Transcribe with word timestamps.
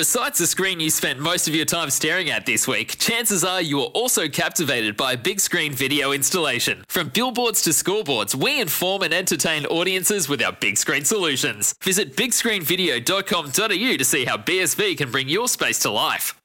Besides 0.00 0.38
the 0.38 0.46
screen 0.46 0.80
you 0.80 0.88
spent 0.88 1.18
most 1.18 1.46
of 1.46 1.54
your 1.54 1.66
time 1.66 1.90
staring 1.90 2.30
at 2.30 2.46
this 2.46 2.66
week, 2.66 2.96
chances 2.96 3.44
are 3.44 3.60
you 3.60 3.80
are 3.80 3.88
also 3.92 4.28
captivated 4.28 4.96
by 4.96 5.12
a 5.12 5.16
big 5.18 5.40
screen 5.40 5.74
video 5.74 6.12
installation. 6.12 6.82
From 6.88 7.10
billboards 7.10 7.60
to 7.64 7.70
scoreboards, 7.70 8.34
we 8.34 8.62
inform 8.62 9.02
and 9.02 9.12
entertain 9.12 9.66
audiences 9.66 10.26
with 10.26 10.42
our 10.42 10.52
big 10.52 10.78
screen 10.78 11.04
solutions. 11.04 11.74
Visit 11.82 12.16
bigscreenvideo.com.au 12.16 13.96
to 13.98 14.04
see 14.06 14.24
how 14.24 14.38
BSV 14.38 14.96
can 14.96 15.10
bring 15.10 15.28
your 15.28 15.48
space 15.48 15.78
to 15.80 15.90
life. 15.90 16.40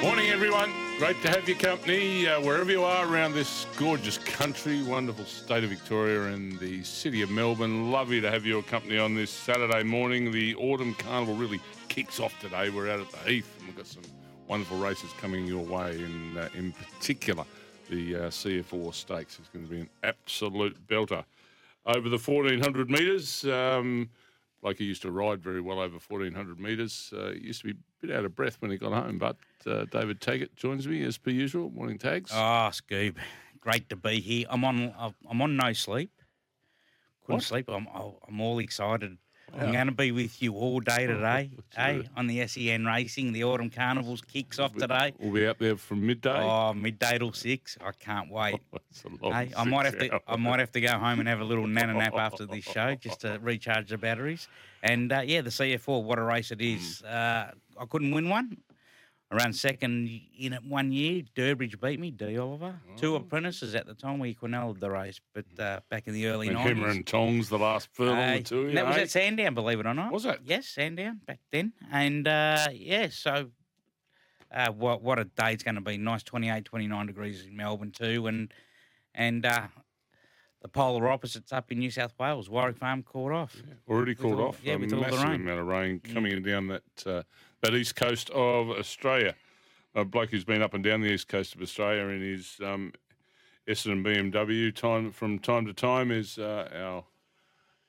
Morning, 0.00 0.30
everyone. 0.30 0.72
Great 0.96 1.20
to 1.20 1.28
have 1.28 1.46
your 1.46 1.58
company 1.58 2.26
uh, 2.26 2.40
wherever 2.40 2.70
you 2.70 2.84
are 2.84 3.06
around 3.06 3.34
this 3.34 3.66
gorgeous 3.76 4.16
country, 4.16 4.82
wonderful 4.82 5.26
state 5.26 5.62
of 5.62 5.68
Victoria 5.68 6.32
and 6.32 6.58
the 6.58 6.82
city 6.84 7.20
of 7.20 7.30
Melbourne. 7.30 7.90
Lovely 7.90 8.18
to 8.22 8.30
have 8.30 8.46
your 8.46 8.62
company 8.62 8.96
on 8.96 9.14
this 9.14 9.30
Saturday 9.30 9.82
morning. 9.82 10.32
The 10.32 10.54
Autumn 10.54 10.94
Carnival 10.94 11.34
really 11.34 11.60
kicks 11.90 12.20
off 12.20 12.38
today. 12.40 12.70
We're 12.70 12.88
out 12.88 13.00
at 13.00 13.10
the 13.10 13.18
Heath 13.28 13.52
and 13.58 13.66
we've 13.66 13.76
got 13.76 13.86
some 13.86 14.04
wonderful 14.46 14.78
races 14.78 15.10
coming 15.20 15.44
your 15.44 15.64
way. 15.64 15.98
In, 15.98 16.38
uh, 16.38 16.48
in 16.54 16.70
particular, 16.72 17.44
the 17.90 18.14
uh, 18.14 18.18
CF 18.28 18.72
Orr 18.72 18.92
Stakes 18.92 19.40
is 19.40 19.48
going 19.52 19.64
to 19.66 19.70
be 19.70 19.80
an 19.80 19.90
absolute 20.04 20.76
belter. 20.86 21.24
Over 21.84 22.08
the 22.08 22.16
1400 22.18 22.88
metres, 22.90 23.44
um, 23.44 24.08
like 24.62 24.76
he 24.78 24.84
used 24.84 25.02
to 25.02 25.10
ride 25.10 25.42
very 25.42 25.60
well 25.60 25.80
over 25.80 25.96
1400 25.98 26.60
metres. 26.60 27.12
Uh, 27.14 27.32
he 27.32 27.48
used 27.48 27.62
to 27.62 27.66
be 27.66 27.72
a 27.72 28.06
bit 28.06 28.16
out 28.16 28.24
of 28.24 28.36
breath 28.36 28.56
when 28.60 28.70
he 28.70 28.76
got 28.76 28.92
home, 28.92 29.18
but 29.18 29.36
uh, 29.66 29.84
David 29.90 30.20
Taggart 30.20 30.54
joins 30.54 30.86
me 30.86 31.02
as 31.02 31.18
per 31.18 31.30
usual. 31.30 31.70
Morning, 31.70 31.98
Tags. 31.98 32.30
Oh, 32.32 32.70
Scoob, 32.70 33.16
great 33.60 33.88
to 33.88 33.96
be 33.96 34.20
here. 34.20 34.46
I'm 34.48 34.64
on. 34.64 34.94
I'm 35.28 35.42
on 35.42 35.56
no 35.56 35.72
sleep. 35.72 36.12
Couldn't 37.22 37.36
What? 37.38 37.42
sleep. 37.42 37.68
I'm. 37.68 37.88
I'm 38.28 38.40
all 38.40 38.60
excited. 38.60 39.16
I'm 39.58 39.72
going 39.72 39.86
to 39.86 39.92
be 39.92 40.12
with 40.12 40.42
you 40.42 40.54
all 40.54 40.80
day 40.80 41.06
today. 41.06 41.50
hey, 41.76 42.08
on 42.16 42.26
the 42.26 42.46
SEN 42.46 42.84
Racing, 42.84 43.32
the 43.32 43.44
Autumn 43.44 43.70
Carnivals 43.70 44.20
kicks 44.22 44.58
off 44.58 44.74
today. 44.74 45.12
We'll 45.18 45.32
be 45.32 45.46
out 45.46 45.58
there 45.58 45.76
from 45.76 46.06
midday. 46.06 46.42
Oh, 46.42 46.72
midday 46.74 47.18
till 47.18 47.32
six. 47.32 47.76
I 47.84 47.92
can't 47.92 48.30
wait. 48.30 48.60
That's 48.72 49.04
a 49.04 49.24
long 49.24 49.32
Hey, 49.32 49.52
I 49.56 49.64
might 49.64 49.86
have 49.86 49.98
to. 49.98 50.20
I 50.26 50.36
might 50.36 50.60
have 50.60 50.72
to 50.72 50.80
go 50.80 50.92
home 50.98 51.20
and 51.20 51.28
have 51.28 51.40
a 51.40 51.44
little 51.44 51.66
nana 51.66 51.94
nap 51.94 52.14
after 52.14 52.46
this 52.50 52.64
show 52.64 52.94
just 52.94 53.20
to 53.22 53.38
recharge 53.42 53.88
the 53.90 53.98
batteries. 53.98 54.48
And 54.82 55.12
uh, 55.12 55.22
yeah, 55.24 55.42
the 55.42 55.50
CF 55.50 55.86
Orr, 55.88 56.02
what 56.02 56.18
a 56.18 56.22
race 56.22 56.50
it 56.50 56.60
is. 56.60 57.02
Uh, 57.02 57.50
I 57.78 57.84
couldn't 57.86 58.12
win 58.12 58.28
one. 58.28 58.56
I 59.32 59.36
ran 59.36 59.52
second 59.52 60.08
in 60.36 60.52
it 60.54 60.64
one 60.64 60.90
year. 60.90 61.22
Durbridge 61.36 61.80
beat 61.80 62.00
me. 62.00 62.10
D 62.10 62.36
Oliver, 62.36 62.74
two 62.96 63.14
apprentices 63.14 63.76
at 63.76 63.86
the 63.86 63.94
time. 63.94 64.18
We 64.18 64.34
quinelled 64.34 64.80
the 64.80 64.90
race, 64.90 65.20
but 65.32 65.44
uh, 65.58 65.80
back 65.88 66.08
in 66.08 66.14
the 66.14 66.26
early 66.26 66.48
When 66.48 66.56
nineties. 66.56 66.76
Hammer 66.76 66.88
and 66.88 67.06
Tongs, 67.06 67.48
the 67.48 67.58
last 67.58 67.88
furlong, 67.92 68.16
Hey, 68.16 68.38
the 68.38 68.44
two. 68.44 68.72
that 68.72 68.84
was 68.86 68.96
at 68.96 69.10
Sandown, 69.10 69.54
believe 69.54 69.78
it 69.78 69.86
or 69.86 69.94
not. 69.94 70.12
Was 70.12 70.26
it? 70.26 70.40
Yes, 70.44 70.66
Sandown 70.66 71.20
back 71.26 71.38
then. 71.52 71.72
And 71.92 72.26
uh, 72.26 72.66
yeah, 72.72 73.06
so 73.10 73.50
uh, 74.52 74.72
what 74.72 75.00
what 75.02 75.20
a 75.20 75.24
day 75.26 75.52
it's 75.52 75.62
going 75.62 75.76
to 75.76 75.80
be. 75.80 75.96
Nice 75.96 76.24
28, 76.24 76.64
29 76.64 77.06
degrees 77.06 77.44
in 77.46 77.56
Melbourne 77.56 77.92
too, 77.92 78.26
and 78.26 78.52
and 79.14 79.46
uh, 79.46 79.68
the 80.60 80.66
polar 80.68 81.08
opposites 81.08 81.52
up 81.52 81.70
in 81.70 81.78
New 81.78 81.92
South 81.92 82.14
Wales. 82.18 82.50
Warwick 82.50 82.78
Farm 82.78 83.04
caught 83.04 83.30
off. 83.30 83.56
Already 83.88 84.10
With 84.10 84.18
called 84.22 84.40
all- 84.40 84.48
off. 84.48 84.60
yeah, 84.64 84.74
a 84.74 84.78
with 84.78 84.92
all 84.92 85.04
the 85.04 85.16
rain. 85.24 85.42
amount 85.42 85.60
of 85.60 85.66
rain 85.68 86.00
coming 86.00 86.42
down 86.42 86.66
that 86.66 86.82
that 87.62 87.74
east 87.74 87.96
coast 87.96 88.30
of 88.30 88.70
Australia. 88.70 89.34
A 89.94 90.04
bloke 90.04 90.30
who's 90.30 90.44
been 90.44 90.62
up 90.62 90.74
and 90.74 90.84
down 90.84 91.00
the 91.00 91.12
east 91.12 91.28
coast 91.28 91.54
of 91.54 91.62
Australia 91.62 92.04
in 92.04 92.20
his 92.22 92.58
um, 92.64 92.92
Essendon 93.68 94.04
BMW 94.04 94.74
time 94.74 95.10
from 95.10 95.38
time 95.38 95.66
to 95.66 95.72
time 95.72 96.10
is 96.10 96.38
uh, 96.38 96.68
our 96.74 97.04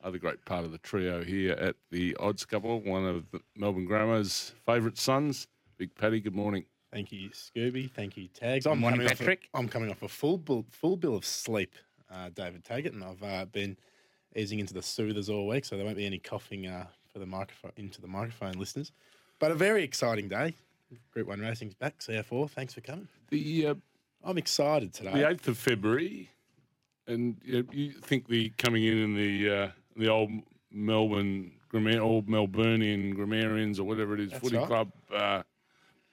other 0.03 0.17
great 0.17 0.44
part 0.45 0.66
of 0.66 0.72
the 0.72 0.80
trio 0.80 1.23
here 1.23 1.53
at 1.53 1.75
the 1.91 2.16
Odds 2.19 2.44
Couple, 2.44 2.81
one 2.81 3.05
of 3.05 3.30
the 3.31 3.39
Melbourne 3.55 3.86
Grammar's 3.86 4.53
favourite 4.66 4.97
sons, 4.97 5.47
Big 5.78 5.94
Paddy. 5.95 6.19
Good 6.19 6.35
morning. 6.35 6.66
Thank 6.91 7.11
you, 7.11 7.30
Scooby. 7.30 7.89
Thank 7.89 8.17
you, 8.17 8.28
Tags. 8.28 8.66
I'm 8.66 8.80
Morning, 8.80 9.00
coming 9.00 9.16
Patrick. 9.16 9.47
Off 9.53 9.59
a, 9.59 9.63
I'm 9.63 9.69
coming 9.69 9.91
off 9.91 10.02
a 10.02 10.08
full 10.09 10.38
bill, 10.38 10.66
full 10.72 10.97
bill 10.97 11.16
of 11.16 11.23
sleep, 11.23 11.75
uh, 12.13 12.30
David 12.33 12.66
Taggart, 12.66 12.94
and 12.94 13.03
I've 13.03 13.23
uh, 13.23 13.46
been 13.46 13.78
easing 14.35 14.59
into 14.59 14.73
the 14.73 14.81
soothers 14.81 15.29
all 15.29 15.47
week, 15.47 15.63
so 15.66 15.78
there 15.78 15.85
won't 15.85 15.97
be 15.97 16.06
any 16.06 16.19
coughing 16.19 16.67
uh, 16.67 16.88
for 17.13 17.19
the 17.19 17.25
microphone 17.25 17.72
into 17.78 18.01
the 18.01 18.07
microphone 18.07 18.53
listeners. 18.53 18.91
But 19.41 19.50
a 19.52 19.56
very 19.56 19.84
exciting 19.84 20.29
day. 20.29 20.53
Group 21.12 21.28
One 21.28 21.40
Racing's 21.40 21.74
back. 21.74 21.97
CF 21.97 22.31
Orr. 22.31 22.47
Thanks 22.47 22.75
for 22.75 22.81
coming. 22.81 23.07
The 23.29 23.68
uh, 23.68 23.75
I'm 24.24 24.38
excited 24.38 24.94
today. 24.94 25.13
the 25.13 25.28
eighth 25.28 25.47
of 25.47 25.57
February, 25.57 26.29
and 27.07 27.38
you, 27.44 27.68
you 27.72 27.91
think 27.91 28.28
the 28.28 28.50
coming 28.59 28.84
in 28.84 28.97
in 29.00 29.16
the 29.16 29.50
uh, 29.50 29.72
the 29.97 30.09
old 30.09 30.29
Melbourne 30.72 31.53
old 31.74 32.28
Melburnian 32.28 33.16
grammarians 33.16 33.79
or 33.79 33.85
whatever 33.85 34.13
it 34.13 34.19
is, 34.19 34.29
That's 34.29 34.44
footy 34.44 34.57
right. 34.57 34.68
club 34.68 34.91
uh, 35.12 35.41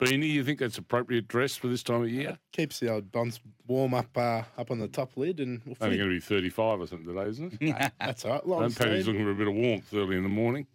beanie. 0.00 0.30
You 0.30 0.42
think 0.42 0.58
that's 0.58 0.78
appropriate 0.78 1.28
dress 1.28 1.54
for 1.54 1.68
this 1.68 1.82
time 1.82 2.04
of 2.04 2.08
year? 2.08 2.38
Keeps 2.52 2.80
the 2.80 2.90
old 2.94 3.12
buns 3.12 3.40
warm 3.66 3.92
up 3.92 4.16
uh, 4.16 4.44
up 4.56 4.70
on 4.70 4.78
the 4.78 4.88
top 4.88 5.18
lid, 5.18 5.40
and 5.40 5.60
we'll 5.66 5.76
Only 5.82 5.98
going 5.98 6.08
to 6.08 6.16
be 6.16 6.20
thirty-five 6.20 6.80
or 6.80 6.86
something 6.86 7.06
today, 7.14 7.28
isn't 7.28 7.58
it? 7.60 7.92
That's 8.00 8.24
all 8.24 8.32
right. 8.32 8.46
Long 8.46 8.70
sleeve. 8.70 9.06
looking 9.06 9.22
for 9.22 9.32
a 9.32 9.34
bit 9.34 9.48
of 9.48 9.54
warmth 9.54 9.92
early 9.92 10.16
in 10.16 10.22
the 10.22 10.30
morning. 10.30 10.66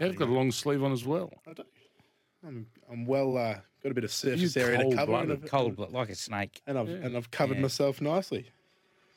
You've 0.00 0.16
got 0.16 0.28
a 0.28 0.32
long 0.32 0.50
sleeve 0.52 0.82
on 0.82 0.92
as 0.92 1.04
well. 1.04 1.32
I 1.46 1.52
do. 1.52 1.62
I'm, 2.46 2.66
I'm 2.90 3.06
well. 3.06 3.36
Uh, 3.36 3.58
got 3.82 3.90
a 3.92 3.94
bit 3.94 4.04
of 4.04 4.12
surface 4.12 4.56
area 4.56 4.78
to 4.78 4.94
cover, 4.94 5.14
and. 5.14 5.32
I've, 5.32 5.44
Cold 5.46 5.76
but 5.76 5.92
like 5.92 6.10
a 6.10 6.14
snake. 6.14 6.60
and 6.66 6.78
I've, 6.78 6.88
and 6.88 7.16
I've 7.16 7.30
covered 7.30 7.56
Yeah. 7.56 7.62
myself 7.62 8.00
nicely. 8.00 8.50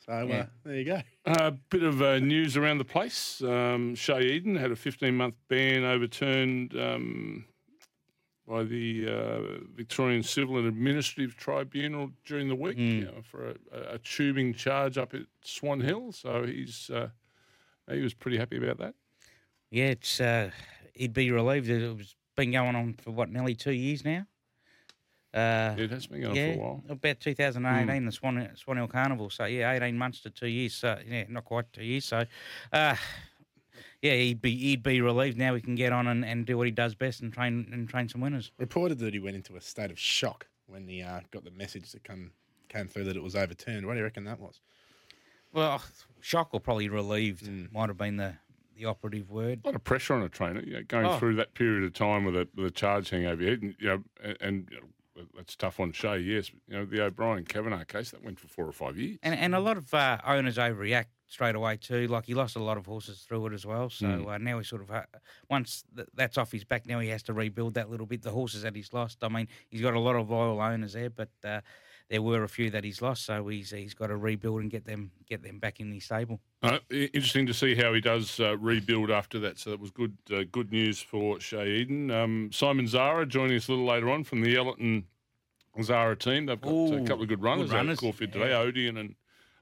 So 0.06 0.12
uh, 0.12 0.24
Yeah. 0.24 0.46
there 0.64 0.74
you 0.74 0.84
go. 0.84 1.02
A 1.26 1.52
bit 1.52 1.82
of 1.82 2.00
uh, 2.02 2.18
news 2.18 2.56
around 2.56 2.78
the 2.78 2.84
place. 2.84 3.42
Um, 3.42 3.94
Shay 3.94 4.22
Eden 4.22 4.56
had 4.56 4.70
a 4.72 4.76
15 4.76 5.14
month 5.14 5.34
ban 5.48 5.84
overturned 5.84 6.74
um, 6.76 7.44
by 8.48 8.64
the 8.64 9.06
uh, 9.08 9.40
Victorian 9.76 10.22
Civil 10.22 10.56
and 10.58 10.66
Administrative 10.66 11.36
Tribunal 11.36 12.10
during 12.24 12.48
the 12.48 12.56
week 12.56 12.78
you 12.78 13.04
know, 13.04 13.20
for 13.22 13.50
a, 13.72 13.94
a 13.94 13.98
tubing 13.98 14.54
charge 14.54 14.98
up 14.98 15.14
at 15.14 15.22
Swan 15.44 15.80
Hill. 15.80 16.10
So 16.12 16.44
he's 16.44 16.90
uh, 16.90 17.10
he 17.90 18.00
was 18.00 18.14
pretty 18.14 18.38
happy 18.38 18.56
about 18.56 18.78
that. 18.78 18.94
Yeah, 19.70 19.86
it's 19.86 20.20
uh, 20.20 20.50
he'd 20.94 21.12
be 21.12 21.30
relieved. 21.30 21.68
that 21.68 21.82
It 21.82 21.96
was 21.96 22.14
been 22.36 22.52
going 22.52 22.74
on 22.76 22.94
for 22.94 23.10
what 23.10 23.30
nearly 23.30 23.54
two 23.54 23.72
years 23.72 24.04
now. 24.04 24.26
Uh, 25.32 25.74
It 25.78 25.90
has 25.90 26.06
been 26.06 26.22
going 26.22 26.34
yeah, 26.34 26.54
for 26.54 26.58
a 26.58 26.62
while. 26.62 26.84
about 26.88 27.20
2018, 27.20 28.04
the 28.04 28.12
Swan 28.12 28.50
Swan 28.56 28.76
Hill 28.78 28.88
Carnival. 28.88 29.30
So 29.30 29.44
yeah, 29.44 29.70
18 29.72 29.96
months 29.96 30.20
to 30.22 30.30
two 30.30 30.48
years. 30.48 30.74
So 30.74 30.98
yeah, 31.06 31.24
not 31.28 31.44
quite 31.44 31.72
two 31.72 31.84
years. 31.84 32.04
So, 32.04 32.24
uh, 32.72 32.96
yeah, 34.02 34.14
he'd 34.14 34.42
be 34.42 34.56
he'd 34.56 34.82
be 34.82 35.00
relieved 35.00 35.38
now. 35.38 35.54
He 35.54 35.60
can 35.60 35.76
get 35.76 35.92
on 35.92 36.08
and, 36.08 36.24
and 36.24 36.44
do 36.46 36.56
what 36.58 36.66
he 36.66 36.72
does 36.72 36.94
best 36.96 37.20
and 37.20 37.32
train 37.32 37.68
and 37.72 37.88
train 37.88 38.08
some 38.08 38.20
winners. 38.20 38.50
reported 38.58 38.98
that 38.98 39.14
he 39.14 39.20
went 39.20 39.36
into 39.36 39.54
a 39.56 39.60
state 39.60 39.90
of 39.92 39.98
shock 39.98 40.48
when 40.66 40.88
he 40.88 41.02
uh, 41.02 41.20
got 41.30 41.44
the 41.44 41.50
message 41.52 41.92
that 41.92 42.02
come 42.02 42.32
came 42.68 42.88
through 42.88 43.04
that 43.04 43.16
it 43.16 43.22
was 43.22 43.36
overturned. 43.36 43.86
What 43.86 43.92
do 43.92 43.98
you 43.98 44.04
reckon 44.04 44.24
that 44.24 44.40
was? 44.40 44.60
Well, 45.52 45.82
shock 46.20 46.50
or 46.52 46.60
probably 46.60 46.88
relieved 46.88 47.48
might 47.72 47.88
have 47.88 47.98
been 47.98 48.16
the 48.16 48.34
the 48.76 48.84
operative 48.84 49.30
word. 49.30 49.60
A 49.64 49.68
lot 49.68 49.74
of 49.76 49.84
pressure 49.84 50.14
on 50.14 50.22
a 50.22 50.28
trainer, 50.28 50.60
you 50.60 50.74
know, 50.74 50.82
going 50.86 51.06
Oh. 51.06 51.18
through 51.18 51.36
that 51.36 51.54
period 51.54 51.84
of 51.84 51.92
time 51.92 52.24
with 52.24 52.36
a, 52.36 52.48
with 52.54 52.66
a 52.66 52.70
charge 52.70 53.10
hanging 53.10 53.26
over 53.26 53.42
your 53.42 53.50
head, 53.50 53.62
and, 53.62 53.74
you 53.78 53.88
know, 53.88 54.02
and, 54.22 54.36
and 54.40 54.68
you 54.70 54.76
know, 54.80 54.86
that's 55.36 55.54
tough 55.56 55.78
on 55.80 55.92
Shay. 55.92 56.18
Yes, 56.18 56.50
you 56.66 56.76
know 56.76 56.84
the 56.86 57.02
O'Brien 57.04 57.44
Kavanagh 57.44 57.84
case 57.84 58.10
that 58.12 58.24
went 58.24 58.40
for 58.40 58.48
four 58.48 58.64
or 58.66 58.72
five 58.72 58.96
years. 58.96 59.18
And 59.22 59.34
and 59.34 59.54
a 59.54 59.60
lot 59.60 59.76
of 59.76 59.92
uh, 59.92 60.16
owners 60.24 60.56
overreact 60.56 61.06
straight 61.26 61.54
away 61.54 61.76
too. 61.76 62.06
Like 62.06 62.24
he 62.24 62.32
lost 62.32 62.56
a 62.56 62.62
lot 62.62 62.78
of 62.78 62.86
horses 62.86 63.20
through 63.20 63.46
it 63.48 63.52
as 63.52 63.66
well. 63.66 63.90
So 63.90 64.06
Mm. 64.06 64.26
uh, 64.34 64.38
now 64.38 64.58
he 64.58 64.64
sort 64.64 64.80
of 64.82 64.90
uh, 64.90 65.02
once 65.50 65.84
th- 65.94 66.08
that's 66.14 66.38
off 66.38 66.50
his 66.52 66.64
back, 66.64 66.86
now 66.86 67.00
he 67.00 67.08
has 67.08 67.22
to 67.24 67.34
rebuild 67.34 67.74
that 67.74 67.90
little 67.90 68.06
bit. 68.06 68.22
The 68.22 68.30
horses 68.30 68.62
that 68.62 68.74
he's 68.74 68.92
lost. 68.94 69.22
I 69.22 69.28
mean, 69.28 69.46
he's 69.68 69.82
got 69.82 69.92
a 69.94 70.00
lot 70.00 70.16
of 70.16 70.30
loyal 70.30 70.58
owners 70.60 70.94
there, 70.94 71.10
but 71.10 71.28
uh, 71.44 71.60
there 72.10 72.20
were 72.20 72.42
a 72.42 72.48
few 72.48 72.70
that 72.70 72.84
he's 72.84 73.00
lost. 73.00 73.24
So 73.24 73.46
he's 73.48 73.70
he's 73.70 73.94
got 73.94 74.08
to 74.08 74.16
rebuild 74.16 74.60
and 74.60 74.70
get 74.70 74.84
them 74.84 75.12
get 75.28 75.42
them 75.42 75.58
back 75.58 75.80
in 75.80 75.92
his 75.92 76.04
stable. 76.04 76.40
Uh, 76.62 76.78
interesting 76.90 77.46
to 77.46 77.54
see 77.54 77.74
how 77.74 77.94
he 77.94 78.00
does 78.00 78.38
uh, 78.40 78.58
rebuild 78.58 79.10
after 79.10 79.38
that. 79.38 79.58
So 79.58 79.70
that 79.70 79.80
was 79.80 79.90
good 79.90 80.16
uh, 80.34 80.42
good 80.50 80.72
news 80.72 81.00
for 81.00 81.40
Shay 81.40 81.76
Eden. 81.76 82.10
Um, 82.10 82.50
Simon 82.52 82.86
Zahra 82.86 83.24
joining 83.24 83.56
us 83.56 83.68
a 83.68 83.72
little 83.72 83.86
later 83.86 84.10
on 84.10 84.24
from 84.24 84.42
the 84.42 84.56
Ellerton 84.56 85.04
Zahra 85.80 86.16
team. 86.16 86.46
They've 86.46 86.60
got 86.60 86.70
a 86.70 87.04
couple 87.06 87.22
of 87.22 87.28
good 87.28 87.42
runners, 87.42 87.70
good 87.70 87.76
out 87.76 87.78
runners, 87.78 88.00
Caulfield 88.00 88.32
today, 88.32 88.50
yeah. 88.50 88.58
Odeon 88.58 88.96
and 88.98 89.14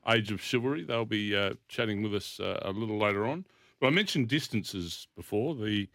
Age 0.09 0.33
of 0.33 0.41
Chivalry. 0.41 0.85
They'll 0.85 1.05
be 1.05 1.37
uh, 1.37 1.55
chatting 1.69 2.03
with 2.03 2.15
us 2.15 2.41
uh, 2.41 2.59
a 2.63 2.73
little 2.73 2.99
later 2.99 3.27
on. 3.27 3.45
But 3.79 3.89
I 3.89 3.91
mentioned 3.91 4.29
distances 4.29 5.07
before, 5.15 5.55
the 5.55 5.89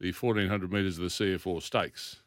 the 0.00 0.12
1400 0.12 0.72
metres 0.72 0.96
of 0.98 1.02
the 1.02 1.10
CF 1.10 1.44
Orr 1.44 1.60
Stakes. 1.60 2.22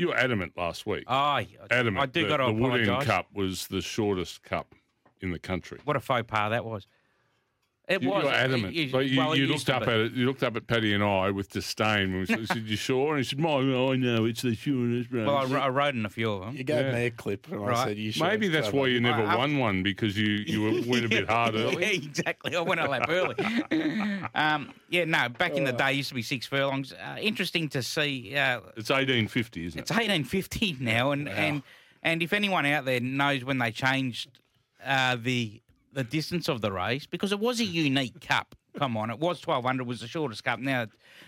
You 0.00 0.08
were 0.08 0.16
adamant 0.16 0.54
last 0.56 0.86
week. 0.86 1.04
Ah, 1.08 1.34
oh, 1.34 1.36
I, 1.36 1.48
adamant 1.70 2.02
I 2.02 2.06
do 2.06 2.26
got 2.26 2.38
to 2.38 2.46
the 2.46 2.52
Woodend 2.52 2.84
apologise. 2.84 3.06
Cup 3.06 3.26
was 3.34 3.66
the 3.66 3.82
shortest 3.82 4.42
cup 4.42 4.74
in 5.20 5.30
the 5.30 5.38
country. 5.38 5.78
What 5.84 5.94
a 5.94 6.00
faux 6.00 6.24
pas 6.26 6.48
that 6.48 6.64
was. 6.64 6.86
It 7.88 8.02
You, 8.02 8.10
was 8.10 8.22
you 8.22 8.28
were 8.28 8.34
adamant. 8.34 8.76
it- 8.76 8.80
it- 8.82 8.92
but 8.92 9.06
you, 9.08 9.18
well, 9.18 9.34
you 9.36 9.46
looked 9.48 9.68
up 9.68 9.84
be. 9.84 9.90
at 9.90 9.98
it. 9.98 10.12
You 10.12 10.24
looked 10.26 10.44
up 10.44 10.54
at 10.56 10.68
Paddy 10.68 10.94
and 10.94 11.02
I 11.02 11.32
with 11.32 11.50
disdain. 11.50 12.12
When 12.12 12.20
we 12.20 12.26
said, 12.46 12.58
"You 12.64 12.76
sure?" 12.76 13.16
And 13.16 13.24
he 13.24 13.28
said, 13.28 13.40
"My, 13.40 13.56
I 13.56 13.96
know 13.96 14.26
it's 14.26 14.42
the 14.42 14.54
surest." 14.54 15.10
Well, 15.10 15.28
I, 15.36 15.44
wr- 15.46 15.58
I 15.58 15.68
rode 15.68 15.96
in 15.96 16.06
a 16.06 16.08
few 16.08 16.30
of 16.30 16.40
them. 16.42 16.56
You 16.56 16.62
gave 16.62 16.86
Yeah. 16.86 16.92
me 16.92 17.06
a 17.06 17.10
clip 17.10 17.50
and 17.50 17.64
I 17.68 17.84
said 17.86 17.98
you 17.98 18.12
should. 18.12 18.22
Maybe 18.22 18.46
that's 18.46 18.70
why 18.72 18.86
you 18.86 19.00
never 19.00 19.22
I- 19.24 19.32
I- 19.34 19.36
won 19.36 19.58
one 19.58 19.82
because 19.82 20.16
you 20.16 20.28
you 20.46 20.84
went 20.86 21.04
a 21.04 21.08
bit 21.08 21.28
hard 21.28 21.54
Yeah, 21.56 21.62
early. 21.62 21.94
exactly. 22.06 22.54
I 22.54 22.60
went 22.60 22.80
a 22.80 22.86
lap 22.88 23.06
early. 23.08 23.34
um, 24.36 24.72
yeah, 24.88 25.04
no, 25.04 25.28
back 25.28 25.52
Oh. 25.54 25.56
in 25.56 25.64
the 25.64 25.72
day, 25.72 25.90
it 25.92 25.96
used 25.96 26.10
to 26.10 26.14
be 26.14 26.22
six 26.22 26.46
furlongs. 26.46 26.92
Uh, 26.92 27.16
interesting 27.20 27.68
to 27.70 27.82
see. 27.82 28.36
Uh, 28.36 28.60
It's 28.76 28.92
eighteen 28.92 29.26
fifty, 29.26 29.66
isn't 29.66 29.76
it? 29.78 29.82
it's 29.82 29.90
it? 29.90 29.94
1850 29.94 30.76
now, 30.78 31.10
and, 31.10 31.28
and 31.28 31.62
and 32.04 32.22
if 32.22 32.32
anyone 32.32 32.66
out 32.66 32.84
there 32.84 33.00
knows 33.00 33.44
when 33.44 33.58
they 33.58 33.72
changed 33.72 34.28
uh, 34.86 35.16
the 35.20 35.60
the 35.92 36.04
distance 36.04 36.48
of 36.48 36.60
the 36.60 36.72
race, 36.72 37.06
because 37.06 37.32
it 37.32 37.40
was 37.40 37.60
a 37.60 37.64
unique 37.64 38.20
cup. 38.20 38.54
Come 38.78 38.96
on, 38.96 39.10
it 39.10 39.18
was 39.18 39.44
1200, 39.44 39.84
was 39.86 40.00
the 40.00 40.06
shortest 40.06 40.44
cup. 40.44 40.60
Now, 40.60 40.86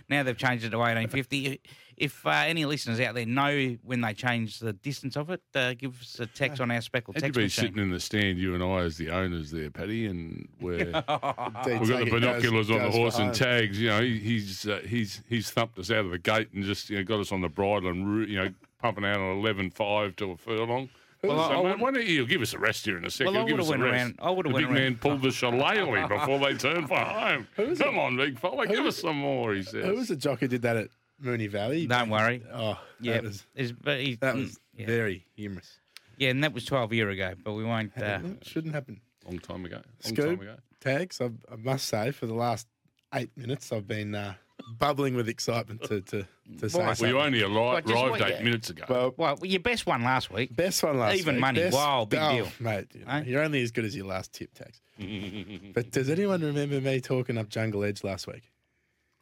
now 0.09 0.23
they've 0.23 0.37
changed 0.37 0.64
it 0.64 0.70
to 0.70 0.79
1850. 0.79 1.61
If 1.97 2.25
uh, 2.25 2.31
any 2.31 2.64
listeners 2.64 3.00
out 3.00 3.14
there 3.14 3.26
know 3.26 3.76
when 3.82 4.00
they 4.00 4.14
changed 4.14 4.62
the 4.62 4.73
distance 4.73 5.17
of 5.17 5.29
it, 5.31 5.43
uh, 5.55 5.75
give 5.75 6.00
us 6.00 6.20
a 6.20 6.26
text 6.26 6.61
on 6.61 6.70
our 6.70 6.81
speckled 6.81 7.17
Had 7.17 7.23
you 7.23 7.26
text 7.29 7.35
been 7.35 7.44
machine. 7.44 7.64
sitting 7.64 7.82
in 7.82 7.91
the 7.91 8.00
stand, 8.00 8.38
you 8.38 8.55
and 8.55 8.62
I, 8.62 8.79
as 8.82 8.97
the 8.97 9.11
owners 9.11 9.50
there, 9.50 9.70
Paddy, 9.70 10.06
and 10.06 10.49
we're, 10.61 10.79
we've 10.87 10.93
got 10.93 11.65
the 11.65 12.08
binoculars 12.11 12.70
on 12.70 12.79
the 12.79 12.85
goes 12.85 12.94
for 12.94 13.00
horse 13.00 13.19
and 13.19 13.35
tags. 13.35 13.81
You 13.81 13.88
know, 13.88 14.00
he, 14.00 14.19
he's 14.19 14.67
uh, 14.67 14.81
he's 14.87 15.23
he's 15.29 15.50
thumped 15.50 15.79
us 15.79 15.91
out 15.91 16.05
of 16.05 16.12
the 16.12 16.19
gate 16.19 16.49
and 16.55 16.65
just 16.65 16.91
you 16.91 16.97
know 16.97 17.05
got 17.05 17.20
us 17.20 17.32
on 17.32 17.41
the 17.41 17.49
bridle 17.49 17.91
and 17.91 18.29
you 18.29 18.37
know 18.37 18.50
pumping 18.81 19.05
out 19.05 19.19
on 19.19 19.38
eleven 19.38 19.70
five 19.70 20.15
to 20.17 20.31
a 20.31 20.37
furlong. 20.37 20.88
Well, 21.22 21.38
I- 21.40 21.48
so, 21.48 21.50
I 21.50 21.54
man, 21.54 21.62
wouldn't- 21.62 21.80
why 21.80 21.90
don't 21.92 22.06
you 22.06 22.26
give 22.26 22.42
us 22.42 22.52
a 22.52 22.58
rest 22.58 22.84
here 22.84 22.96
in 22.98 23.04
a 23.04 23.10
second? 23.10 23.34
Well, 23.34 23.42
I 23.44 23.46
give 23.46 23.52
would've 23.58 23.66
us 23.66 23.69
a 23.69 23.78
went 23.78 23.82
rest. 23.84 23.94
around- 23.94 24.19
I 24.20 24.30
would've 24.30 24.50
the 24.50 24.54
went 24.54 24.66
big 24.69 24.74
man 24.74 24.96
pulled 24.96 25.22
the 25.22 25.30
shillelagh 25.32 26.08
before 26.08 26.38
they 26.40 26.54
turned 26.54 26.88
for 26.88 26.96
home. 26.98 27.46
Come 27.56 27.98
on, 27.98 28.16
big 28.16 28.38
fella, 28.38 28.66
give 28.66 28.84
us 28.84 28.98
some 28.98 29.16
more. 29.19 29.54
He 29.54 29.62
says. 29.62 29.84
Who 29.84 29.94
was 29.94 30.08
the 30.08 30.16
jockey 30.16 30.46
who 30.46 30.48
did 30.48 30.62
that 30.62 30.76
at 30.76 30.88
Moonee 31.22 31.48
Valley? 31.48 31.86
Don't 31.86 32.10
worry. 32.10 32.42
Oh, 32.52 32.78
Yeah, 33.00 33.14
that 33.14 33.22
was 33.24 33.46
there's- 33.54 33.72
but 33.72 34.00
he- 34.00 34.16
that 34.16 34.34
was 34.34 34.58
yeah. 34.76 34.86
very 34.86 35.24
humorous. 35.36 35.78
yeah, 36.16 36.30
and 36.30 36.42
that 36.42 36.52
was 36.52 36.64
12 36.64 36.92
year 36.92 37.08
ago, 37.10 37.34
but 37.42 37.52
we 37.52 37.64
won't. 37.64 37.92
Uh, 37.96 38.19
It 38.40 38.44
shouldn't 38.46 38.74
happen. 38.74 39.00
Long 39.24 39.38
time 39.38 39.64
ago. 39.64 39.76
Long 39.76 39.84
Scoop 40.14 40.24
time 40.24 40.40
ago. 40.40 40.56
tags. 40.80 41.20
I, 41.20 41.26
I 41.50 41.54
must 41.56 41.86
say, 41.86 42.10
for 42.10 42.26
the 42.26 42.34
last 42.34 42.66
eight 43.14 43.30
minutes, 43.36 43.70
I've 43.70 43.86
been 43.86 44.16
uh, 44.16 44.34
bubbling 44.79 45.14
with 45.14 45.29
excitement 45.29 45.82
to 45.85 46.00
to, 46.03 46.26
to 46.61 46.70
say 46.70 46.79
Why? 46.79 46.94
Well, 47.00 47.11
you 47.11 47.20
only 47.20 47.41
arri- 47.41 47.55
Well, 47.55 47.81
just 47.81 47.93
arrived 47.94 48.23
eight 48.23 48.35
yeah. 48.38 48.43
minutes 48.43 48.70
ago. 48.70 48.85
Well, 48.88 49.14
well, 49.17 49.38
your 49.43 49.61
best 49.61 49.87
one 49.87 50.03
last 50.03 50.31
week. 50.31 50.55
best 50.56 50.82
one 50.82 50.99
last 50.99 51.12
week. 51.12 51.20
Even 51.23 51.35
week. 51.37 51.41
money. 51.41 51.61
Best, 51.61 51.75
Wow, 51.76 52.05
big 52.05 52.20
oh, 52.20 52.32
deal. 52.35 52.49
mate. 52.61 52.87
You 52.94 53.05
know, 53.05 53.12
Eh? 53.12 53.23
You're 53.26 53.43
only 53.43 53.62
as 53.62 53.70
good 53.70 53.85
as 53.85 53.94
your 53.97 54.06
last 54.06 54.32
tip 54.32 54.53
tax. 54.55 54.81
but 55.75 55.91
does 55.91 56.09
anyone 56.11 56.41
remember 56.43 56.81
me 56.81 57.00
talking 57.00 57.38
up 57.38 57.49
Jungle 57.49 57.85
Edge 57.85 58.05
last 58.05 58.26
week? 58.26 58.50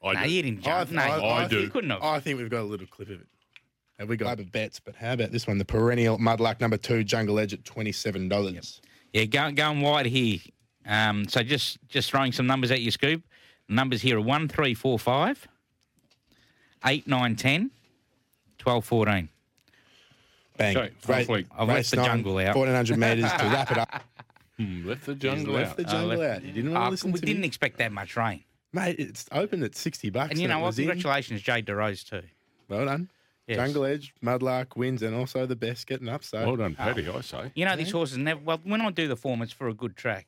I 0.03 0.13
No, 0.15 0.23
do. 0.25 0.31
you 0.31 0.43
didn't 0.43 0.63
jump. 0.63 0.91
no, 0.93 1.01
I 1.03 1.47
do. 1.47 1.61
You 1.61 1.69
couldn't 1.71 1.91
have. 1.91 2.03
I 2.03 2.21
think 2.21 2.39
we've 2.39 2.49
got 2.51 2.61
a 2.63 2.65
little 2.65 2.87
clip 2.87 3.11
of 3.11 3.21
it. 3.21 3.27
Have 3.99 4.09
we 4.09 4.17
got 4.17 4.39
Labour 4.39 4.51
bets? 4.51 4.81
But 4.81 4.97
how 4.97 5.13
about 5.13 5.31
this 5.31 5.47
one? 5.47 5.59
The 5.59 5.65
perennial 5.67 6.17
mudlark 6.19 6.59
number 6.61 6.79
two, 6.79 7.05
Jungle 7.05 7.39
Edge 7.39 7.53
at 7.53 7.65
twenty-seven 7.67 8.31
dollars. 8.31 8.81
Yeah, 9.13 9.25
go, 9.25 9.51
going 9.53 9.83
wide 9.83 10.07
here. 10.07 10.39
Um, 10.87 11.29
so 11.29 11.43
just 11.43 11.77
just 11.89 12.11
throwing 12.11 12.33
some 12.33 12.47
numbers 12.47 12.71
at 12.71 12.81
you, 12.81 12.91
Scoop. 12.91 13.23
The 13.71 13.77
numbers 13.77 14.03
here 14.03 14.19
are 14.19 14.21
1, 14.21 14.49
3, 14.49 14.75
4, 14.75 14.99
5, 14.99 15.49
8, 16.87 17.07
9, 17.07 17.37
10, 17.37 17.71
12, 18.59 18.85
14. 18.85 19.29
Bang! 20.57 20.77
Okay, 20.77 20.91
half 21.07 21.29
week. 21.29 21.47
I've 21.57 21.69
left 21.69 21.91
the 21.93 21.97
jungle 21.99 22.37
out. 22.39 22.53
Fourteen 22.55 22.75
hundred 22.75 22.99
meters 22.99 23.31
to 23.33 23.45
wrap 23.45 23.71
it 23.71 23.79
up. 23.79 24.03
Hmm, 24.59 24.87
left 24.87 25.07
the 25.07 25.15
jungle 25.15 25.55
left 25.55 25.71
out. 25.71 25.77
the 25.79 25.89
I 25.89 25.91
jungle 25.93 26.19
left- 26.19 26.37
out. 26.37 26.45
You 26.45 26.53
didn't 26.53 26.73
want 26.73 26.83
to 26.83 26.87
Uh, 26.89 26.91
listen 26.91 27.13
we 27.13 27.21
to 27.21 27.25
didn't 27.25 27.41
me, 27.41 27.47
expect 27.47 27.79
that 27.79 27.93
much 27.93 28.15
rain. 28.15 28.43
mate. 28.75 28.97
It's 28.99 29.25
opened 29.33 29.63
at 29.65 29.75
sixty 29.75 30.11
bucks. 30.11 30.33
And 30.33 30.39
you 30.39 30.49
know 30.49 30.59
it 30.59 30.61
what? 30.61 30.67
was 30.67 30.79
in. 30.81 30.85
Congratulations, 30.89 31.41
Jade 31.41 31.65
DeRose, 31.65 32.05
too. 32.07 32.21
Well 32.69 32.85
done. 32.85 33.09
Yes. 33.47 33.57
Jungle 33.57 33.87
Edge, 33.87 34.13
Mudlark 34.23 34.77
wins, 34.77 35.03
and 35.03 35.15
also 35.15 35.47
the 35.47 35.57
best 35.57 35.87
getting 35.87 36.09
up. 36.11 36.25
So 36.25 36.45
Well 36.45 36.57
done, 36.57 36.75
Paddy, 36.75 37.09
I 37.09 37.21
say. 37.23 37.53
You 37.55 37.65
know, 37.65 37.75
these 37.77 37.91
horses 37.93 38.19
never. 38.19 38.41
Well, 38.41 38.61
when 38.65 38.83
I 38.83 38.91
do 38.91 39.09
the 39.09 39.17
form, 39.17 39.41
it's 39.41 39.53
for 39.53 39.69
a 39.69 39.73
good 39.75 39.97
track. 39.97 40.27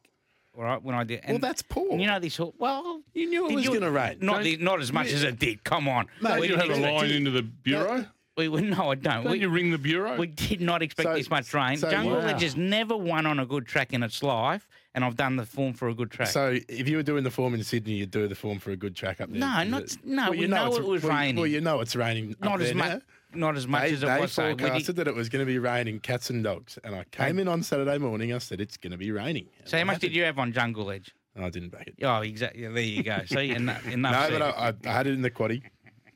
All 0.56 0.62
right, 0.64 0.82
when 0.82 0.94
I 0.94 1.04
do. 1.04 1.18
well, 1.26 1.38
that's 1.38 1.62
poor. 1.62 1.98
You 1.98 2.06
know, 2.06 2.18
this 2.20 2.36
horse. 2.36 2.52
Well, 2.58 3.00
You 3.14 3.28
knew 3.28 3.48
it 3.48 3.54
was 3.54 3.66
going 3.68 3.80
to 3.80 3.90
rain. 3.90 4.18
Not, 4.20 4.34
Don't- 4.34 4.42
the, 4.44 4.56
not 4.58 4.80
as 4.80 4.92
much 4.92 5.10
as 5.10 5.22
it 5.22 5.38
did. 5.38 5.64
Come 5.64 5.88
on. 5.88 6.08
Mate, 6.20 6.40
we 6.40 6.48
You 6.48 6.56
didn't 6.56 6.60
have 6.60 6.68
a 6.70 6.72
expect 6.72 6.94
line 6.96 7.10
it. 7.10 7.16
into 7.16 7.30
the 7.30 7.42
bureau. 7.42 8.06
We, 8.36 8.48
we, 8.48 8.60
no, 8.62 8.90
I 8.90 8.94
don't. 8.96 9.24
Don't 9.24 9.32
We, 9.32 9.40
you 9.40 9.48
ring 9.48 9.70
the 9.70 9.78
bureau? 9.78 10.16
we 10.18 10.26
did 10.26 10.60
not 10.60 10.82
expect 10.82 11.08
So- 11.08 11.14
this 11.14 11.30
much 11.30 11.52
rain. 11.54 11.78
so 11.78 11.90
Jungle 11.90 12.16
wow. 12.18 12.26
Edge 12.26 12.42
has 12.42 12.56
never 12.56 12.96
won 12.96 13.24
on 13.26 13.38
a 13.38 13.46
good 13.46 13.66
track 13.66 13.92
in 13.94 14.02
its 14.02 14.22
life, 14.22 14.68
and 14.94 15.04
I've 15.04 15.16
done 15.16 15.36
the 15.36 15.46
form 15.46 15.72
for 15.72 15.88
a 15.88 15.94
good 15.94 16.10
track. 16.10 16.28
So 16.28 16.58
if 16.68 16.86
you 16.88 16.96
were 16.98 17.02
doing 17.02 17.24
the 17.24 17.30
form 17.30 17.54
in 17.54 17.64
Sydney, 17.64 17.94
you'd 17.94 18.10
do 18.10 18.28
the 18.28 18.34
form 18.34 18.58
for 18.58 18.72
a 18.72 18.76
good 18.76 18.94
track 18.94 19.20
up 19.22 19.30
there. 19.30 19.38
No, 19.40 19.60
Is 19.60 19.68
not- 19.70 19.82
it- 19.82 19.98
no, 20.04 20.30
we 20.32 20.46
know 20.46 20.66
it's- 20.66 20.78
it 20.78 20.84
was 20.84 21.02
well, 21.02 21.16
raining. 21.16 21.36
Well, 21.36 21.46
you 21.46 21.60
know 21.62 21.80
it's 21.80 21.96
raining. 21.96 22.32
up 22.32 22.40
not 22.44 22.60
as 22.60 22.68
there 22.68 22.76
much. 22.76 23.02
Now. 23.34 23.46
Not 23.48 23.56
as 23.56 23.66
much 23.66 23.82
They, 23.82 23.92
as 23.94 24.02
it 24.02 24.06
they 24.06 24.20
was. 24.20 24.32
So 24.32 24.48
we 24.48 24.54
did- 24.54 24.60
forecasted 24.66 24.96
that 24.96 25.08
it 25.08 25.14
was 25.14 25.28
going 25.28 25.44
to 25.44 25.50
be 25.50 25.58
raining 25.58 26.00
cats 26.00 26.30
and 26.30 26.42
dogs, 26.44 26.78
and 26.84 26.94
I 26.94 27.04
came 27.10 27.38
in 27.38 27.48
on 27.48 27.62
Saturday 27.62 27.98
morning. 27.98 28.32
I 28.32 28.38
said 28.38 28.60
it's 28.60 28.76
going 28.76 28.92
to 28.92 28.98
be 28.98 29.10
raining. 29.10 29.46
so 29.64 29.78
how 29.78 29.84
much 29.84 30.00
did 30.00 30.14
you 30.14 30.22
have 30.24 30.38
on 30.38 30.52
Jungle 30.52 30.90
Edge? 30.90 31.14
I 31.38 31.48
didn't 31.48 31.70
back 31.70 31.86
it. 31.86 31.94
Oh, 32.02 32.20
exactly. 32.20 32.66
There 32.66 32.82
you 32.82 33.02
go. 33.02 33.18
See, 33.26 33.50
enough. 33.50 33.86
enough 33.92 34.30
No, 34.30 34.38
but 34.38 34.42
I, 34.56 34.68
I, 34.68 34.74
I 34.86 34.92
had 34.92 35.06
it 35.06 35.14
in 35.14 35.22
the 35.22 35.30
quaddy. 35.30 35.62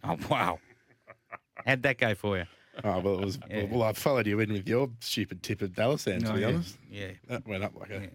Oh 0.04 0.18
wow. 0.30 0.58
How'd 1.64 1.82
that 1.82 1.98
go 1.98 2.14
for 2.14 2.36
you? 2.38 2.44
Oh 2.84 2.98
well, 3.00 3.14
it 3.20 3.24
was. 3.24 3.38
Yeah. 3.50 3.64
Well, 3.64 3.82
I 3.82 3.92
followed 3.94 4.26
you 4.26 4.38
in 4.40 4.52
with 4.52 4.68
your 4.68 4.90
stupid 5.00 5.42
tip 5.42 5.62
of 5.62 5.70
Dalasan. 5.70 6.20
To 6.24 6.30
Oh, 6.30 6.34
be 6.34 6.40
yeah. 6.40 6.46
honest, 6.48 6.78
Yeah. 6.90 7.08
that 7.28 7.46
went 7.48 7.64
up 7.64 7.72
like 7.80 7.90
a 7.90 7.94
Yeah. 7.94 8.06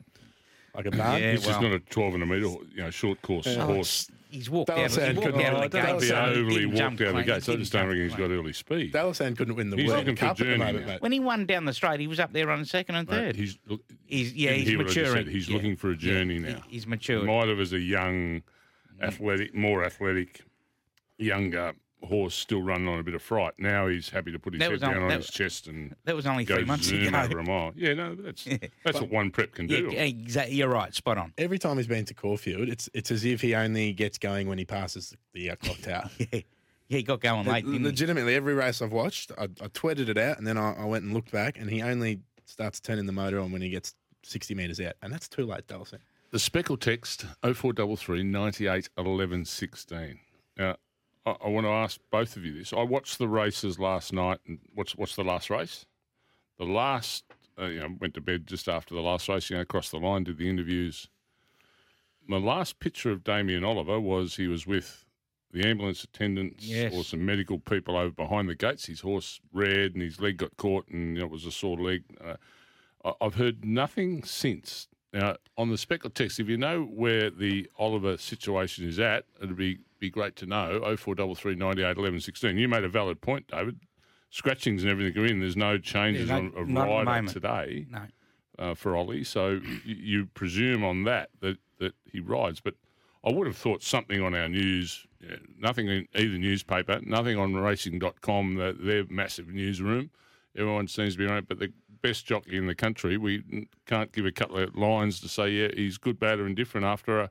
like 0.75 0.85
a 0.85 0.91
barn. 0.91 1.21
Yeah, 1.21 1.31
He's 1.31 1.43
just 1.43 1.59
well- 1.59 1.69
not 1.71 1.75
a 1.75 1.79
12 1.79 2.13
and 2.13 2.23
a 2.23 2.25
metre, 2.27 2.45
you 2.45 2.83
know, 2.83 2.91
short 2.91 3.19
course 3.23 3.47
oh, 3.47 3.59
horse. 3.61 4.09
He's 4.31 4.49
walked 4.49 4.67
That 4.67 4.77
out. 4.77 4.83
was 4.83 4.95
He 4.95 5.01
sad. 5.01 5.15
walked 5.17 5.25
Couldn't- 5.27 5.41
out 5.45 5.53
Oh, 5.53 5.55
of 5.57 5.71
the 5.71 5.77
that 5.77 5.83
gate. 5.85 5.91
Don't 5.91 5.99
be 6.01 6.07
so 6.07 6.15
he 6.15 6.39
overly 6.39 6.65
walked 6.65 6.79
out 6.79 6.91
of 6.91 6.97
the 6.97 7.05
clean. 7.11 7.25
gates. 7.25 7.49
I 7.49 7.51
He 7.51 7.57
just 7.57 7.71
didn't 7.71 7.71
don't 7.83 7.89
reckon 7.89 8.03
he's 8.03 8.11
jump 8.13 8.21
got 8.21 8.31
early 8.31 8.53
speed. 8.53 8.93
Dalasan 8.93 9.37
couldn't 9.37 9.55
win 9.55 9.69
the 9.69 9.77
He's 9.77 9.89
World 9.89 10.17
Cup 10.17 10.31
at 10.31 10.37
the 10.47 10.57
moment, 10.57 10.85
mate. 10.87 11.01
When 11.01 11.11
he 11.11 11.19
won 11.19 11.45
down 11.45 11.65
the 11.65 11.73
straight, 11.73 11.99
he 11.99 12.07
was 12.07 12.19
up 12.19 12.31
there 12.31 12.47
running 12.47 12.63
second 12.65 12.95
and 12.95 13.09
Mate, 13.09 13.15
third. 13.15 13.35
he's, 13.35 13.59
look, 13.67 13.81
He's 14.05 14.33
yeah, 14.33 14.51
he's 14.53 14.67
hear 14.69 14.77
what 14.77 14.85
I 14.87 14.89
just 14.93 14.97
maturing. 14.97 15.25
said. 15.25 15.33
He's 15.33 15.49
Yeah. 15.49 15.55
looking 15.55 15.75
for 15.75 15.91
a 15.91 15.97
journey 15.97 16.35
He- 16.35 16.39
now. 16.39 16.63
He's 16.69 16.87
matured. 16.87 17.25
Might 17.25 17.49
have 17.49 17.59
as 17.59 17.73
a 17.73 17.79
young, 17.79 18.41
mm. 18.41 19.03
athletic, 19.03 19.53
more 19.53 19.83
athletic, 19.83 20.41
younger 21.17 21.73
horse 22.03 22.33
still 22.35 22.61
running 22.61 22.87
on 22.87 22.99
a 22.99 23.03
bit 23.03 23.13
of 23.13 23.21
fright. 23.21 23.53
Now 23.57 23.87
he's 23.87 24.09
happy 24.09 24.31
to 24.31 24.39
put 24.39 24.53
his 24.53 24.59
That 24.59 24.65
head 24.65 24.71
was 24.73 24.83
on- 24.83 24.93
down 24.93 25.03
on 25.03 25.09
that- 25.09 25.17
his 25.17 25.29
chest 25.29 25.67
and 25.67 25.95
That 26.05 26.15
was 26.15 26.25
only 26.25 26.45
go 26.45 26.55
three 26.55 26.65
months 26.65 26.87
zoom 26.87 27.07
ago. 27.07 27.21
over 27.21 27.39
a 27.39 27.43
mile. 27.43 27.71
Yeah, 27.75 27.93
no, 27.93 28.15
but 28.15 28.25
that's 28.25 28.43
that's 28.83 28.99
what 29.01 29.09
one 29.09 29.29
prep 29.31 29.53
can 29.53 29.67
do. 29.67 29.89
Yeah, 29.91 30.03
exactly. 30.03 30.55
You're 30.55 30.69
right. 30.69 30.93
Spot 30.93 31.17
on. 31.17 31.33
Every 31.37 31.59
time 31.59 31.77
he's 31.77 31.87
been 31.87 32.05
to 32.05 32.13
Caulfield, 32.13 32.69
it's 32.69 32.89
it's 32.93 33.11
as 33.11 33.23
if 33.25 33.41
he 33.41 33.53
only 33.55 33.93
gets 33.93 34.17
going 34.17 34.47
when 34.47 34.57
he 34.57 34.65
passes 34.65 35.15
the 35.33 35.51
uh, 35.51 35.55
clock 35.57 35.77
tower. 35.79 36.09
Yeah, 36.19 36.25
yeah. 36.33 36.97
He 36.97 37.03
got 37.03 37.21
going 37.21 37.45
late. 37.47 37.63
Didn't 37.65 37.79
he? 37.79 37.85
Legitimately, 37.85 38.35
every 38.35 38.53
race 38.53 38.81
I've 38.81 38.91
watched, 38.91 39.31
I, 39.37 39.43
I 39.43 39.67
tweeted 39.69 40.09
it 40.09 40.17
out, 40.17 40.37
and 40.37 40.45
then 40.45 40.57
I, 40.57 40.73
I 40.73 40.83
went 40.85 41.05
and 41.05 41.13
looked 41.13 41.31
back, 41.31 41.57
and 41.57 41.69
he 41.69 41.81
only 41.81 42.19
starts 42.45 42.81
turning 42.81 43.05
the 43.05 43.13
motor 43.13 43.39
on 43.39 43.51
when 43.53 43.61
he 43.61 43.69
gets 43.69 43.95
sixty 44.23 44.53
metres 44.55 44.81
out, 44.81 44.93
and 45.01 45.13
that's 45.13 45.29
too 45.29 45.45
late, 45.45 45.67
Dalasan. 45.67 45.99
The 46.31 46.39
speckle 46.39 46.75
text 46.77 47.25
0433 47.43 48.23
98 48.23 48.89
11 48.97 49.45
16. 49.45 50.19
Now, 50.57 50.75
I, 51.25 51.35
I 51.45 51.47
want 51.49 51.65
to 51.65 51.71
ask 51.71 51.99
both 52.11 52.35
of 52.37 52.45
you 52.45 52.53
this. 52.53 52.73
I 52.73 52.83
watched 52.83 53.17
the 53.17 53.27
races 53.27 53.79
last 53.79 54.13
night. 54.13 54.39
And 54.47 54.59
what's 54.73 54.95
what's 54.95 55.15
the 55.15 55.23
last 55.23 55.49
race? 55.49 55.85
The 56.57 56.65
last, 56.65 57.23
uh, 57.59 57.65
you 57.65 57.79
know, 57.79 57.95
went 57.99 58.13
to 58.15 58.21
bed 58.21 58.47
just 58.47 58.67
after 58.67 58.93
the 58.93 59.01
last 59.01 59.27
race. 59.29 59.49
You 59.49 59.57
know, 59.57 59.61
across 59.61 59.89
the 59.89 59.97
line, 59.97 60.23
did 60.23 60.37
the 60.37 60.49
interviews. 60.49 61.07
My 62.27 62.37
last 62.37 62.79
picture 62.79 63.11
of 63.11 63.23
Damien 63.23 63.63
Oliver 63.63 63.99
was 63.99 64.35
he 64.35 64.47
was 64.47 64.65
with 64.67 65.05
the 65.51 65.67
ambulance 65.67 66.03
attendants 66.03 66.65
Yes. 66.65 66.93
or 66.93 67.03
some 67.03 67.25
medical 67.25 67.59
people 67.59 67.97
over 67.97 68.11
behind 68.11 68.47
the 68.47 68.55
gates. 68.55 68.85
His 68.85 69.01
horse 69.01 69.41
reared 69.51 69.93
and 69.95 70.01
his 70.01 70.21
leg 70.21 70.37
got 70.37 70.55
caught, 70.55 70.87
and 70.87 71.15
you 71.15 71.19
know, 71.21 71.25
it 71.25 71.31
was 71.31 71.45
a 71.45 71.51
sore 71.51 71.77
leg. 71.77 72.03
Uh, 72.23 72.35
I- 73.03 73.25
I've 73.25 73.35
heard 73.35 73.65
nothing 73.65 74.23
since. 74.23 74.87
Now, 75.13 75.35
on 75.57 75.69
the 75.69 75.77
speckle 75.77 76.09
text, 76.09 76.39
if 76.39 76.47
you 76.47 76.55
know 76.57 76.83
where 76.83 77.29
the 77.29 77.69
Oliver 77.77 78.15
situation 78.17 78.87
is 78.87 78.97
at, 78.97 79.25
it'd 79.41 79.57
be, 79.57 79.79
be 80.01 80.09
great 80.09 80.35
to 80.37 80.45
know. 80.45 80.81
0433 80.81 81.55
98 81.55 81.97
11 81.97 82.19
16. 82.19 82.57
You 82.57 82.67
made 82.67 82.83
a 82.83 82.89
valid 82.89 83.21
point, 83.21 83.47
David. 83.47 83.79
Scratchings 84.31 84.83
and 84.83 84.91
everything 84.91 85.21
are 85.21 85.25
in. 85.27 85.39
There's 85.39 85.55
no 85.55 85.77
changes 85.77 86.27
no- 86.29 86.51
on 86.57 86.73
the 86.73 86.81
rider 86.81 87.27
today 87.27 87.85
No. 87.89 88.01
uh, 88.59 88.73
for 88.75 88.95
Ollie. 88.97 89.23
So 89.23 89.61
you, 89.85 89.95
you 89.95 90.25
presume 90.33 90.83
on 90.83 91.03
that, 91.05 91.29
that 91.41 91.57
that 91.79 91.93
he 92.11 92.19
rides. 92.19 92.59
But 92.59 92.75
I 93.23 93.31
would 93.31 93.45
have 93.47 93.57
thought 93.57 93.83
something 93.83 94.21
on 94.21 94.33
our 94.35 94.49
news, 94.49 95.05
yeah, 95.21 95.35
nothing 95.59 95.87
in 95.87 96.07
either 96.15 96.37
newspaper, 96.37 96.99
nothing 97.03 97.37
on 97.37 97.53
racing.com, 97.53 98.55
the, 98.55 98.75
their 98.79 99.03
massive 99.09 99.47
newsroom. 99.49 100.09
Everyone 100.57 100.87
seems 100.87 101.13
to 101.13 101.19
be 101.19 101.27
on 101.27 101.37
it, 101.37 101.47
but 101.47 101.59
the 101.59 101.71
best 102.01 102.25
jockey 102.25 102.57
in 102.57 102.65
the 102.67 102.75
country, 102.75 103.17
we 103.17 103.67
can't 103.85 104.11
give 104.11 104.25
a 104.25 104.31
couple 104.31 104.57
of 104.57 104.75
lines 104.75 105.19
to 105.21 105.29
say, 105.29 105.49
yeah, 105.49 105.67
he's 105.75 105.97
good, 105.97 106.19
bad, 106.19 106.39
or 106.39 106.47
indifferent 106.47 106.85
after 106.85 107.19
a, 107.21 107.29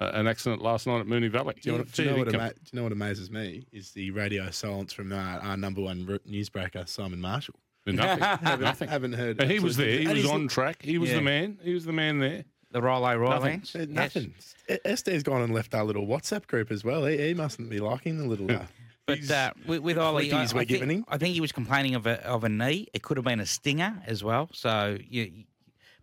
a, 0.00 0.06
an 0.18 0.26
accident 0.26 0.62
last 0.62 0.86
night 0.86 1.00
at 1.00 1.06
Moonee 1.06 1.30
Valley. 1.30 1.54
Do 1.62 1.70
you, 1.70 1.78
know, 1.78 1.84
do, 1.84 2.02
you 2.02 2.10
know 2.10 2.16
what 2.18 2.34
ama- 2.34 2.48
do 2.54 2.60
you 2.72 2.76
know 2.76 2.82
what 2.82 2.92
amazes 2.92 3.30
me 3.30 3.66
is 3.72 3.92
the 3.92 4.10
radio 4.10 4.50
silence 4.50 4.92
from 4.92 5.12
our, 5.12 5.38
our 5.40 5.56
number 5.56 5.80
one 5.82 6.06
r- 6.10 6.18
newsbreaker, 6.28 6.88
Simon 6.88 7.20
Marshall. 7.20 7.54
Nothing. 7.86 8.18
Haven't, 8.42 8.60
nothing. 8.60 8.88
haven't 8.88 9.12
heard. 9.14 9.40
And 9.40 9.50
he 9.50 9.58
was 9.58 9.76
there. 9.76 9.88
absolutely- 10.00 10.16
He 10.16 10.22
was 10.22 10.30
on 10.32 10.48
track. 10.48 10.82
He 10.82 10.98
was 10.98 11.10
Yeah. 11.10 11.16
the 11.16 11.22
man. 11.22 11.58
He 11.62 11.72
was 11.74 11.84
the 11.84 11.92
man 11.92 12.18
there. 12.18 12.44
The 12.72 12.80
Rolo 12.82 13.18
Nothing. 13.28 13.60
Rylands. 13.62 13.74
Uh, 13.74 13.78
Yes. 13.80 13.88
Nothing. 13.88 14.34
S- 14.68 14.78
Esther's 14.84 15.22
gone 15.24 15.42
and 15.42 15.52
left 15.54 15.74
our 15.74 15.82
little 15.84 16.06
WhatsApp 16.06 16.46
group 16.46 16.70
as 16.70 16.84
well. 16.84 17.04
He, 17.06 17.16
he 17.18 17.34
mustn't 17.34 17.68
be 17.70 17.80
liking 17.80 18.18
the 18.18 18.26
little. 18.26 18.48
Uh, 19.08 19.16
But 19.16 19.28
uh, 19.30 19.50
with, 19.66 19.80
with 19.80 19.98
Ollie, 19.98 20.30
I, 20.30 20.36
I, 20.36 20.40
we're 20.42 20.48
think, 20.48 20.68
giving 20.68 20.90
him. 20.90 21.04
I 21.08 21.18
think 21.18 21.34
he 21.34 21.40
was 21.40 21.50
complaining 21.50 21.96
of 21.96 22.06
a 22.06 22.24
of 22.24 22.44
a 22.44 22.48
knee. 22.48 22.86
It 22.94 23.02
could 23.02 23.16
have 23.16 23.24
been 23.24 23.40
a 23.40 23.46
stinger 23.46 24.00
as 24.06 24.22
well. 24.22 24.48
So 24.52 24.98
you, 25.08 25.32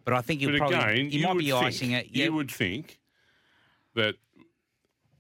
but 0.04 0.14
I 0.14 0.20
think 0.22 0.42
he 0.42 0.48
But 0.48 0.58
probably 0.58 0.76
again, 0.78 1.10
he 1.12 1.20
you 1.20 1.28
might 1.28 1.38
be 1.38 1.52
think, 1.52 1.64
icing 1.64 1.92
it. 1.92 2.08
Yeah, 2.12 2.26
You 2.26 2.34
would 2.34 2.52
think 2.52 3.00
that 3.98 4.16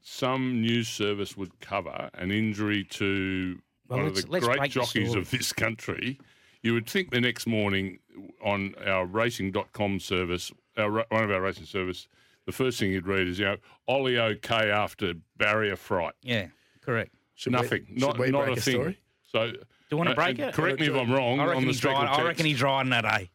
some 0.01 0.61
news 0.61 0.87
service 0.87 1.35
would 1.35 1.59
cover 1.59 2.09
an 2.13 2.31
injury 2.31 2.83
to 2.85 3.59
Well, 3.89 3.99
one 3.99 4.07
of 4.07 4.15
the 4.15 4.23
great 4.23 4.41
break 4.41 4.61
the 4.61 4.67
jockeys 4.69 5.13
of 5.15 5.29
this 5.31 5.51
country. 5.51 6.19
You 6.63 6.73
would 6.73 6.87
think 6.89 7.11
the 7.11 7.21
next 7.21 7.45
morning 7.45 7.99
on 8.43 8.73
our 8.85 9.05
racing.com 9.05 9.99
service, 9.99 10.51
our, 10.77 10.89
one 11.09 11.23
of 11.23 11.31
our 11.31 11.41
racing 11.41 11.65
service, 11.65 12.07
the 12.45 12.51
first 12.51 12.79
thing 12.79 12.91
you'd 12.91 13.07
read 13.07 13.27
is, 13.27 13.37
you 13.39 13.45
know, 13.45 13.57
Ollie 13.87 14.17
okay 14.17 14.71
after 14.71 15.13
barrier 15.37 15.75
fright. 15.75 16.13
yeah, 16.23 16.47
correct. 16.81 17.11
should 17.35 17.51
Nothing. 17.53 17.85
should 17.87 17.99
not 17.99 18.17
we 18.17 18.31
not 18.31 18.45
break 18.45 18.57
a 18.57 18.59
a 18.59 18.61
thing. 18.63 18.73
story? 18.75 18.99
So, 19.25 19.51
Do 19.51 19.57
you 19.91 19.97
want 19.97 20.09
uh, 20.09 20.13
to 20.13 20.15
break 20.15 20.39
and 20.39 20.49
it? 20.49 20.53
Correct 20.53 20.79
me 20.79 20.87
if 20.87 20.95
I'm 20.95 21.11
wrong 21.11 21.39
I 21.39 21.43
on 21.43 21.49
reckon 21.49 21.61
the 21.63 21.67
he's 21.67 21.79
drying. 21.79 22.07
I 22.07 22.23
reckon 22.23 22.45
he's 22.45 22.57
drying 22.59 22.89
that, 22.89 23.05
eh? 23.05 23.25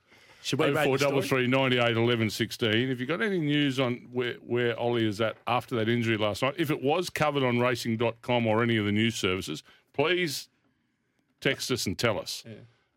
Should 0.43 0.59
we 0.59 0.75
four 0.75 0.99
double 0.99 1.23
three 1.23 1.47
ninety 1.47 1.79
eight 1.79 1.97
eleven 1.97 2.29
sixteen. 2.29 2.91
If 2.91 3.01
you 3.01 3.07
got 3.07 3.23
any 3.23 3.39
news 3.39 3.79
on 3.79 4.09
where, 4.13 4.35
where 4.47 4.79
Ollie 4.79 5.07
is 5.07 5.21
at 5.21 5.37
after 5.47 5.77
that 5.77 5.89
injury 5.89 6.17
last 6.17 6.43
night, 6.43 6.55
if 6.59 6.71
it 6.71 6.83
was 6.83 7.09
covered 7.09 7.45
on 7.45 7.61
racing.com 7.61 8.47
or 8.47 8.63
any 8.63 8.77
of 8.77 8.85
the 8.85 8.93
news 8.93 9.15
services, 9.15 9.63
please 9.93 10.49
text 11.41 11.71
us 11.71 11.87
and 11.87 11.99
tell 11.99 12.19
us. 12.19 12.45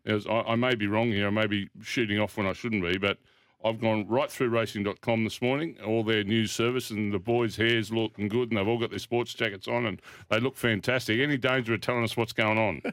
As 0.04 0.26
I, 0.26 0.40
I 0.40 0.56
may 0.56 0.74
be 0.74 0.86
wrong 0.86 1.08
here, 1.10 1.26
I 1.26 1.30
may 1.30 1.46
be 1.46 1.68
shooting 1.82 2.18
off 2.18 2.36
when 2.36 2.46
I 2.46 2.52
shouldn't 2.52 2.82
be, 2.82 2.98
but 2.98 3.18
I've 3.64 3.80
gone 3.80 4.06
right 4.06 4.30
through 4.30 4.50
racing.com 4.50 5.24
this 5.24 5.42
morning, 5.42 5.76
all 5.84 6.04
their 6.04 6.22
news 6.22 6.52
service, 6.52 6.90
and 6.90 7.12
the 7.12 7.18
boys' 7.18 7.56
hair's 7.56 7.90
looking 7.90 8.28
good, 8.28 8.50
and 8.50 8.58
they've 8.58 8.68
all 8.68 8.78
got 8.78 8.90
their 8.90 8.98
sports 8.98 9.34
jackets 9.34 9.66
on, 9.66 9.86
and 9.86 10.00
they 10.28 10.38
look 10.38 10.56
fantastic. 10.56 11.18
Any 11.20 11.36
danger 11.36 11.74
of 11.74 11.80
telling 11.80 12.04
us 12.04 12.16
what's 12.16 12.32
going 12.32 12.58
on? 12.58 12.82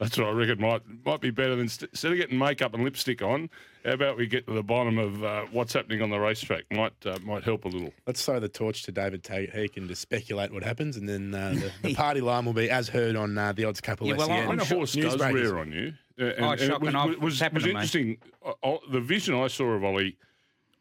That's 0.00 0.16
what 0.16 0.28
I 0.28 0.30
reckon 0.30 0.60
might 0.62 0.80
might 1.04 1.20
be 1.20 1.30
better 1.30 1.54
than 1.54 1.68
st- 1.68 1.90
instead 1.90 2.10
of 2.12 2.16
getting 2.18 2.38
makeup 2.38 2.72
and 2.72 2.82
lipstick 2.82 3.20
on. 3.20 3.50
How 3.84 3.92
about 3.92 4.16
we 4.16 4.26
get 4.26 4.46
to 4.46 4.54
the 4.54 4.62
bottom 4.62 4.98
of 4.98 5.22
uh, 5.22 5.44
what's 5.52 5.74
happening 5.74 6.00
on 6.00 6.08
the 6.08 6.18
racetrack? 6.18 6.64
Might 6.72 6.94
uh, 7.04 7.18
might 7.22 7.44
help 7.44 7.66
a 7.66 7.68
little. 7.68 7.92
Let's 8.06 8.24
throw 8.24 8.40
the 8.40 8.48
torch 8.48 8.82
to 8.84 8.92
David 8.92 9.22
Taggart. 9.22 9.54
He 9.54 9.68
can 9.68 9.86
just 9.88 10.00
speculate 10.00 10.52
what 10.54 10.62
happens, 10.62 10.96
and 10.96 11.06
then 11.06 11.34
uh, 11.34 11.50
the, 11.82 11.88
the 11.88 11.94
party 12.06 12.22
line 12.22 12.46
will 12.46 12.54
be 12.54 12.70
as 12.70 12.88
heard 12.88 13.14
on 13.14 13.36
uh, 13.36 13.52
the 13.52 13.66
odds 13.66 13.82
couple. 13.82 14.06
Yeah, 14.08 14.14
well, 14.14 14.28
SEN. 14.28 14.38
I'm 14.42 14.48
When 14.48 14.60
a 14.60 14.64
horse 14.64 14.94
does 14.94 15.16
breakers. 15.16 15.50
rear 15.50 15.58
on 15.58 15.70
you, 15.70 15.92
uh, 16.18 16.24
and, 16.24 16.44
Oh, 16.46 16.50
and 16.52 16.60
it 16.62 16.66
shocking. 16.66 16.86
was, 16.86 16.94
I've- 16.94 17.10
was, 17.10 17.18
was, 17.20 17.40
happened 17.40 17.64
to 17.64 17.70
interesting. 17.70 18.16
Uh, 18.44 18.52
uh, 18.62 18.78
the 18.90 19.00
vision 19.00 19.34
I 19.34 19.48
saw 19.48 19.64
of 19.66 19.84
Ollie, 19.84 20.16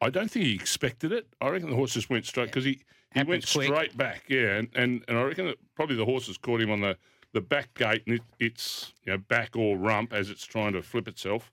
I 0.01 0.09
don't 0.09 0.31
think 0.31 0.45
he 0.45 0.55
expected 0.55 1.11
it. 1.11 1.27
I 1.41 1.49
reckon 1.49 1.69
the 1.69 1.75
horse 1.75 1.93
just 1.93 2.09
went 2.09 2.25
straight 2.25 2.45
because 2.45 2.63
he, 2.63 2.79
he 3.13 3.23
went 3.23 3.45
quick. 3.51 3.65
straight 3.67 3.97
back. 3.97 4.23
Yeah, 4.29 4.55
and, 4.55 4.69
and, 4.75 5.03
and 5.09 5.17
I 5.17 5.23
reckon 5.23 5.45
that 5.47 5.57
probably 5.75 5.97
the 5.97 6.05
horse 6.05 6.27
has 6.27 6.37
caught 6.37 6.61
him 6.61 6.71
on 6.71 6.79
the, 6.79 6.95
the 7.33 7.41
back 7.41 7.73
gate 7.75 8.03
and 8.07 8.15
it, 8.15 8.21
it's 8.39 8.93
you 9.05 9.11
know 9.11 9.17
back 9.17 9.55
or 9.55 9.77
rump 9.77 10.13
as 10.13 10.29
it's 10.29 10.45
trying 10.45 10.73
to 10.73 10.81
flip 10.81 11.07
itself. 11.07 11.51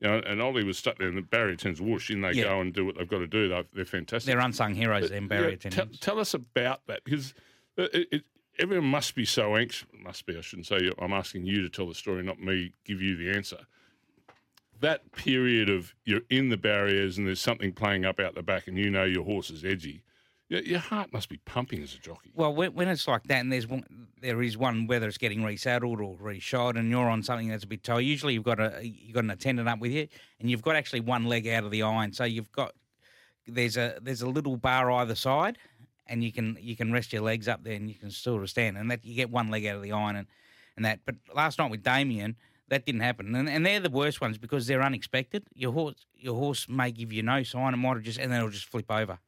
You 0.00 0.06
know, 0.08 0.18
and 0.24 0.40
Ollie 0.40 0.62
was 0.62 0.78
stuck 0.78 0.96
there, 0.98 1.08
and 1.08 1.16
the 1.18 1.22
barrier 1.22 1.56
turns 1.56 1.80
whoosh, 1.80 2.08
in 2.10 2.20
they 2.20 2.30
Yeah. 2.32 2.44
go 2.44 2.60
and 2.60 2.72
do 2.72 2.86
what 2.86 2.96
they've 2.96 3.08
got 3.08 3.18
to 3.18 3.26
do. 3.26 3.48
They're, 3.48 3.64
they're 3.74 3.84
fantastic. 3.84 4.26
They're 4.32 4.38
unsung 4.44 4.74
heroes, 4.76 5.10
them 5.10 5.26
barrier 5.26 5.50
Yeah, 5.50 5.56
te- 5.56 5.68
attendants. 5.68 5.98
tell 5.98 6.20
us 6.20 6.34
about 6.34 6.86
that 6.86 7.02
because 7.04 7.34
it, 7.76 8.06
it, 8.12 8.22
everyone 8.60 8.86
must 8.88 9.16
be 9.16 9.24
so 9.24 9.56
anxious. 9.56 9.88
Must 9.92 10.24
be. 10.24 10.38
I 10.38 10.40
shouldn't 10.40 10.66
say. 10.68 10.92
I'm 11.00 11.12
asking 11.12 11.46
you 11.46 11.62
to 11.62 11.68
tell 11.68 11.88
the 11.88 11.96
story, 11.96 12.22
not 12.22 12.40
me 12.40 12.72
give 12.84 13.02
you 13.02 13.16
the 13.16 13.30
answer. 13.36 13.58
That 14.80 15.10
period 15.10 15.68
of 15.68 15.92
you're 16.04 16.20
in 16.30 16.48
the 16.50 16.56
barriers 16.56 17.18
and 17.18 17.26
there's 17.26 17.40
something 17.40 17.72
playing 17.72 18.04
up 18.04 18.20
out 18.20 18.36
the 18.36 18.42
back, 18.44 18.68
and 18.68 18.78
you 18.78 18.90
know 18.90 19.02
your 19.04 19.24
horse 19.24 19.50
is 19.50 19.64
edgy. 19.64 20.02
Your, 20.50 20.78
heart 20.78 21.12
must 21.12 21.28
be 21.28 21.36
pumping 21.44 21.82
as 21.82 21.94
a 21.94 21.98
jockey. 21.98 22.32
Well, 22.34 22.54
when, 22.54 22.72
when 22.72 22.88
it's 22.88 23.06
like 23.06 23.24
that, 23.24 23.40
and 23.40 23.52
there's 23.52 23.66
one, 23.66 23.84
there 24.22 24.40
is 24.40 24.56
one 24.56 24.86
whether 24.86 25.06
it's 25.06 25.18
getting 25.18 25.40
resaddled 25.40 26.00
or 26.00 26.16
reshod, 26.16 26.78
and 26.78 26.88
you're 26.88 27.08
on 27.08 27.22
something 27.22 27.48
that's 27.48 27.64
a 27.64 27.66
bit 27.66 27.82
tight. 27.82 28.00
Usually, 28.00 28.32
you've 28.32 28.44
got 28.44 28.58
a 28.58 28.80
you've 28.82 29.14
got 29.14 29.24
an 29.24 29.30
attendant 29.30 29.68
up 29.68 29.78
with 29.78 29.92
you, 29.92 30.08
and 30.40 30.50
you've 30.50 30.62
got 30.62 30.74
actually 30.74 31.00
one 31.00 31.26
leg 31.26 31.46
out 31.48 31.64
of 31.64 31.70
the 31.70 31.82
iron. 31.82 32.14
So 32.14 32.24
you've 32.24 32.50
got 32.50 32.72
there's 33.46 33.76
a 33.76 33.98
there's 34.00 34.22
a 34.22 34.28
little 34.28 34.56
bar 34.56 34.90
either 34.90 35.14
side, 35.14 35.58
and 36.06 36.24
you 36.24 36.32
can 36.32 36.56
you 36.58 36.76
can 36.76 36.92
rest 36.92 37.12
your 37.12 37.22
legs 37.22 37.46
up 37.46 37.62
there, 37.62 37.74
and 37.74 37.86
you 37.90 37.96
can 37.96 38.10
still 38.10 38.46
stand, 38.46 38.78
and 38.78 38.90
that 38.90 39.04
you 39.04 39.14
get 39.14 39.30
one 39.30 39.50
leg 39.50 39.66
out 39.66 39.76
of 39.76 39.82
the 39.82 39.92
iron, 39.92 40.16
and 40.16 40.26
and 40.76 40.84
that. 40.86 41.00
But 41.04 41.16
last 41.34 41.58
night 41.58 41.70
with 41.70 41.82
Damien, 41.82 42.36
that 42.68 42.86
didn't 42.86 43.02
happen, 43.02 43.34
and, 43.34 43.50
and 43.50 43.66
they're 43.66 43.80
the 43.80 43.90
worst 43.90 44.22
ones 44.22 44.38
because 44.38 44.66
they're 44.66 44.82
unexpected. 44.82 45.44
Your 45.54 45.72
horse 45.72 46.06
your 46.16 46.36
horse 46.36 46.70
may 46.70 46.90
give 46.90 47.12
you 47.12 47.22
no 47.22 47.42
sign, 47.42 47.74
and 47.74 47.82
might 47.82 47.96
have 47.96 48.02
just 48.02 48.18
and 48.18 48.32
then 48.32 48.38
it'll 48.38 48.50
just 48.50 48.70
flip 48.70 48.90
over 48.90 49.18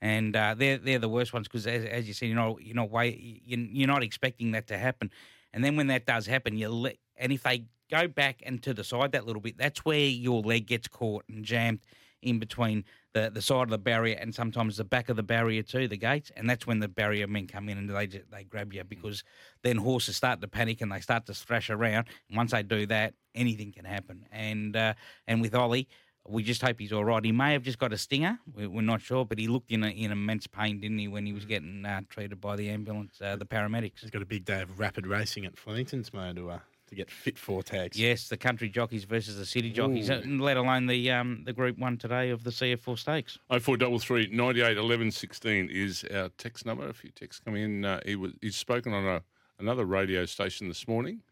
and 0.00 0.36
uh, 0.36 0.54
they're 0.56 0.78
they're 0.78 0.98
the 0.98 1.08
worst 1.08 1.32
ones 1.32 1.48
because, 1.48 1.66
as, 1.66 1.84
as 1.84 2.08
you 2.08 2.14
said, 2.14 2.28
you 2.28 2.34
know, 2.34 2.58
you're 2.60 2.76
not 2.76 2.90
way 2.90 3.40
you're, 3.44 3.60
you're 3.60 3.88
not 3.88 4.02
expecting 4.02 4.52
that 4.52 4.66
to 4.68 4.78
happen, 4.78 5.10
and 5.52 5.64
then 5.64 5.76
when 5.76 5.86
that 5.88 6.06
does 6.06 6.26
happen, 6.26 6.56
you 6.56 6.68
let 6.68 6.96
and 7.16 7.32
if 7.32 7.42
they 7.42 7.64
go 7.90 8.08
back 8.08 8.42
and 8.44 8.62
to 8.62 8.74
the 8.74 8.84
side 8.84 9.12
that 9.12 9.26
little 9.26 9.42
bit, 9.42 9.56
that's 9.56 9.84
where 9.84 9.98
your 9.98 10.42
leg 10.42 10.66
gets 10.66 10.88
caught 10.88 11.24
and 11.28 11.44
jammed 11.44 11.80
in 12.22 12.38
between 12.38 12.84
the, 13.14 13.30
the 13.32 13.40
side 13.40 13.62
of 13.62 13.70
the 13.70 13.78
barrier 13.78 14.16
and 14.20 14.34
sometimes 14.34 14.76
the 14.76 14.84
back 14.84 15.08
of 15.08 15.16
the 15.16 15.22
barrier 15.22 15.62
too, 15.62 15.88
the 15.88 15.96
gates, 15.96 16.30
and 16.36 16.48
that's 16.50 16.66
when 16.66 16.80
the 16.80 16.88
barrier 16.88 17.26
men 17.26 17.46
come 17.46 17.68
in 17.68 17.78
and 17.78 17.88
they 17.88 18.06
they 18.06 18.44
grab 18.44 18.72
you 18.72 18.84
because 18.84 19.24
then 19.62 19.76
horses 19.76 20.16
start 20.16 20.40
to 20.40 20.48
panic 20.48 20.80
and 20.80 20.92
they 20.92 21.00
start 21.00 21.24
to 21.26 21.34
thrash 21.34 21.70
around. 21.70 22.06
And 22.28 22.36
once 22.36 22.50
they 22.50 22.62
do 22.62 22.86
that, 22.86 23.14
anything 23.34 23.72
can 23.72 23.84
happen. 23.84 24.26
And 24.30 24.76
uh, 24.76 24.94
and 25.26 25.40
with 25.40 25.54
Ollie, 25.54 25.88
we 26.28 26.42
just 26.42 26.62
hope 26.62 26.78
he's 26.78 26.92
all 26.92 27.04
right. 27.04 27.24
He 27.24 27.32
may 27.32 27.52
have 27.52 27.62
just 27.62 27.78
got 27.78 27.92
a 27.92 27.98
stinger. 27.98 28.38
We're, 28.54 28.68
we're 28.68 28.82
not 28.82 29.00
sure, 29.00 29.24
but 29.24 29.38
he 29.38 29.48
looked 29.48 29.70
in 29.70 29.84
a, 29.84 29.88
in 29.88 30.12
immense 30.12 30.46
pain, 30.46 30.80
didn't 30.80 30.98
he, 30.98 31.08
when 31.08 31.26
he 31.26 31.32
was 31.32 31.44
getting 31.44 31.84
uh, 31.84 32.02
treated 32.08 32.40
by 32.40 32.56
the 32.56 32.70
ambulance, 32.70 33.20
uh, 33.20 33.36
the 33.36 33.46
paramedics. 33.46 34.00
He's 34.00 34.10
got 34.10 34.22
a 34.22 34.26
big 34.26 34.44
day 34.44 34.62
of 34.62 34.78
rapid 34.78 35.06
racing 35.06 35.44
at 35.46 35.56
Flemington 35.56 36.02
tomorrow 36.02 36.32
to 36.32 36.50
uh, 36.50 36.58
to 36.88 36.94
get 36.94 37.10
fit 37.10 37.38
for 37.38 37.62
tags. 37.62 37.98
Yes, 37.98 38.28
the 38.28 38.36
country 38.36 38.68
jockeys 38.68 39.04
versus 39.04 39.36
the 39.36 39.46
city 39.46 39.70
jockeys, 39.70 40.08
uh, 40.08 40.22
let 40.24 40.56
alone 40.56 40.86
the 40.86 41.10
um, 41.10 41.42
the 41.44 41.52
Group 41.52 41.78
One 41.78 41.96
today 41.96 42.30
of 42.30 42.44
the 42.44 42.50
CF 42.50 42.86
Orr 42.86 42.96
Stakes. 42.96 43.38
Oh 43.50 43.58
four 43.58 43.76
double 43.76 43.98
three 43.98 44.28
ninety 44.32 44.62
eight 44.62 44.76
eleven 44.76 45.10
sixteen 45.10 45.68
is 45.70 46.04
our 46.14 46.28
text 46.38 46.66
number. 46.66 46.88
A 46.88 46.94
few 46.94 47.10
texts 47.10 47.42
come 47.44 47.56
in. 47.56 47.84
Uh, 47.84 48.00
he 48.04 48.16
was 48.16 48.32
he's 48.40 48.56
spoken 48.56 48.92
on 48.92 49.04
a, 49.04 49.22
another 49.58 49.84
radio 49.84 50.24
station 50.26 50.68
this 50.68 50.86
morning. 50.86 51.22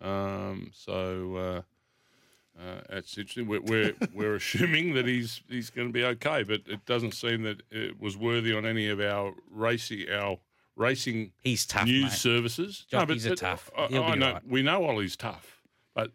Um, 0.00 0.70
so 0.72 1.64
uh, 2.58 2.62
uh, 2.62 2.80
that's 2.90 3.16
interesting. 3.18 3.46
We're 3.48 3.60
we're, 3.62 3.94
we're 4.14 4.34
assuming 4.36 4.94
that 4.94 5.06
he's 5.06 5.42
he's 5.48 5.70
going 5.70 5.88
to 5.88 5.92
be 5.92 6.04
okay, 6.04 6.42
but 6.42 6.60
it 6.66 6.84
doesn't 6.86 7.12
seem 7.12 7.42
that 7.44 7.62
it 7.70 8.00
was 8.00 8.16
worthy 8.16 8.52
on 8.54 8.66
any 8.66 8.88
of 8.88 9.00
our 9.00 9.32
racing 9.50 10.06
our 10.10 10.38
racing 10.76 11.32
He's 11.42 11.66
tough, 11.66 11.86
news 11.86 12.04
mate. 12.04 12.12
services. 12.12 12.86
Jockeys 12.90 13.26
are 13.26 13.34
tough. 13.36 13.70
I, 13.76 13.84
I 13.84 14.14
know, 14.14 14.32
right. 14.32 14.48
We 14.48 14.62
know 14.62 14.84
Ollie's 14.84 15.16
tough, 15.16 15.60
but 15.94 16.10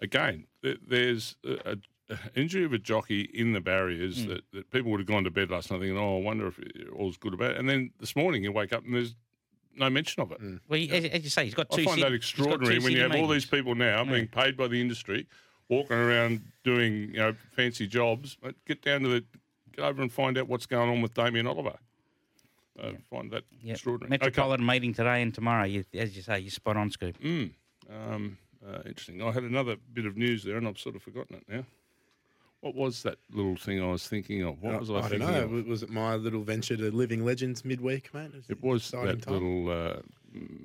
again, 0.00 0.46
th- 0.62 0.78
there's 0.86 1.36
a, 1.44 1.72
a 2.10 2.16
injury 2.34 2.64
of 2.64 2.72
a 2.74 2.78
jockey 2.78 3.22
in 3.32 3.52
the 3.54 3.60
barriers 3.60 4.22
Hmm. 4.24 4.28
that, 4.30 4.42
that 4.52 4.70
people 4.70 4.90
would 4.90 5.00
have 5.00 5.06
gone 5.06 5.24
to 5.24 5.30
bed 5.30 5.50
last 5.50 5.70
night 5.70 5.80
thinking, 5.80 5.96
"Oh, 5.96 6.18
I 6.18 6.22
wonder 6.22 6.48
if 6.48 6.58
all's 6.94 7.16
good 7.16 7.32
about 7.34 7.52
it." 7.52 7.56
And 7.58 7.68
then 7.68 7.90
this 8.00 8.14
morning 8.14 8.42
you 8.44 8.52
wake 8.52 8.72
up 8.72 8.84
and 8.84 8.94
there's 8.94 9.14
no 9.74 9.88
mention 9.88 10.22
of 10.22 10.30
it. 10.32 10.38
Well, 10.68 10.78
he- 10.78 10.90
as, 10.90 11.24
you 11.24 11.30
say, 11.30 11.44
he's 11.46 11.54
got 11.54 11.70
two. 11.70 11.80
I 11.82 11.84
find 11.86 12.02
that 12.02 12.12
extraordinary 12.12 12.78
when 12.80 12.92
you 12.92 13.00
have 13.00 13.14
all 13.14 13.28
these 13.28 13.46
people 13.46 13.74
now 13.74 14.04
being 14.04 14.28
paid 14.28 14.56
by 14.58 14.68
the 14.68 14.78
industry, 14.78 15.26
walking 15.72 15.96
around 15.96 16.42
doing 16.64 17.10
you 17.12 17.18
know 17.18 17.34
fancy 17.56 17.86
jobs. 17.86 18.36
But 18.40 18.54
Get 18.66 18.82
down 18.82 19.02
to 19.02 19.08
the 19.08 19.24
get 19.74 19.84
over 19.84 20.02
and 20.02 20.12
find 20.12 20.36
out 20.38 20.48
what's 20.48 20.66
going 20.66 20.90
on 20.90 21.00
with 21.02 21.14
Damien 21.14 21.46
Oliver. 21.46 21.78
I 22.82 22.96
find 23.10 23.30
that 23.32 23.44
Yep. 23.62 23.74
extraordinary. 23.74 24.14
Okay. 24.16 24.26
Metropolitan 24.26 24.64
meeting 24.66 24.94
today 24.94 25.20
and 25.22 25.34
tomorrow. 25.34 25.64
You, 25.64 25.84
as 25.94 26.16
you 26.16 26.22
say, 26.22 26.40
you're 26.40 26.50
spot 26.50 26.76
on, 26.76 26.90
Scoop. 26.90 27.16
Um, 27.22 28.38
uh, 28.66 28.78
interesting. 28.86 29.22
I 29.22 29.30
had 29.30 29.42
another 29.44 29.76
bit 29.92 30.06
of 30.06 30.16
news 30.16 30.42
there, 30.44 30.56
and 30.56 30.66
I've 30.66 30.78
sort 30.78 30.96
of 30.96 31.02
forgotten 31.02 31.36
it 31.36 31.44
now. 31.48 31.64
What 32.60 32.74
was 32.74 33.02
that 33.02 33.18
little 33.32 33.56
thing 33.56 33.82
I 33.82 33.86
was 33.90 34.06
thinking 34.06 34.42
of? 34.42 34.62
What 34.62 34.78
was 34.80 34.88
I, 34.90 34.94
I 34.94 35.00
don't 35.00 35.10
thinking 35.10 35.28
know. 35.28 35.42
of? 35.44 35.50
Was- 35.50 35.64
Was 35.64 35.82
it 35.82 35.90
my 35.90 36.14
little 36.14 36.42
venture 36.42 36.76
to 36.76 36.90
Living 36.90 37.24
Legends 37.24 37.64
midweek, 37.64 38.12
mate? 38.14 38.30
It 38.48 38.62
was 38.62 38.82
exciting 38.82 39.06
that 39.18 39.22
time. 39.22 39.34
little 39.34 39.68
uh, 39.70 40.00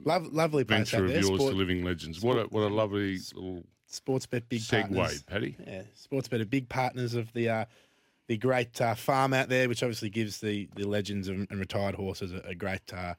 Lov- 0.05 0.31
lovely 0.33 0.63
place 0.63 0.91
venture 0.91 0.97
out 0.97 1.09
of 1.09 1.11
yours 1.11 1.25
Sport, 1.41 1.51
to 1.53 1.57
living 1.57 1.83
legends. 1.83 2.21
What 2.21 2.37
a 2.37 2.43
what 2.43 2.61
a 2.63 2.73
lovely 2.73 3.17
little 3.35 3.63
sports 3.87 4.25
bet 4.25 4.47
big 4.49 4.61
segue, 4.61 4.81
partners. 4.81 5.23
Paddy. 5.23 5.55
Yeah, 5.65 5.81
sports 5.95 6.27
bet 6.27 6.41
are 6.41 6.45
big 6.45 6.69
partners 6.69 7.13
of 7.15 7.31
the 7.33 7.49
uh, 7.49 7.65
the 8.27 8.37
great 8.37 8.79
uh, 8.81 8.95
farm 8.95 9.33
out 9.33 9.49
there, 9.49 9.67
which 9.69 9.83
obviously 9.83 10.09
gives 10.09 10.39
the, 10.39 10.67
the 10.75 10.83
legends 10.83 11.27
and, 11.29 11.47
and 11.49 11.59
retired 11.59 11.95
horses 11.95 12.33
a, 12.33 12.41
a 12.49 12.55
great 12.55 12.93
uh, 12.93 13.13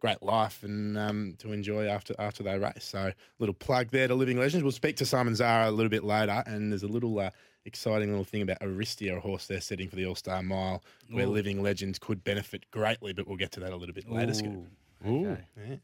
great 0.00 0.22
life 0.22 0.62
and 0.62 0.98
um, 0.98 1.34
to 1.38 1.52
enjoy 1.52 1.86
after 1.86 2.14
after 2.18 2.42
they 2.42 2.58
race. 2.58 2.72
So, 2.84 3.12
little 3.38 3.54
plug 3.54 3.90
there 3.90 4.08
to 4.08 4.14
Living 4.14 4.38
Legends. 4.38 4.62
We'll 4.62 4.72
speak 4.72 4.96
to 4.96 5.06
Simon 5.06 5.34
Zahra 5.34 5.70
a 5.70 5.72
little 5.72 5.90
bit 5.90 6.04
later, 6.04 6.42
and 6.46 6.70
there's 6.70 6.82
a 6.82 6.88
little 6.88 7.18
uh, 7.18 7.30
exciting 7.64 8.10
little 8.10 8.24
thing 8.24 8.42
about 8.42 8.58
Aristia, 8.60 9.16
a 9.16 9.20
horse 9.20 9.46
they're 9.46 9.60
setting 9.60 9.88
for 9.88 9.96
the 9.96 10.06
All 10.06 10.14
Star 10.14 10.42
Mile, 10.42 10.82
where 11.10 11.26
Living 11.26 11.62
Legends 11.62 11.98
could 11.98 12.22
benefit 12.22 12.70
greatly. 12.70 13.12
But 13.12 13.26
we'll 13.26 13.36
get 13.38 13.52
to 13.52 13.60
that 13.60 13.72
a 13.72 13.76
little 13.76 13.94
bit 13.94 14.10
later. 14.10 14.34
Scoop. 14.34 14.66
Ooh, 15.06 15.36
Yeah. 15.56 15.76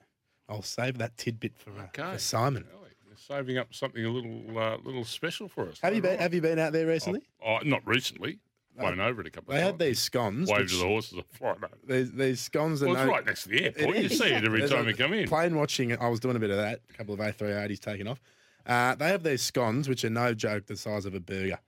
I'll 0.48 0.62
save 0.62 0.98
that 0.98 1.16
tidbit 1.16 1.52
for, 1.56 1.70
uh, 1.70 1.84
okay. 1.84 2.12
for 2.14 2.18
Simon. 2.18 2.66
Really? 2.72 2.89
Saving 3.26 3.58
up 3.58 3.72
something 3.74 4.04
a 4.04 4.08
little 4.10 4.58
uh, 4.58 4.76
little 4.82 5.04
special 5.04 5.48
for 5.48 5.68
us. 5.68 5.78
Have 5.82 5.94
you 5.94 6.00
been 6.02 6.18
Have 6.18 6.32
you 6.34 6.40
been 6.40 6.58
out 6.58 6.72
there 6.72 6.86
recently? 6.86 7.20
Oh, 7.44 7.58
not 7.64 7.86
recently. 7.86 8.38
flown 8.78 8.98
over 9.00 9.20
it 9.20 9.26
a 9.26 9.30
couple 9.30 9.52
They 9.52 9.58
of 9.60 9.64
had 9.64 9.70
times. 9.78 9.88
these 9.88 9.98
scones. 10.00 10.48
Wave 10.50 10.60
which- 10.60 10.70
to 10.72 10.76
the 10.78 10.86
horses 10.86 11.18
over. 11.42 11.68
These, 11.86 12.12
these 12.12 12.40
scones 12.40 12.82
are 12.82 12.86
Well, 12.86 12.94
it's 12.96 13.04
no, 13.04 13.10
right 13.10 13.26
next 13.26 13.42
to 13.44 13.48
the 13.50 13.64
It 13.64 13.76
airport. 13.78 13.96
You 13.98 14.04
is. 14.04 14.18
see 14.18 14.24
it 14.32 14.44
every 14.44 14.60
There's 14.60 14.70
time 14.70 14.86
a 14.86 14.90
you 14.90 14.94
come 14.96 15.12
in. 15.12 15.28
Plane 15.28 15.54
watching, 15.56 15.96
I 15.98 16.08
was 16.08 16.18
doing 16.20 16.36
a 16.36 16.38
bit 16.38 16.50
of 16.50 16.56
that. 16.56 16.80
A 16.88 16.92
couple 16.94 17.12
of 17.14 17.20
A380s 17.20 17.78
taking 17.80 18.06
off. 18.06 18.20
Uh, 18.64 18.94
they 18.94 19.08
have 19.08 19.22
these 19.22 19.42
scones, 19.42 19.88
which 19.88 20.04
are 20.04 20.10
no 20.10 20.32
joke, 20.34 20.66
the 20.66 20.76
size 20.76 21.04
of 21.04 21.14
a 21.14 21.20
burger. 21.20 21.58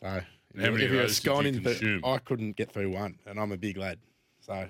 So 0.00 0.06
How 0.06 0.16
if 0.54 0.72
many 0.72 0.84
of 0.86 0.92
you're 0.92 1.02
a 1.02 1.06
did 1.08 1.14
scone 1.14 1.42
you 1.44 1.48
in, 1.50 1.62
but 1.62 1.72
consume? 1.78 2.04
I 2.04 2.18
couldn't 2.18 2.56
get 2.56 2.72
through 2.72 2.90
one, 2.90 3.16
and 3.26 3.38
I'm 3.38 3.52
a 3.52 3.56
big 3.58 3.76
lad. 3.76 3.98
So 4.40 4.66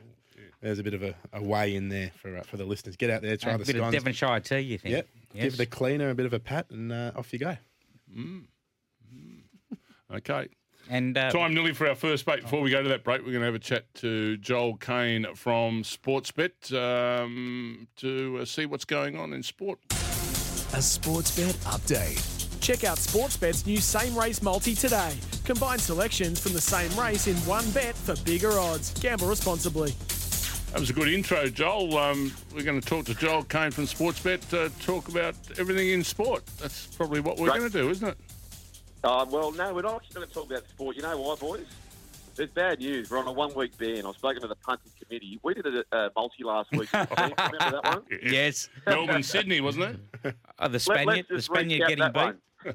there's 0.62 0.78
a 0.78 0.82
bit 0.82 0.94
of 0.94 1.02
a, 1.02 1.14
a 1.32 1.42
way 1.42 1.74
in 1.74 1.88
there 1.88 2.10
for 2.20 2.36
uh, 2.36 2.42
for 2.42 2.56
the 2.56 2.64
listeners. 2.64 2.96
Get 2.96 3.10
out 3.10 3.22
there, 3.22 3.36
try 3.36 3.52
a 3.52 3.58
the 3.58 3.64
bit 3.64 3.76
of. 3.76 3.90
Devonshire 3.92 4.40
tea, 4.40 4.60
you 4.60 4.78
think? 4.78 4.92
Yep. 4.94 5.08
Yes. 5.32 5.42
Give 5.44 5.56
the 5.56 5.66
cleaner 5.66 6.10
a 6.10 6.14
bit 6.14 6.26
of 6.26 6.32
a 6.32 6.40
pat, 6.40 6.66
and 6.70 6.92
uh, 6.92 7.12
off 7.16 7.32
you 7.32 7.38
go. 7.38 7.56
Okay. 10.12 10.48
and 10.88 11.16
uh, 11.16 11.30
Time 11.30 11.54
nearly 11.54 11.72
for 11.72 11.88
our 11.88 11.94
first 11.94 12.24
break. 12.24 12.42
Before 12.42 12.60
we 12.60 12.70
go 12.70 12.82
to 12.82 12.88
that 12.88 13.04
break, 13.04 13.20
we're 13.20 13.32
going 13.32 13.40
to 13.40 13.46
have 13.46 13.54
a 13.54 13.60
chat 13.60 13.92
to 13.94 14.36
Joel 14.38 14.76
Kane 14.76 15.26
from 15.36 15.82
Sportsbet 15.84 16.72
um, 16.76 17.86
to 17.96 18.38
uh, 18.40 18.44
see 18.44 18.66
what's 18.66 18.84
going 18.84 19.16
on 19.16 19.32
in 19.32 19.42
sport. 19.42 19.78
A 19.90 20.78
Sportsbet 20.78 21.54
update. 21.64 22.60
Check 22.60 22.84
out 22.84 22.98
Sportsbet's 22.98 23.66
new 23.66 23.78
same 23.78 24.16
race 24.18 24.42
multi 24.42 24.74
today. 24.74 25.14
Combine 25.44 25.78
selections 25.78 26.40
from 26.40 26.52
the 26.52 26.60
same 26.60 26.94
race 26.98 27.26
in 27.26 27.36
one 27.38 27.68
bet 27.70 27.94
for 27.96 28.14
bigger 28.24 28.52
odds. 28.58 28.92
Gamble 29.00 29.28
responsibly. 29.28 29.94
That 30.72 30.78
was 30.78 30.90
a 30.90 30.92
good 30.92 31.08
intro, 31.08 31.48
Joel. 31.48 31.98
Um, 31.98 32.32
we're 32.54 32.62
going 32.62 32.80
to 32.80 32.86
talk 32.86 33.04
to 33.06 33.14
Joel 33.14 33.42
Kane 33.42 33.72
from 33.72 33.84
Sportsbet, 33.86 34.54
uh, 34.54 34.68
talk 34.84 35.08
about 35.08 35.34
everything 35.58 35.88
in 35.90 36.04
sport. 36.04 36.46
That's 36.60 36.86
probably 36.86 37.20
what 37.20 37.38
we're 37.38 37.48
Right. 37.48 37.58
going 37.58 37.70
to 37.72 37.76
do, 37.78 37.90
isn't 37.90 38.06
it? 38.08 38.16
Uh, 39.02 39.26
well, 39.28 39.50
no, 39.50 39.74
we're 39.74 39.82
not 39.82 39.96
actually 39.96 40.14
going 40.14 40.28
to 40.28 40.32
talk 40.34 40.46
about 40.48 40.68
sport. 40.68 40.94
You 40.94 41.02
know 41.02 41.18
why, 41.18 41.34
boys? 41.36 41.66
There's 42.36 42.50
bad 42.50 42.78
news. 42.78 43.10
We're 43.10 43.18
on 43.18 43.26
a 43.26 43.32
one-week 43.32 43.76
ban. 43.78 44.06
I've 44.06 44.14
spoken 44.14 44.42
to 44.42 44.48
the 44.48 44.54
punting 44.56 44.92
committee. 45.02 45.40
We 45.42 45.54
did 45.54 45.66
a, 45.66 45.84
a 45.96 46.10
multi 46.14 46.44
last 46.44 46.70
week. 46.70 46.90
Remember 46.94 47.34
that 47.58 47.80
one? 47.84 48.02
yes, 48.22 48.68
Melbourne, 48.86 49.24
Sydney, 49.24 49.60
wasn't 49.60 49.98
it? 50.24 50.34
oh, 50.60 50.68
the 50.68 50.78
Spaniard, 50.78 51.26
let's 51.30 51.48
the 51.48 51.52
Spaniard 51.54 51.80
getting 51.88 51.98
that 51.98 52.14
beat. 52.14 52.74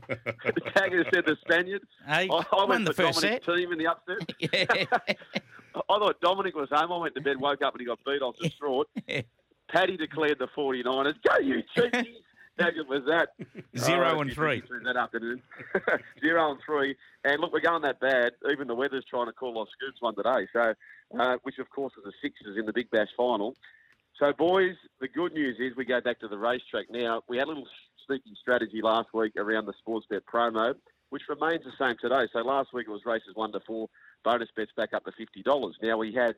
the 0.54 0.62
tagger 0.76 1.06
said 1.14 1.26
the 1.26 1.38
Spaniard. 1.42 1.82
Hey, 2.06 2.28
I, 2.30 2.44
I 2.52 2.56
won 2.56 2.70
went 2.70 2.86
the 2.86 2.94
for 2.94 3.04
first 3.04 3.22
set. 3.22 3.46
Team 3.46 3.72
in 3.72 3.78
the 3.78 3.88
upset. 3.88 4.30
Yeah. 4.54 5.14
I 5.90 6.00
thought 6.00 6.20
Dominic 6.22 6.56
was 6.56 6.70
home. 6.72 6.92
I 6.92 6.98
went 6.98 7.16
to 7.16 7.22
bed, 7.22 7.40
woke 7.40 7.62
up, 7.62 7.74
and 7.74 7.82
he 7.82 7.86
got 7.86 8.00
beat. 8.06 8.22
I 8.22 8.26
was 8.26 8.36
distraught. 8.42 8.88
Paddy 9.72 9.98
declared 9.98 10.40
the 10.40 10.48
49ers. 10.56 11.16
Go, 11.28 11.38
you 11.40 11.64
cheekies! 11.76 12.06
How 12.60 12.70
good 12.72 12.88
was 12.88 13.02
that? 13.08 13.30
Zero 13.78 14.16
Oh, 14.16 14.22
and 14.22 14.32
three. 14.32 14.64
That 14.86 14.96
afternoon. 14.96 15.42
Zero 16.22 16.52
and 16.52 16.60
three. 16.66 16.96
And 17.26 17.42
look, 17.42 17.52
we're 17.52 17.60
going 17.60 17.82
that 17.82 18.00
bad. 18.00 18.32
Even 18.50 18.68
the 18.70 18.76
weather's 18.76 19.04
trying 19.10 19.26
to 19.26 19.34
call 19.34 19.58
off 19.58 19.68
scoops 19.78 20.02
one 20.02 20.16
today. 20.16 20.48
So, 20.54 20.74
uh, 21.20 21.36
which 21.44 21.60
of 21.60 21.70
course 21.70 21.92
is 21.98 22.06
the 22.06 22.14
Sixers 22.22 22.58
in 22.58 22.66
the 22.66 22.72
Big 22.72 22.90
Bash 22.92 23.10
final. 23.18 23.56
So, 24.18 24.32
boys, 24.32 24.76
the 25.02 25.10
good 25.10 25.34
news 25.34 25.58
is 25.60 25.76
we 25.76 25.84
go 25.84 26.00
back 26.00 26.22
to 26.22 26.30
the 26.30 26.38
racetrack 26.38 26.86
now. 26.90 27.24
We 27.28 27.38
had 27.38 27.48
a 27.48 27.50
little 27.50 27.68
sneaky 28.08 28.34
strategy 28.40 28.80
last 28.82 29.10
week 29.14 29.34
around 29.36 29.66
the 29.66 29.74
Sportsbet 29.86 30.22
promo, 30.34 30.76
which 31.10 31.24
remains 31.30 31.64
the 31.64 31.72
same 31.80 31.96
today. 32.00 32.28
So 32.34 32.40
last 32.40 32.74
week 32.74 32.88
it 32.88 32.92
was 32.92 33.06
races 33.06 33.36
one 33.36 33.52
to 33.54 33.60
four, 33.62 33.90
bonus 34.24 34.50
bets 34.56 34.72
back 34.76 34.94
up 34.94 35.06
to 35.06 35.12
fifty 35.12 35.44
dollars. 35.44 35.76
Now 35.82 35.98
we 35.98 36.14
had 36.14 36.36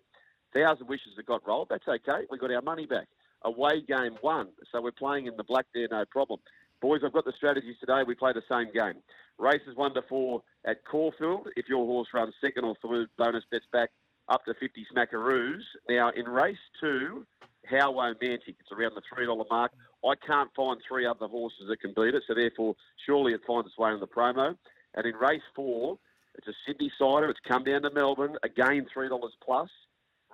thousand 0.54 0.88
wishes 0.88 1.14
that 1.18 1.26
got 1.26 1.48
rolled. 1.48 1.68
That's 1.70 1.88
okay. 1.88 2.26
We 2.30 2.38
got 2.38 2.52
our 2.52 2.62
money 2.62 2.86
back. 2.86 3.08
Away 3.44 3.82
game 3.82 4.18
one, 4.22 4.48
so 4.72 4.82
we're 4.82 4.92
playing 4.92 5.28
in 5.28 5.38
the 5.38 5.44
black 5.44 5.66
there, 5.74 5.88
no 5.90 6.06
problem. 6.06 6.40
Boys, 6.82 7.02
I've 7.06 7.14
got 7.14 7.26
the 7.26 7.34
strategies 7.36 7.76
today. 7.80 8.04
We 8.06 8.16
play 8.16 8.34
the 8.34 8.44
same 8.50 8.72
game. 8.74 9.02
Races 9.38 9.76
one 9.76 9.94
to 9.94 10.02
four 10.02 10.44
at 10.66 10.84
Caulfield. 10.86 11.48
If 11.56 11.70
your 11.70 11.86
horse 11.86 12.08
runs 12.14 12.34
second 12.42 12.66
or 12.66 12.76
third, 12.84 13.10
bonus 13.18 13.44
bets 13.52 13.66
back 13.72 13.90
up 14.30 14.46
to 14.46 14.54
50 14.54 14.86
smackaroos. 14.94 15.62
Now, 15.90 16.10
in 16.10 16.26
race 16.26 16.58
two, 16.80 17.26
Howo 17.72 18.14
Mantic, 18.16 18.56
it's 18.60 18.72
around 18.72 18.94
the 18.96 19.02
$3 19.16 19.46
mark. 19.50 19.72
I 20.06 20.14
can't 20.16 20.50
find 20.56 20.80
three 20.88 21.06
other 21.06 21.28
horses 21.28 21.66
that 21.70 21.82
can 21.82 21.94
beat 21.96 22.14
it, 22.16 22.24
so 22.28 22.34
therefore, 22.34 22.76
surely 23.06 23.34
it 23.34 23.42
finds 23.46 23.68
its 23.68 23.78
way 23.78 23.92
in 23.92 24.00
the 24.00 24.08
promo. 24.08 24.56
And 24.94 25.06
in 25.06 25.16
race 25.16 25.42
four, 25.56 25.98
it's 26.36 26.48
a 26.48 26.54
Sydney 26.66 26.92
cider. 26.98 27.30
It's 27.30 27.40
come 27.48 27.64
down 27.64 27.82
to 27.82 27.90
Melbourne. 27.92 28.38
Again, 28.44 28.86
$3 28.96 29.10
plus. 29.44 29.70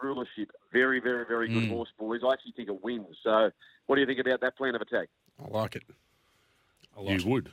Rulership. 0.01 0.51
Very, 0.73 0.99
very, 0.99 1.25
very 1.25 1.47
good 1.47 1.63
mm. 1.63 1.69
horse, 1.69 1.89
boys. 1.97 2.21
I 2.27 2.33
actually 2.33 2.53
think 2.53 2.67
it 2.67 2.83
wins. 2.83 3.15
So, 3.23 3.51
what 3.85 3.95
do 3.95 4.01
you 4.01 4.07
think 4.07 4.19
about 4.19 4.41
that 4.41 4.57
plan 4.57 4.75
of 4.75 4.81
attack? 4.81 5.07
I 5.39 5.49
like 5.49 5.75
it. 5.75 5.83
I 6.97 7.01
like 7.01 7.09
You 7.09 7.15
it. 7.15 7.25
would. 7.25 7.49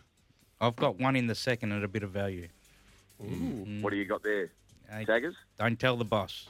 I've 0.60 0.76
got 0.76 0.98
one 0.98 1.16
in 1.16 1.26
the 1.26 1.34
second 1.34 1.72
at 1.72 1.84
a 1.84 1.88
bit 1.88 2.02
of 2.02 2.10
value. 2.10 2.48
Mm-hmm. 3.22 3.82
What 3.82 3.90
do 3.90 3.96
you 3.96 4.04
got 4.04 4.22
there? 4.22 4.50
Hey, 4.90 5.04
Taggers? 5.04 5.36
don't 5.58 5.78
tell 5.78 5.96
the 5.96 6.04
boss. 6.04 6.48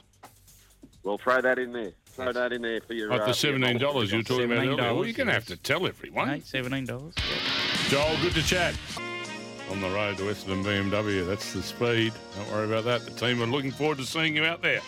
Well, 1.03 1.17
throw 1.17 1.41
that 1.41 1.57
in 1.57 1.73
there. 1.73 1.91
Throw 2.05 2.31
that 2.31 2.53
in 2.53 2.61
there 2.61 2.81
for 2.81 2.93
your. 2.93 3.09
Like 3.09 3.21
uh, 3.21 3.25
the 3.25 3.31
for 3.31 3.37
seventeen 3.37 3.77
dollars 3.77 4.11
you 4.11 4.19
were 4.19 4.23
talking 4.23 4.51
about 4.51 4.65
earlier. 4.65 4.93
Well, 4.93 5.05
you're 5.05 5.13
going 5.13 5.27
to 5.27 5.33
have 5.33 5.45
to 5.47 5.57
tell 5.57 5.87
everyone. 5.87 6.27
Hey, 6.27 6.41
seventeen 6.41 6.85
dollars. 6.85 7.15
Joel, 7.87 8.15
good 8.21 8.33
to 8.33 8.43
chat. 8.43 8.75
On 9.69 9.79
the 9.79 9.89
road 9.89 10.17
to 10.17 10.23
Essendon 10.23 10.65
BMW, 10.65 11.25
that's 11.25 11.53
the 11.53 11.63
speed. 11.63 12.13
Don't 12.35 12.51
worry 12.51 12.67
about 12.67 12.83
that. 12.83 13.05
The 13.05 13.11
team 13.11 13.41
are 13.41 13.45
looking 13.45 13.71
forward 13.71 13.99
to 13.99 14.03
seeing 14.03 14.35
you 14.35 14.43
out 14.43 14.61
there. 14.61 14.81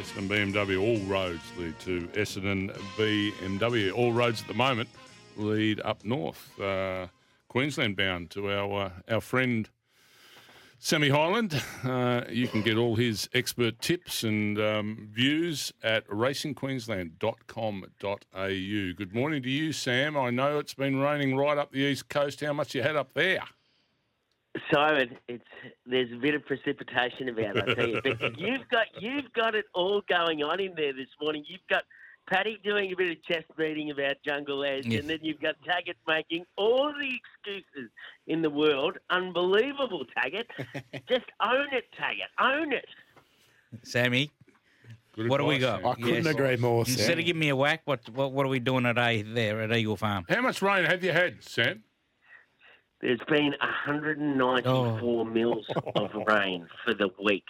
Essendon 0.00 0.52
BMW, 0.52 0.80
all 0.80 1.04
roads 1.06 1.42
lead 1.58 1.78
to 1.80 2.02
Essendon 2.08 2.70
BMW. 2.96 3.92
All 3.92 4.12
roads 4.12 4.42
at 4.42 4.48
the 4.48 4.54
moment 4.54 4.88
lead 5.36 5.80
up 5.80 6.04
north, 6.04 6.58
uh, 6.60 7.08
Queensland 7.48 7.96
bound 7.96 8.30
to 8.30 8.50
our 8.50 8.86
uh, 8.86 9.14
our 9.14 9.20
friend 9.20 9.68
Sammy 10.78 11.08
Highland. 11.08 11.62
Uh, 11.82 12.22
you 12.28 12.48
can 12.48 12.60
get 12.62 12.76
all 12.76 12.96
his 12.96 13.30
expert 13.32 13.80
tips 13.80 14.24
and 14.24 14.60
um, 14.60 15.08
views 15.10 15.72
at 15.82 16.06
racingqueensland.com.au. 16.08 18.92
Good 18.96 19.14
morning 19.14 19.42
to 19.42 19.50
you, 19.50 19.72
Sam. 19.72 20.16
I 20.16 20.30
know 20.30 20.58
it's 20.58 20.74
been 20.74 20.98
raining 20.98 21.36
right 21.36 21.58
up 21.58 21.72
the 21.72 21.78
east 21.78 22.08
coast. 22.08 22.40
How 22.40 22.52
much 22.52 22.74
you 22.74 22.82
had 22.82 22.96
up 22.96 23.14
there? 23.14 23.42
Simon, 24.72 25.16
it's 25.28 25.44
there's 25.84 26.10
a 26.12 26.16
bit 26.16 26.34
of 26.34 26.44
precipitation 26.46 27.28
about 27.28 27.68
I 27.68 27.74
tell 27.74 27.88
you. 27.88 28.00
But 28.02 28.38
you've 28.38 28.68
got 28.70 28.86
you've 28.98 29.32
got 29.32 29.54
it 29.54 29.66
all 29.74 30.02
going 30.08 30.42
on 30.42 30.60
in 30.60 30.74
there 30.74 30.92
this 30.92 31.08
morning. 31.20 31.44
You've 31.46 31.66
got 31.68 31.84
Paddy 32.28 32.58
doing 32.64 32.92
a 32.92 32.96
bit 32.96 33.16
of 33.16 33.22
chest 33.24 33.46
beating 33.56 33.90
about 33.90 34.16
Jungle 34.24 34.64
Edge, 34.64 34.86
Yeah. 34.86 34.98
and 35.00 35.08
then 35.08 35.18
you've 35.22 35.40
got 35.40 35.54
Taggart 35.64 35.96
making 36.08 36.44
all 36.56 36.92
the 36.92 37.10
excuses 37.14 37.90
in 38.26 38.42
the 38.42 38.50
world. 38.50 38.98
Unbelievable, 39.10 40.04
Taggart. 40.20 40.46
Just 41.08 41.26
own 41.40 41.66
it, 41.72 41.84
Taggart. 41.96 42.30
Own 42.40 42.72
it. 42.72 42.86
Sammy, 43.84 44.30
Good 45.14 45.28
what 45.28 45.38
do 45.38 45.44
we 45.44 45.58
got? 45.58 45.84
I 45.84 45.94
couldn't 45.94 46.24
Yes. 46.24 46.26
agree 46.26 46.56
more. 46.56 46.80
instead 46.80 46.98
Sam. 47.06 47.18
of 47.18 47.24
giving 47.24 47.40
me 47.40 47.48
a 47.50 47.56
whack, 47.56 47.82
what 47.84 48.08
what, 48.10 48.32
what 48.32 48.44
are 48.44 48.48
we 48.50 48.58
doing 48.60 48.84
today 48.84 49.22
there 49.22 49.60
at 49.62 49.72
Eagle 49.72 49.96
Farm? 49.96 50.24
How 50.28 50.40
much 50.42 50.60
rain 50.62 50.84
have 50.84 51.02
you 51.04 51.12
had, 51.12 51.42
Sam? 51.44 51.82
There's 53.00 53.20
been 53.28 53.54
194 53.60 54.72
Oh. 54.72 55.24
mils 55.24 55.66
of 55.94 56.10
rain 56.26 56.66
for 56.84 56.94
the 56.94 57.08
week, 57.22 57.44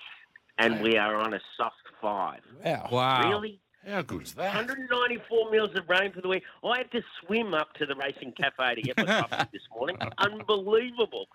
and 0.59 0.81
we 0.83 0.97
are 0.97 1.17
on 1.17 1.35
a 1.35 1.41
soft 1.57 1.77
five. 2.01 2.41
Wow. 2.65 2.89
Wow. 2.91 3.31
Really? 3.31 3.61
How 3.87 4.03
good's 4.03 4.35
that? 4.35 4.55
194 4.55 5.51
mils 5.51 5.71
of 5.77 5.89
rain 5.89 6.13
for 6.13 6.21
the 6.21 6.29
week. 6.29 6.43
I 6.65 6.79
had 6.79 6.91
to 6.93 7.03
swim 7.21 7.55
up 7.55 7.73
to 7.75 7.87
the 7.87 7.95
racing 7.95 8.33
cafe 8.33 8.75
to 8.75 8.83
get 8.83 8.97
my 8.99 9.05
coffee 9.29 9.49
this 9.53 9.63
morning. 9.75 9.97
Unbelievable, 10.19 11.29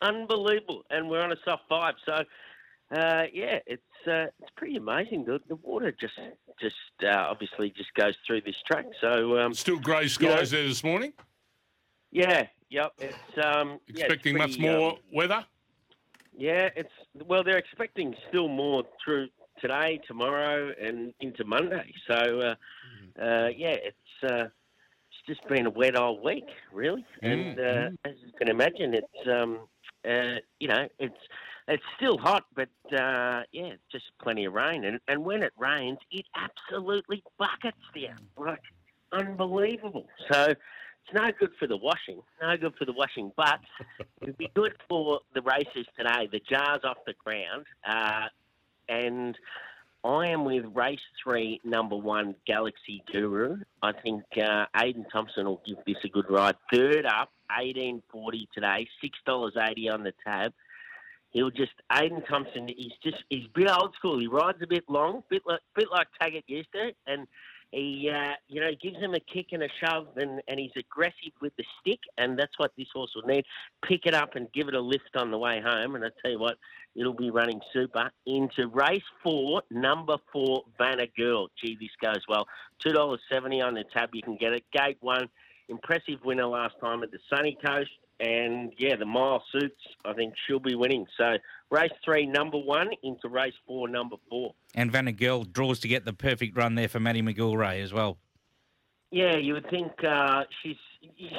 unbelievable. 0.00 0.84
And 0.90 1.08
we're 1.10 1.20
on 1.20 1.32
a 1.32 1.36
soft 1.44 1.64
five, 1.68 1.94
so 2.06 2.14
uh, 2.96 3.24
yeah, 3.32 3.58
it's 3.66 3.82
uh, 4.06 4.26
it's 4.40 4.50
pretty 4.56 4.76
amazing. 4.76 5.26
The, 5.26 5.40
the 5.48 5.56
water 5.56 5.92
just 5.92 6.14
just 6.58 6.74
uh, 7.02 7.08
obviously 7.14 7.70
just 7.76 7.92
goes 7.94 8.14
through 8.26 8.40
this 8.40 8.56
track. 8.66 8.86
So 9.00 9.38
um, 9.38 9.52
Still 9.52 9.78
grey 9.78 10.08
skies 10.08 10.50
there 10.50 10.66
this 10.66 10.82
morning. 10.82 11.12
yeah, 12.10 12.46
yep. 12.70 12.92
It's 12.98 13.14
um, 13.44 13.80
yeah, 13.86 14.04
it's 14.06 14.14
Expecting 14.14 14.38
much 14.38 14.52
pretty, 14.52 14.68
um, 14.68 14.76
more 14.76 14.98
weather. 15.12 15.44
Yeah, 16.34 16.70
it's 16.74 16.92
well, 17.26 17.44
they're 17.44 17.58
expecting 17.58 18.14
still 18.28 18.48
more 18.48 18.84
through 19.04 19.28
today, 19.60 20.00
tomorrow, 20.06 20.72
and 20.80 21.12
into 21.20 21.44
Monday. 21.44 21.92
So, 22.08 22.40
uh, 22.40 22.54
uh, 23.20 23.48
yeah, 23.56 23.76
it's 23.82 24.22
uh, 24.22 24.44
it's 24.46 25.26
just 25.26 25.46
been 25.48 25.66
a 25.66 25.70
wet 25.70 25.96
old 25.96 26.22
week, 26.22 26.48
really. 26.72 27.04
And 27.22 27.58
uh, 27.58 27.88
as 28.04 28.14
you 28.24 28.32
can 28.38 28.48
imagine, 28.48 28.94
it's 28.94 29.28
um, 29.28 29.60
uh, 30.08 30.36
you 30.60 30.68
know, 30.68 30.88
it's 30.98 31.18
it's 31.66 31.82
still 31.96 32.18
hot, 32.18 32.44
but 32.54 32.68
uh, 32.92 33.42
yeah, 33.52 33.72
it's 33.74 33.82
just 33.90 34.06
plenty 34.22 34.44
of 34.44 34.52
rain. 34.52 34.84
And 34.84 35.00
and 35.08 35.24
when 35.24 35.42
it 35.42 35.52
rains, 35.58 35.98
it 36.10 36.26
absolutely 36.34 37.22
buckets 37.38 37.76
down, 37.94 38.18
like 38.36 38.62
unbelievable. 39.12 40.06
So. 40.30 40.54
It's 41.10 41.18
no 41.22 41.30
good 41.40 41.52
for 41.58 41.66
the 41.66 41.78
washing, 41.78 42.20
no 42.42 42.54
good 42.58 42.74
for 42.78 42.84
the 42.84 42.92
washing, 42.92 43.32
but 43.34 43.60
it'd 44.20 44.36
be 44.36 44.50
good 44.54 44.74
for 44.90 45.20
the 45.34 45.40
races 45.40 45.86
today. 45.96 46.28
The 46.30 46.40
jars 46.40 46.80
off 46.84 46.98
the 47.06 47.14
ground, 47.24 47.64
uh, 47.88 48.26
and 48.88 49.36
I 50.04 50.28
am 50.28 50.44
with 50.44 50.64
race 50.74 51.00
three, 51.22 51.60
number 51.64 51.96
one, 51.96 52.34
Galaxy 52.46 53.02
Guru. 53.12 53.58
I 53.82 53.92
think 53.92 54.22
uh, 54.36 54.66
Aidan 54.76 55.06
Thompson 55.12 55.46
will 55.46 55.62
give 55.66 55.78
this 55.86 55.96
a 56.04 56.08
good 56.08 56.30
ride. 56.30 56.54
Third 56.72 57.04
up, 57.04 57.30
eighteen 57.60 58.02
forty 58.10 58.48
today, 58.54 58.88
six 59.02 59.18
dollars 59.26 59.54
eighty 59.56 59.88
on 59.88 60.04
the 60.04 60.12
tab. 60.24 60.52
he'll 61.30 61.50
just 61.50 61.72
Aiden 61.92 62.26
Thompson. 62.26 62.68
He's 62.68 62.92
just 63.02 63.22
he's 63.28 63.46
a 63.46 63.58
bit 63.58 63.70
old 63.70 63.94
school. 63.94 64.18
He 64.18 64.26
rides 64.26 64.58
a 64.62 64.66
bit 64.66 64.84
long, 64.88 65.22
bit 65.28 65.42
like 65.46 65.60
bit 65.74 65.88
like 65.90 66.08
Taggart 66.20 66.44
used 66.46 66.72
to, 66.72 66.92
and 67.06 67.26
he 67.70 68.10
uh, 68.12 68.32
you 68.48 68.60
know 68.60 68.70
gives 68.80 68.96
him 68.96 69.14
a 69.14 69.20
kick 69.20 69.48
and 69.52 69.62
a 69.62 69.68
shove, 69.82 70.08
and, 70.16 70.40
and 70.48 70.58
he's 70.58 70.72
aggressive 70.76 71.32
with 71.40 71.54
the 71.56 71.64
stick, 71.80 72.00
and 72.16 72.38
that's 72.38 72.58
what 72.58 72.72
this 72.76 72.88
horse 72.94 73.10
will 73.14 73.28
need. 73.28 73.44
Pick 73.86 74.06
it 74.06 74.14
up 74.14 74.36
and 74.36 74.50
give 74.52 74.68
it 74.68 74.74
a 74.74 74.80
lift 74.80 75.16
on 75.16 75.30
the 75.30 75.38
way 75.38 75.60
home, 75.64 75.94
and 75.94 76.04
I 76.04 76.08
tell 76.22 76.32
you 76.32 76.38
what, 76.38 76.56
it'll 76.94 77.12
be 77.12 77.30
running 77.30 77.60
super 77.72 78.10
into 78.26 78.68
race 78.68 79.02
four, 79.22 79.62
number 79.70 80.16
four, 80.32 80.62
Vanna 80.78 81.06
Girl. 81.16 81.48
Gee, 81.62 81.76
this 81.80 81.90
goes 82.02 82.24
well. 82.28 82.46
Two 82.82 82.92
dollars 82.92 83.20
seventy 83.30 83.60
on 83.60 83.74
the 83.74 83.84
tab. 83.92 84.10
You 84.14 84.22
can 84.22 84.36
get 84.36 84.52
it. 84.52 84.64
Gate 84.72 84.98
one, 85.00 85.28
impressive 85.68 86.20
winner 86.24 86.46
last 86.46 86.74
time 86.80 87.02
at 87.02 87.10
the 87.10 87.18
Sunny 87.28 87.56
Coast 87.64 87.90
and 88.20 88.72
yeah, 88.78 88.96
the 88.96 89.06
mile 89.06 89.42
suits. 89.52 89.80
I 90.04 90.12
think 90.12 90.34
she'll 90.46 90.58
be 90.58 90.74
winning. 90.74 91.06
So 91.16 91.36
race 91.70 91.92
three, 92.04 92.26
number 92.26 92.58
one, 92.58 92.90
into 93.02 93.28
race 93.28 93.54
four, 93.66 93.88
number 93.88 94.16
four. 94.28 94.54
And 94.74 94.90
Vanna 94.90 95.12
draws 95.12 95.78
to 95.80 95.88
get 95.88 96.04
the 96.04 96.12
perfect 96.12 96.56
run 96.56 96.74
there 96.74 96.88
for 96.88 97.00
Maddie 97.00 97.22
McGilray 97.22 97.82
as 97.82 97.92
well. 97.92 98.18
Yeah, 99.10 99.36
you 99.36 99.54
would 99.54 99.70
think 99.70 99.92
uh, 100.04 100.42
she's 100.62 100.76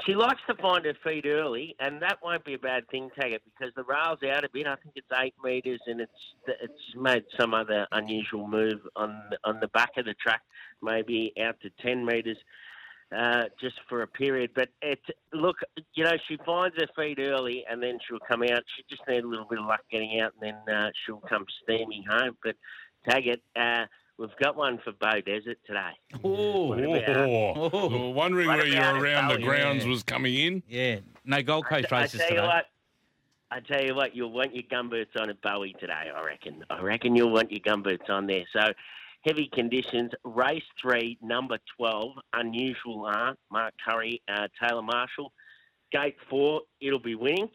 she 0.06 0.16
likes 0.16 0.42
to 0.48 0.56
find 0.56 0.86
her 0.86 0.96
feet 1.04 1.26
early, 1.28 1.76
and 1.80 2.02
that 2.02 2.18
won't 2.24 2.44
be 2.44 2.56
a 2.56 2.60
bad 2.60 2.88
thing, 2.90 3.10
Taggart, 3.20 3.42
because 3.46 3.74
the 3.76 3.84
rail's 3.84 4.20
out 4.24 4.44
a 4.44 4.50
bit. 4.52 4.66
I 4.66 4.76
think 4.78 4.96
it's 4.96 5.08
eight 5.22 5.36
metres, 5.44 5.80
and 5.86 6.02
it's 6.02 6.12
it's 6.48 6.96
made 6.96 7.24
some 7.40 7.54
other 7.54 7.86
unusual 7.92 8.48
move 8.48 8.80
on 8.96 9.22
on 9.44 9.60
the 9.60 9.68
back 9.68 9.92
of 9.98 10.06
the 10.06 10.16
track, 10.16 10.42
maybe 10.82 11.32
out 11.46 11.58
to 11.62 11.70
ten 11.82 12.04
metres 12.04 12.38
uh, 13.16 13.46
just 13.60 13.76
for 13.88 14.02
a 14.04 14.08
period. 14.08 14.52
But 14.56 14.70
it 14.82 15.00
look, 15.34 15.58
you 15.94 16.04
know, 16.04 16.14
she 16.28 16.38
finds 16.46 16.76
her 16.78 16.88
feet 16.96 17.20
early 17.20 17.66
and 17.70 17.82
then 17.82 17.98
she'll 18.08 18.20
come 18.20 18.44
out. 18.44 18.64
She 18.76 18.84
just 18.90 19.02
needs 19.08 19.24
a 19.24 19.28
little 19.28 19.46
bit 19.50 19.60
of 19.60 19.66
luck 19.66 19.82
getting 19.92 20.20
out, 20.22 20.34
and 20.42 20.54
then 20.68 20.76
uh, 20.76 20.90
she'll 21.06 21.22
come 21.30 21.46
steaming 21.64 22.04
home. 22.10 22.38
But 22.44 22.56
Taggart, 23.10 23.40
uh, 23.56 23.86
we've 24.18 24.30
got 24.42 24.56
one 24.56 24.80
for 24.84 24.92
Beaudesert 24.94 25.56
today. 25.66 25.92
Oh, 26.24 26.74
Oh, 26.74 27.70
Oh. 27.72 27.88
we 27.88 27.98
were 27.98 28.10
wondering 28.12 28.48
What 28.48 28.58
where 28.58 28.68
you 28.68 28.78
about 28.78 29.02
around 29.02 29.28
the 29.30 29.38
grounds 29.40 29.84
Yeah. 29.86 29.90
was 29.90 30.04
coming 30.04 30.36
in. 30.36 30.64
yeah. 30.68 31.00
No 31.26 31.42
Gold 31.42 31.66
Coast 31.66 31.92
I 31.92 32.02
races 32.02 32.20
tell 32.22 32.30
you 32.30 32.36
today. 32.36 32.48
what. 32.48 32.66
I 33.52 33.60
tell 33.62 33.84
you 33.84 33.96
what, 33.96 34.16
you'll 34.16 34.32
want 34.32 34.54
your 34.54 34.64
gumboots 34.64 35.20
on 35.20 35.32
at 35.32 35.42
Bowie 35.42 35.76
today. 35.80 36.12
I 36.16 36.24
reckon. 36.24 36.64
I 36.70 36.82
reckon 36.82 37.16
you'll 37.16 37.32
want 37.32 37.52
your 37.52 37.62
gumboots 37.62 38.08
on 38.08 38.28
there. 38.28 38.44
So, 38.54 38.60
heavy 39.22 39.50
conditions. 39.54 40.12
Race 40.24 40.64
three, 40.82 41.18
number 41.22 41.58
twelve, 41.78 42.14
unusual 42.34 43.06
art. 43.06 43.38
Mark 43.52 43.74
Curry, 43.88 44.22
uh, 44.28 44.48
Taylor 44.62 44.82
Marshall. 44.82 45.32
Gate 45.92 46.16
four, 46.30 46.62
it'll 46.82 47.00
be 47.00 47.16
winning. 47.16 47.50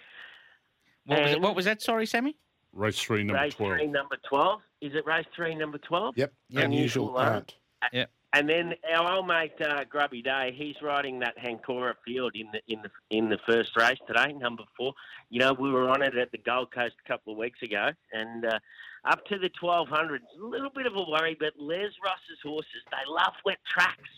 What 1.06 1.22
was, 1.22 1.32
it, 1.32 1.40
what 1.40 1.56
was 1.56 1.64
that? 1.66 1.82
Sorry, 1.82 2.06
Sammy. 2.06 2.36
Race 2.72 2.98
three, 2.98 3.22
number 3.22 3.42
race 3.42 3.54
12. 3.54 3.78
three, 3.78 3.86
number 3.86 4.16
twelve. 4.28 4.60
Is 4.80 4.94
it 4.94 5.06
race 5.06 5.26
three, 5.34 5.54
number 5.54 5.78
twelve? 5.78 6.14
Yep. 6.16 6.32
Yep. 6.48 6.64
Unusual 6.64 7.08
Unusual 7.08 7.16
art. 7.18 7.54
art. 7.92 8.08
And 8.34 8.48
then 8.48 8.74
our 8.92 9.12
old 9.14 9.28
mate 9.28 9.52
uh, 9.64 9.84
Grubby 9.88 10.20
Day, 10.20 10.52
he's 10.56 10.74
riding 10.82 11.20
that 11.20 11.38
Hancora 11.38 11.94
field 12.04 12.32
in 12.34 12.48
the 12.52 12.60
in 12.66 12.82
the 12.82 12.90
in 13.16 13.28
the 13.28 13.38
first 13.46 13.76
race 13.76 13.98
today, 14.08 14.32
number 14.32 14.64
four. 14.76 14.92
You 15.30 15.38
know, 15.38 15.52
we 15.52 15.70
were 15.70 15.88
on 15.88 16.02
it 16.02 16.16
at 16.16 16.32
the 16.32 16.38
Gold 16.38 16.74
Coast 16.74 16.96
a 17.04 17.08
couple 17.08 17.32
of 17.32 17.38
weeks 17.38 17.62
ago, 17.62 17.90
and 18.12 18.44
uh, 18.44 18.58
up 19.04 19.24
to 19.26 19.38
the 19.38 19.50
twelve 19.60 19.88
hundreds, 19.88 20.24
a 20.40 20.44
little 20.46 20.70
bit 20.70 20.86
of 20.86 20.94
a 20.94 21.10
worry. 21.10 21.36
But 21.38 21.52
Les 21.58 21.90
Ross's 22.04 22.40
horses, 22.42 22.82
they 22.90 23.12
love 23.12 23.34
wet 23.44 23.58
tracks, 23.70 24.10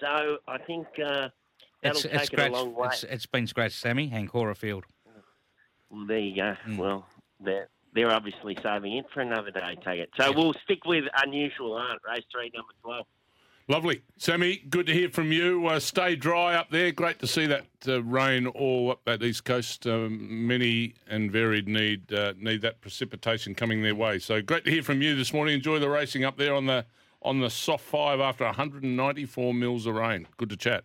so 0.00 0.38
I 0.46 0.58
think 0.58 0.86
uh, 1.04 1.28
that'll 1.82 1.98
It's, 1.98 2.02
take 2.02 2.12
it's, 2.12 2.14
it 2.14 2.22
a 2.22 2.26
scratched, 2.26 2.52
long 2.52 2.74
way. 2.74 2.88
it's, 2.88 3.04
it's 3.04 3.26
been 3.26 3.46
scratched, 3.46 3.78
Sammy. 3.78 4.10
Hancora 4.10 4.56
Field. 4.56 4.84
Well, 5.90 6.06
there 6.06 6.18
you 6.18 6.36
go. 6.36 6.54
Mm. 6.66 6.76
Well, 6.76 7.06
they're 7.40 7.68
they're 7.94 8.12
obviously 8.12 8.56
saving 8.62 8.96
it 8.98 9.06
for 9.12 9.20
another 9.20 9.50
day. 9.50 9.76
Take 9.84 10.00
it. 10.00 10.10
So 10.20 10.32
we'll 10.32 10.54
stick 10.64 10.84
with 10.84 11.04
unusual 11.24 11.74
art 11.74 11.98
race 12.06 12.24
three, 12.30 12.50
number 12.54 12.72
twelve. 12.82 13.06
Lovely. 13.70 14.00
Sammy, 14.16 14.62
good 14.70 14.86
to 14.86 14.94
hear 14.94 15.10
from 15.10 15.30
you. 15.30 15.66
Uh, 15.66 15.78
stay 15.78 16.16
dry 16.16 16.54
up 16.54 16.70
there. 16.70 16.90
Great 16.90 17.18
to 17.18 17.26
see 17.26 17.44
that 17.46 17.66
uh, 17.86 18.02
rain 18.02 18.46
all 18.46 18.92
up 18.92 19.04
that 19.04 19.22
east 19.22 19.44
coast. 19.44 19.86
Um, 19.86 20.46
many 20.46 20.94
and 21.06 21.30
varied 21.30 21.68
need 21.68 22.10
uh, 22.10 22.32
need 22.38 22.62
that 22.62 22.80
precipitation 22.80 23.54
coming 23.54 23.82
their 23.82 23.94
way. 23.94 24.20
So 24.20 24.40
great 24.40 24.64
to 24.64 24.70
hear 24.70 24.82
from 24.82 25.02
you 25.02 25.14
this 25.14 25.34
morning. 25.34 25.54
Enjoy 25.54 25.78
the 25.78 25.90
racing 25.90 26.24
up 26.24 26.38
there 26.38 26.54
on 26.54 26.64
the 26.64 26.86
on 27.20 27.40
the 27.40 27.50
soft 27.50 27.84
five 27.84 28.20
after 28.20 28.44
194 28.44 29.52
mils 29.52 29.84
of 29.84 29.96
rain. 29.96 30.26
Good 30.38 30.48
to 30.48 30.56
chat. 30.56 30.84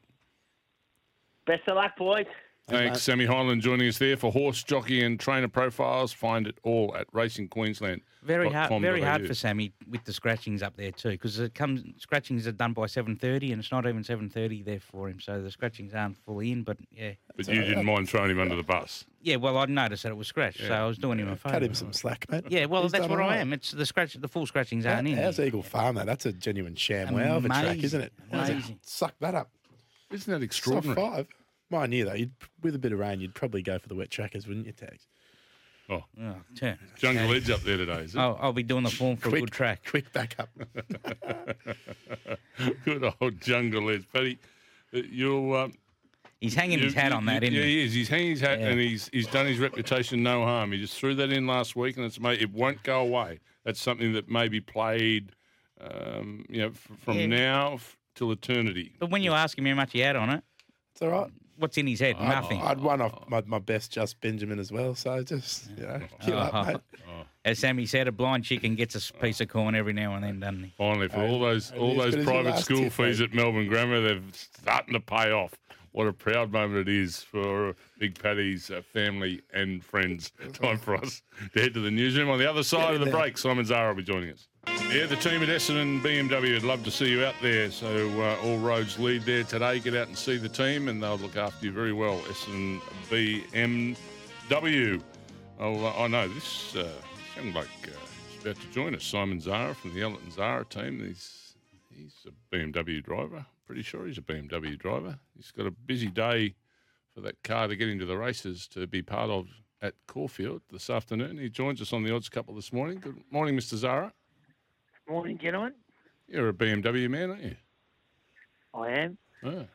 Best 1.45 1.65
of 1.69 1.77
luck, 1.77 1.95
boys. 1.95 2.25
Thanks, 2.69 3.01
Sammy 3.03 3.25
Highland, 3.25 3.61
joining 3.61 3.89
us 3.89 3.97
there 3.97 4.15
for 4.15 4.31
horse 4.31 4.63
jockey 4.63 5.03
and 5.03 5.19
trainer 5.19 5.49
profiles. 5.49 6.13
Find 6.13 6.47
it 6.47 6.57
all 6.63 6.95
at 6.97 7.07
Racing 7.11 7.49
Queensland. 7.49 8.01
Very 8.23 8.49
hard, 8.49 8.81
very 8.81 9.01
hard 9.01 9.27
for 9.27 9.33
Sammy 9.33 9.73
with 9.89 10.05
the 10.05 10.13
scratchings 10.13 10.63
up 10.63 10.77
there 10.77 10.91
too, 10.91 11.09
because 11.09 11.39
it 11.39 11.53
comes 11.53 11.83
scratchings 11.97 12.47
are 12.47 12.53
done 12.53 12.71
by 12.71 12.85
seven 12.85 13.17
thirty, 13.17 13.51
and 13.51 13.59
it's 13.61 13.69
not 13.71 13.85
even 13.85 14.01
seven 14.01 14.29
thirty 14.29 14.63
there 14.63 14.79
for 14.79 15.09
him. 15.09 15.19
So 15.19 15.41
the 15.41 15.51
scratchings 15.51 15.93
aren't 15.93 16.15
fully 16.25 16.53
in, 16.53 16.63
but 16.63 16.77
yeah, 16.89 17.11
But 17.35 17.49
you 17.49 17.61
didn't 17.61 17.85
mind 17.85 18.07
throwing 18.07 18.31
him 18.31 18.39
under 18.39 18.55
the 18.55 18.63
bus. 18.63 19.03
yeah. 19.21 19.35
Well, 19.35 19.57
I 19.57 19.65
noticed 19.65 20.03
that 20.03 20.09
it 20.13 20.15
was 20.15 20.27
scratched, 20.27 20.61
so 20.61 20.71
I 20.73 20.85
was 20.85 20.97
doing 20.97 21.19
him 21.19 21.27
a 21.27 21.35
favour. 21.35 21.55
Cut 21.55 21.63
him 21.63 21.73
some 21.73 21.91
slack, 21.91 22.25
mate. 22.31 22.45
Yeah, 22.47 22.65
well, 22.67 22.83
He's 22.83 22.93
that's 22.93 23.09
what 23.09 23.19
all 23.19 23.29
I 23.29 23.37
am. 23.37 23.51
It's 23.51 23.71
the 23.71 23.85
scratch, 23.85 24.13
the 24.13 24.29
full 24.29 24.45
scratchings 24.45 24.85
aren't 24.85 25.09
in. 25.09 25.17
How's 25.17 25.37
Eagle 25.41 25.63
Farm 25.63 25.95
that? 25.95 26.05
That's 26.05 26.25
a 26.25 26.31
genuine 26.31 26.75
sham 26.75 27.13
wow 27.13 27.35
of 27.35 27.43
a 27.45 27.49
track, 27.49 27.83
isn't 27.83 28.01
it? 28.01 28.13
Amazing. 28.31 28.79
Suck 28.83 29.15
that 29.19 29.35
up. 29.35 29.49
Isn't 30.11 30.31
that 30.31 30.37
Soft 30.37 30.43
extraordinary? 30.43 30.95
five. 30.95 31.27
Mine 31.73 31.89
knew 31.89 32.05
though. 32.05 32.13
You'd, 32.13 32.31
with 32.61 32.75
a 32.75 32.79
bit 32.79 32.93
of 32.93 32.99
rain, 32.99 33.19
you'd 33.19 33.33
probably 33.33 33.63
go 33.63 33.79
for 33.79 33.87
the 33.89 33.95
wet 33.95 34.11
trackers, 34.11 34.47
wouldn't 34.47 34.67
you, 34.67 34.73
Tags? 34.73 35.07
Oh, 35.89 36.03
turn. 36.55 36.77
Jungle 36.97 37.33
Edge 37.33 37.49
up 37.49 37.59
there 37.61 37.75
today, 37.77 38.03
is 38.03 38.15
it? 38.15 38.19
I'll, 38.19 38.37
I'll 38.41 38.53
be 38.53 38.63
doing 38.63 38.83
the 38.83 38.89
form 38.89 39.17
for 39.17 39.29
a 39.29 39.39
good 39.41 39.51
track. 39.51 39.81
Quick 39.85 40.13
backup. 40.13 40.49
Good 42.85 43.13
old 43.21 43.41
Jungle 43.41 43.89
Edge. 43.89 44.07
But 44.13 44.23
uh, 44.23 45.01
you'll. 45.09 45.53
Um, 45.55 45.73
He's 46.39 46.55
hanging 46.55 46.79
his 46.79 46.93
hat 46.93 47.11
you- 47.11 47.17
on 47.17 47.25
that, 47.25 47.41
you- 47.41 47.47
isn't 47.49 47.59
yeah, 47.59 47.65
he? 47.65 47.71
he 47.79 47.85
is. 47.85 47.93
He's 47.93 48.09
hanging 48.09 48.29
his 48.31 48.41
hat, 48.41 48.59
Yeah. 48.59 48.67
and 48.69 48.79
he's 48.79 49.09
he's 49.11 49.27
done 49.27 49.45
his 49.45 49.59
reputation 49.59 50.23
no 50.23 50.43
harm. 50.43 50.71
He 50.73 50.79
just 50.79 50.97
threw 50.97 51.15
that 51.15 51.31
in 51.31 51.47
last 51.47 51.75
week, 51.75 51.95
and 51.97 52.05
it's 52.05 52.19
made 52.19 52.41
it 52.41 52.51
won't 52.53 52.81
go 52.83 53.01
away. 53.01 53.39
That's 53.65 53.81
something 53.81 54.13
that 54.13 54.29
may 54.29 54.47
be 54.49 54.59
played, 54.61 55.31
um, 55.81 56.45
you 56.49 56.59
know, 56.61 56.67
f- 56.67 56.87
from 56.99 57.17
Yeah. 57.17 57.25
now 57.27 57.73
f- 57.75 57.97
till 58.15 58.31
eternity. 58.31 58.91
But 58.99 59.09
when 59.09 59.21
you 59.23 59.31
ask 59.33 59.57
him 59.57 59.65
how 59.65 59.75
much 59.75 59.91
he 59.93 59.99
had 59.99 60.15
on 60.17 60.29
it, 60.29 60.43
It's 60.91 61.01
all 61.01 61.09
right. 61.09 61.31
What's 61.57 61.77
in 61.77 61.87
his 61.87 61.99
head? 61.99 62.19
Nothing. 62.19 62.61
I'd 62.61 62.79
won 62.79 62.99
off 63.01 63.27
my, 63.29 63.41
my 63.45 63.59
best 63.59 63.91
Just 63.91 64.19
Benjamin 64.21 64.59
as 64.59 64.71
well. 64.71 64.95
So 64.95 65.21
just, 65.23 65.69
you 65.77 65.85
know, 65.85 66.01
kill 66.21 66.39
Uh-huh. 66.39 66.57
up, 66.57 66.67
mate. 66.67 66.77
As 67.45 67.59
Sammy 67.59 67.85
said, 67.85 68.07
a 68.07 68.11
blind 68.11 68.45
chicken 68.45 68.75
gets 68.75 68.95
a 68.95 69.13
piece 69.15 69.41
of 69.41 69.49
corn 69.49 69.75
every 69.75 69.91
now 69.91 70.13
and 70.15 70.23
then, 70.23 70.39
doesn't 70.39 70.63
he? 70.63 70.73
Finally, 70.77 71.09
for 71.09 71.21
all 71.25 71.39
those 71.41 71.73
all 71.73 71.93
those 71.95 72.15
good 72.15 72.21
as 72.21 72.25
your 72.25 72.41
private 72.43 72.57
school 72.59 72.83
tip, 72.83 72.93
fees 72.93 73.19
mate. 73.19 73.29
at 73.31 73.33
Melbourne 73.35 73.67
Grammar, 73.67 73.99
they're 73.99 74.21
starting 74.33 74.93
to 74.93 75.01
pay 75.01 75.29
off. 75.31 75.53
What 75.91 76.07
a 76.07 76.13
proud 76.13 76.51
moment 76.53 76.87
it 76.87 76.91
is 76.91 77.19
for 77.21 77.75
Big 77.99 78.17
Paddy's 78.17 78.71
uh, 78.71 78.81
family 78.93 79.41
and 79.53 79.83
friends. 79.83 80.31
Time 80.53 80.77
for 80.77 80.95
us 80.95 81.21
to 81.53 81.61
head 81.61 81.73
to 81.73 81.81
the 81.81 81.91
newsroom. 81.91 82.29
On 82.29 82.39
the 82.39 82.49
other 82.49 82.63
side 82.63 82.93
of 82.95 83.01
the 83.01 83.11
break, 83.11 83.37
Simon 83.37 83.65
Zahra 83.65 83.89
will 83.89 83.97
be 83.97 84.03
joining 84.03 84.31
us. 84.31 84.47
Yeah, 84.93 85.07
the 85.07 85.15
team 85.15 85.41
at 85.41 85.49
Essendon 85.49 86.03
BMW 86.03 86.53
would 86.53 86.61
love 86.61 86.83
to 86.83 86.91
see 86.91 87.09
you 87.09 87.25
out 87.25 87.33
there. 87.41 87.71
So 87.71 87.87
uh, 88.21 88.37
all 88.45 88.59
roads 88.59 88.99
lead 88.99 89.23
there 89.23 89.43
today. 89.43 89.79
Get 89.79 89.95
out 89.95 90.05
and 90.05 90.15
see 90.15 90.37
the 90.37 90.47
team, 90.47 90.87
and 90.87 91.01
they'll 91.01 91.17
look 91.17 91.35
after 91.35 91.65
you 91.65 91.71
very 91.71 91.93
well. 91.93 92.19
Essendon 92.27 92.79
BMW. 93.09 95.01
Oh, 95.59 95.87
I 95.87 96.05
know 96.05 96.27
this 96.27 96.75
uh, 96.75 96.87
young 97.35 97.51
bloke 97.53 97.65
uh, 97.85 97.89
is 97.89 98.41
about 98.43 98.61
to 98.61 98.67
join 98.67 98.93
us. 98.93 99.03
Simon 99.03 99.39
Zahra 99.39 99.73
from 99.73 99.95
the 99.95 100.03
Ellerton 100.03 100.29
Zahra 100.29 100.63
team. 100.63 101.03
He's 101.03 101.55
he's 101.89 102.27
a 102.27 102.55
BMW 102.55 103.03
driver. 103.03 103.47
Pretty 103.65 103.81
sure 103.81 104.05
he's 104.05 104.19
a 104.19 104.21
BMW 104.21 104.77
driver. 104.77 105.17
He's 105.35 105.49
got 105.49 105.65
a 105.65 105.71
busy 105.71 106.09
day 106.09 106.53
for 107.15 107.21
that 107.21 107.41
car 107.41 107.67
to 107.67 107.75
get 107.75 107.89
into 107.89 108.05
the 108.05 108.17
races 108.17 108.67
to 108.73 108.85
be 108.85 109.01
part 109.01 109.31
of 109.31 109.47
at 109.81 109.95
Caulfield 110.05 110.61
this 110.71 110.91
afternoon. 110.91 111.39
He 111.39 111.49
joins 111.49 111.81
us 111.81 111.93
on 111.93 112.03
the 112.03 112.13
odds 112.13 112.29
couple 112.29 112.53
this 112.53 112.71
morning. 112.71 112.99
Good 112.99 113.23
morning, 113.31 113.57
Mr. 113.57 113.75
Zahra. 113.75 114.13
Morning, 115.09 115.37
gentlemen. 115.37 115.73
You're 116.27 116.49
a 116.49 116.53
BMW 116.53 117.09
man, 117.09 117.31
aren't 117.31 117.43
you? 117.43 117.55
I 118.73 118.89
am. 118.89 119.17
Ah. 119.45 119.65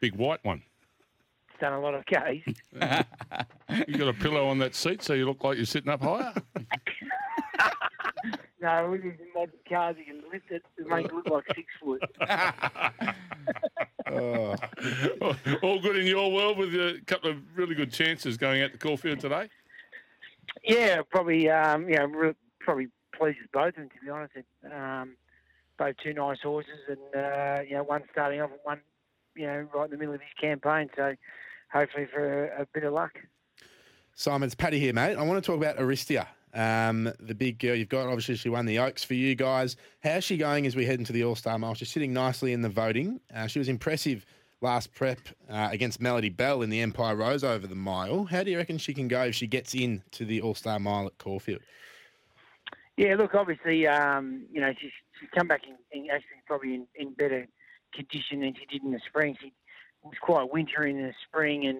Big 0.00 0.14
white 0.14 0.44
one. 0.44 0.62
Done 1.60 1.72
a 1.72 1.80
lot 1.80 1.94
of 1.94 2.04
Ks. 2.06 2.54
You 3.86 3.96
got 3.98 4.08
a 4.08 4.12
pillow 4.12 4.48
on 4.48 4.58
that 4.58 4.74
seat 4.74 5.00
so 5.02 5.12
you 5.14 5.26
look 5.26 5.44
like 5.44 5.56
you're 5.56 5.64
sitting 5.64 5.90
up 5.90 6.02
higher? 6.02 6.34
no, 8.60 8.90
with 8.90 9.04
these 9.04 9.12
modern 9.32 9.54
cars, 9.68 9.94
you 9.96 10.04
can 10.04 10.22
lift 10.32 10.50
it 10.50 10.64
to 10.76 10.88
make 10.88 11.06
it 11.06 11.14
look 11.14 11.28
like 11.28 11.44
six 11.54 11.68
foot. 11.82 12.02
Oh, 14.12 14.56
All 15.62 15.80
good 15.80 15.96
in 15.96 16.04
your 16.06 16.32
world 16.32 16.58
with 16.58 16.74
a 16.74 17.00
couple 17.06 17.30
of 17.30 17.36
really 17.54 17.76
good 17.76 17.92
chances 17.92 18.36
going 18.36 18.60
out 18.60 18.72
to 18.72 18.78
Caulfield 18.78 19.20
today? 19.20 19.48
Yeah, 20.64 21.02
probably. 21.08 21.48
Um, 21.48 21.88
you 21.88 21.96
know, 21.96 22.06
re- 22.06 22.34
probably 22.58 22.88
pleases 23.20 23.42
both 23.52 23.68
of 23.68 23.74
them 23.74 23.88
to 23.90 24.04
be 24.04 24.10
honest. 24.10 24.32
Um, 24.64 25.16
both 25.78 25.96
two 26.02 26.12
nice 26.12 26.38
horses, 26.42 26.78
and 26.88 27.24
uh, 27.24 27.62
you 27.62 27.74
know, 27.74 27.82
one 27.82 28.02
starting 28.12 28.40
off 28.40 28.50
and 28.50 28.60
one, 28.64 28.80
you 29.34 29.46
know, 29.46 29.66
right 29.74 29.84
in 29.84 29.90
the 29.90 29.96
middle 29.96 30.14
of 30.14 30.20
his 30.20 30.30
campaign. 30.40 30.90
So, 30.94 31.14
hopefully 31.72 32.06
for 32.12 32.46
a, 32.48 32.62
a 32.62 32.66
bit 32.66 32.84
of 32.84 32.92
luck. 32.92 33.12
Simon, 34.14 34.46
it's 34.46 34.54
Paddy 34.54 34.78
here, 34.78 34.92
mate. 34.92 35.16
I 35.16 35.22
want 35.22 35.42
to 35.42 35.46
talk 35.46 35.56
about 35.56 35.78
Aristia, 35.78 36.26
um, 36.52 37.10
the 37.18 37.34
big 37.34 37.58
girl 37.58 37.74
you've 37.74 37.88
got. 37.88 38.06
Obviously, 38.06 38.36
she 38.36 38.50
won 38.50 38.66
the 38.66 38.78
Oaks 38.78 39.02
for 39.02 39.14
you 39.14 39.34
guys. 39.34 39.76
How's 40.02 40.24
she 40.24 40.36
going 40.36 40.66
as 40.66 40.76
we 40.76 40.84
head 40.84 40.98
into 40.98 41.12
the 41.12 41.24
All 41.24 41.34
Star 41.34 41.58
Mile? 41.58 41.74
She's 41.74 41.90
sitting 41.90 42.12
nicely 42.12 42.52
in 42.52 42.60
the 42.60 42.68
voting. 42.68 43.20
Uh, 43.34 43.46
she 43.46 43.58
was 43.58 43.68
impressive 43.68 44.26
last 44.60 44.92
prep 44.92 45.20
uh, 45.48 45.68
against 45.72 46.02
Melody 46.02 46.28
Bell 46.28 46.60
in 46.60 46.68
the 46.68 46.82
Empire 46.82 47.16
Rose 47.16 47.42
over 47.42 47.66
the 47.66 47.74
mile. 47.74 48.24
How 48.24 48.42
do 48.42 48.50
you 48.50 48.58
reckon 48.58 48.76
she 48.76 48.92
can 48.92 49.08
go 49.08 49.24
if 49.24 49.34
she 49.34 49.46
gets 49.46 49.74
in 49.74 50.02
to 50.10 50.26
the 50.26 50.42
All 50.42 50.54
Star 50.54 50.78
Mile 50.78 51.06
at 51.06 51.16
Caulfield? 51.16 51.62
Yeah, 53.00 53.14
look, 53.14 53.34
obviously, 53.34 53.86
um, 53.86 54.44
you 54.52 54.60
know, 54.60 54.74
she's, 54.78 54.90
she's 55.18 55.30
come 55.34 55.48
back 55.48 55.62
in, 55.66 55.76
in 55.90 56.10
actually 56.10 56.42
probably 56.46 56.74
in, 56.74 56.86
in 56.94 57.14
better 57.14 57.46
condition 57.94 58.40
than 58.40 58.54
she 58.54 58.66
did 58.66 58.84
in 58.84 58.92
the 58.92 59.00
spring. 59.08 59.38
She 59.40 59.54
was 60.04 60.18
quite 60.20 60.52
wintry 60.52 60.90
in 60.90 60.98
the 60.98 61.14
spring 61.26 61.64
and 61.66 61.78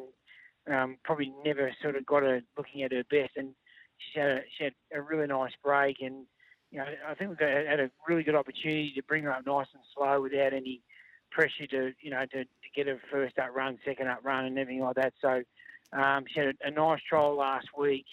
um, 0.74 0.96
probably 1.04 1.34
never 1.44 1.72
sort 1.82 1.96
of 1.96 2.06
got 2.06 2.22
her 2.22 2.40
looking 2.56 2.84
at 2.84 2.92
her 2.92 3.04
best. 3.10 3.32
And 3.36 3.50
she 3.98 4.18
had 4.18 4.30
a, 4.30 4.40
she 4.56 4.64
had 4.64 4.72
a 4.94 5.02
really 5.02 5.26
nice 5.26 5.52
break, 5.62 5.98
and 6.00 6.24
you 6.70 6.78
know, 6.78 6.86
I 7.06 7.12
think 7.12 7.38
we 7.38 7.44
had 7.44 7.80
a 7.80 7.90
really 8.08 8.22
good 8.22 8.34
opportunity 8.34 8.90
to 8.96 9.02
bring 9.02 9.24
her 9.24 9.32
up 9.32 9.44
nice 9.44 9.66
and 9.74 9.82
slow 9.94 10.22
without 10.22 10.54
any 10.54 10.80
pressure 11.30 11.66
to 11.66 11.92
you 12.00 12.10
know 12.12 12.24
to, 12.32 12.44
to 12.44 12.70
get 12.74 12.86
her 12.86 12.98
first 13.12 13.38
up 13.38 13.54
run, 13.54 13.78
second 13.84 14.08
up 14.08 14.20
run, 14.22 14.46
and 14.46 14.58
everything 14.58 14.82
like 14.82 14.96
that. 14.96 15.12
So 15.20 15.42
um, 15.92 16.24
she 16.32 16.40
had 16.40 16.48
a, 16.48 16.68
a 16.68 16.70
nice 16.70 17.00
trial 17.06 17.36
last 17.36 17.66
week. 17.78 18.06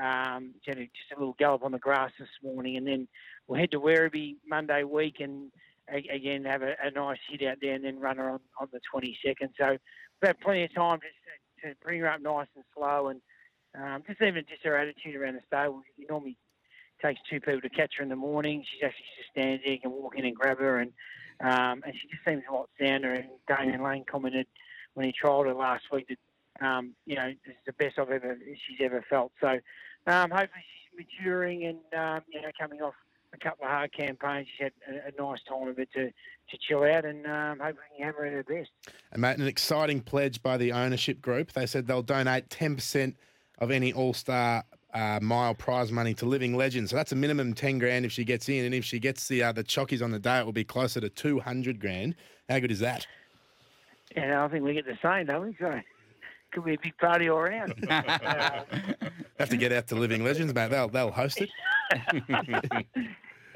Um, 0.00 0.54
just 0.64 0.78
a 0.78 1.18
little 1.18 1.36
gallop 1.38 1.62
on 1.62 1.72
the 1.72 1.78
grass 1.78 2.10
this 2.18 2.28
morning, 2.42 2.76
and 2.76 2.86
then 2.86 3.08
we'll 3.46 3.60
head 3.60 3.70
to 3.72 3.80
Werribee 3.80 4.36
Monday 4.48 4.82
week 4.84 5.16
and 5.20 5.50
again 5.92 6.44
have 6.44 6.62
a, 6.62 6.74
a, 6.82 6.90
nice 6.90 7.18
hit 7.28 7.46
out 7.46 7.58
there, 7.60 7.74
and 7.74 7.84
then 7.84 7.98
run 7.98 8.16
her 8.16 8.30
on, 8.30 8.40
on 8.60 8.68
the 8.72 8.80
22nd. 8.94 9.50
So 9.58 9.70
we've 9.70 9.78
had 10.22 10.40
plenty 10.40 10.64
of 10.64 10.74
time 10.74 11.00
just 11.00 11.14
to, 11.62 11.68
to 11.68 11.74
bring 11.82 12.00
her 12.00 12.08
up 12.08 12.20
nice 12.20 12.46
and 12.54 12.64
slow, 12.74 13.08
and 13.08 13.20
um, 13.78 14.02
just 14.06 14.22
even 14.22 14.44
just 14.48 14.64
her 14.64 14.76
attitude 14.76 15.16
around 15.16 15.34
the 15.34 15.42
stable. 15.46 15.82
It 15.98 16.08
normally 16.08 16.36
takes 17.02 17.20
two 17.28 17.40
people 17.40 17.60
to 17.60 17.68
catch 17.68 17.94
her 17.98 18.02
in 18.02 18.08
the 18.08 18.16
morning. 18.16 18.64
She 18.72 18.84
actually 18.84 19.04
just 19.18 19.30
stands 19.30 19.62
there, 19.66 19.78
can 19.78 19.90
walk 19.90 20.16
in 20.16 20.24
and 20.24 20.36
grab 20.36 20.58
her, 20.58 20.78
and 20.78 20.92
um, 21.40 21.82
and 21.84 21.94
she 21.94 22.08
just 22.08 22.24
seems 22.24 22.42
a 22.48 22.52
lot 22.52 22.68
sounder. 22.80 23.14
And 23.14 23.28
Damian 23.48 23.82
Lane 23.82 24.04
commented 24.10 24.46
when 24.94 25.06
he 25.06 25.12
trialled 25.12 25.46
her 25.46 25.54
last 25.54 25.84
week 25.92 26.08
that 26.08 26.18
um, 26.60 26.94
you 27.06 27.16
know, 27.16 27.28
this 27.46 27.54
is 27.54 27.62
the 27.66 27.72
best 27.72 27.98
I've 27.98 28.10
ever 28.10 28.36
she's 28.66 28.78
ever 28.80 29.04
felt. 29.08 29.32
So 29.40 29.58
um, 30.06 30.30
hopefully 30.30 30.64
she's 30.64 31.06
maturing 31.06 31.64
and 31.64 31.78
um, 32.00 32.22
you 32.32 32.40
know 32.40 32.50
coming 32.58 32.80
off 32.80 32.94
a 33.32 33.38
couple 33.38 33.64
of 33.64 33.70
hard 33.70 33.92
campaigns. 33.92 34.48
She's 34.56 34.70
had 34.88 34.94
a, 34.94 35.08
a 35.08 35.22
nice 35.22 35.40
time 35.48 35.68
of 35.68 35.78
it 35.78 35.88
to, 35.94 36.06
to 36.06 36.58
chill 36.68 36.82
out 36.84 37.04
and 37.04 37.26
um, 37.26 37.58
hopefully 37.58 37.86
we 37.92 37.98
can 37.98 38.06
have 38.06 38.14
her 38.16 38.26
at 38.26 38.32
her 38.32 38.42
best. 38.42 38.70
And 39.12 39.22
mate, 39.22 39.38
an 39.38 39.46
exciting 39.46 40.00
pledge 40.00 40.42
by 40.42 40.56
the 40.56 40.72
ownership 40.72 41.20
group. 41.20 41.52
They 41.52 41.66
said 41.66 41.86
they'll 41.86 42.02
donate 42.02 42.50
ten 42.50 42.74
percent 42.74 43.16
of 43.58 43.70
any 43.70 43.92
All 43.92 44.14
Star. 44.14 44.64
Uh, 44.92 45.20
mile 45.22 45.54
prize 45.54 45.92
money 45.92 46.12
to 46.12 46.26
living 46.26 46.56
legends, 46.56 46.90
so 46.90 46.96
that's 46.96 47.12
a 47.12 47.14
minimum 47.14 47.54
ten 47.54 47.78
grand 47.78 48.04
if 48.04 48.10
she 48.10 48.24
gets 48.24 48.48
in, 48.48 48.64
and 48.64 48.74
if 48.74 48.84
she 48.84 48.98
gets 48.98 49.28
the 49.28 49.40
uh, 49.40 49.52
the 49.52 49.62
chockies 49.62 50.02
on 50.02 50.10
the 50.10 50.18
day, 50.18 50.40
it 50.40 50.44
will 50.44 50.52
be 50.52 50.64
closer 50.64 51.00
to 51.00 51.08
two 51.08 51.38
hundred 51.38 51.78
grand. 51.78 52.16
How 52.48 52.58
good 52.58 52.72
is 52.72 52.80
that? 52.80 53.06
Yeah, 54.16 54.44
I 54.44 54.48
think 54.48 54.64
we 54.64 54.74
get 54.74 54.86
the 54.86 54.98
same, 55.00 55.26
don't 55.26 55.46
we? 55.46 55.56
So 55.60 55.80
could 56.52 56.64
be 56.64 56.74
a 56.74 56.78
big 56.82 56.96
party 56.98 57.28
all 57.28 57.38
around. 57.38 57.74
uh, 57.90 58.64
Have 59.38 59.48
to 59.48 59.56
get 59.56 59.72
out 59.72 59.86
to 59.88 59.94
Living 59.94 60.22
Legends, 60.22 60.52
mate. 60.54 60.70
They'll 60.70 60.88
they'll 60.88 61.10
host 61.10 61.40
it. 61.40 61.50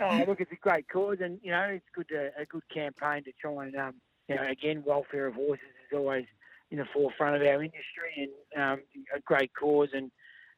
oh, 0.00 0.24
look, 0.26 0.40
it's 0.40 0.52
a 0.52 0.56
great 0.56 0.88
cause, 0.88 1.18
and 1.20 1.38
you 1.42 1.50
know 1.50 1.64
it's 1.64 1.84
good 1.94 2.08
to, 2.08 2.30
a 2.38 2.46
good 2.46 2.62
campaign 2.72 3.22
to 3.24 3.32
try 3.40 3.66
and 3.66 3.76
um, 3.76 3.94
you 4.28 4.34
know 4.34 4.46
again 4.48 4.82
welfare 4.86 5.26
of 5.26 5.34
horses 5.34 5.64
is 5.90 5.96
always 5.96 6.24
in 6.70 6.78
the 6.78 6.86
forefront 6.92 7.36
of 7.36 7.42
our 7.42 7.62
industry, 7.62 8.30
and 8.56 8.62
um, 8.62 8.80
a 9.14 9.20
great 9.20 9.50
cause, 9.54 9.90
and 9.92 10.10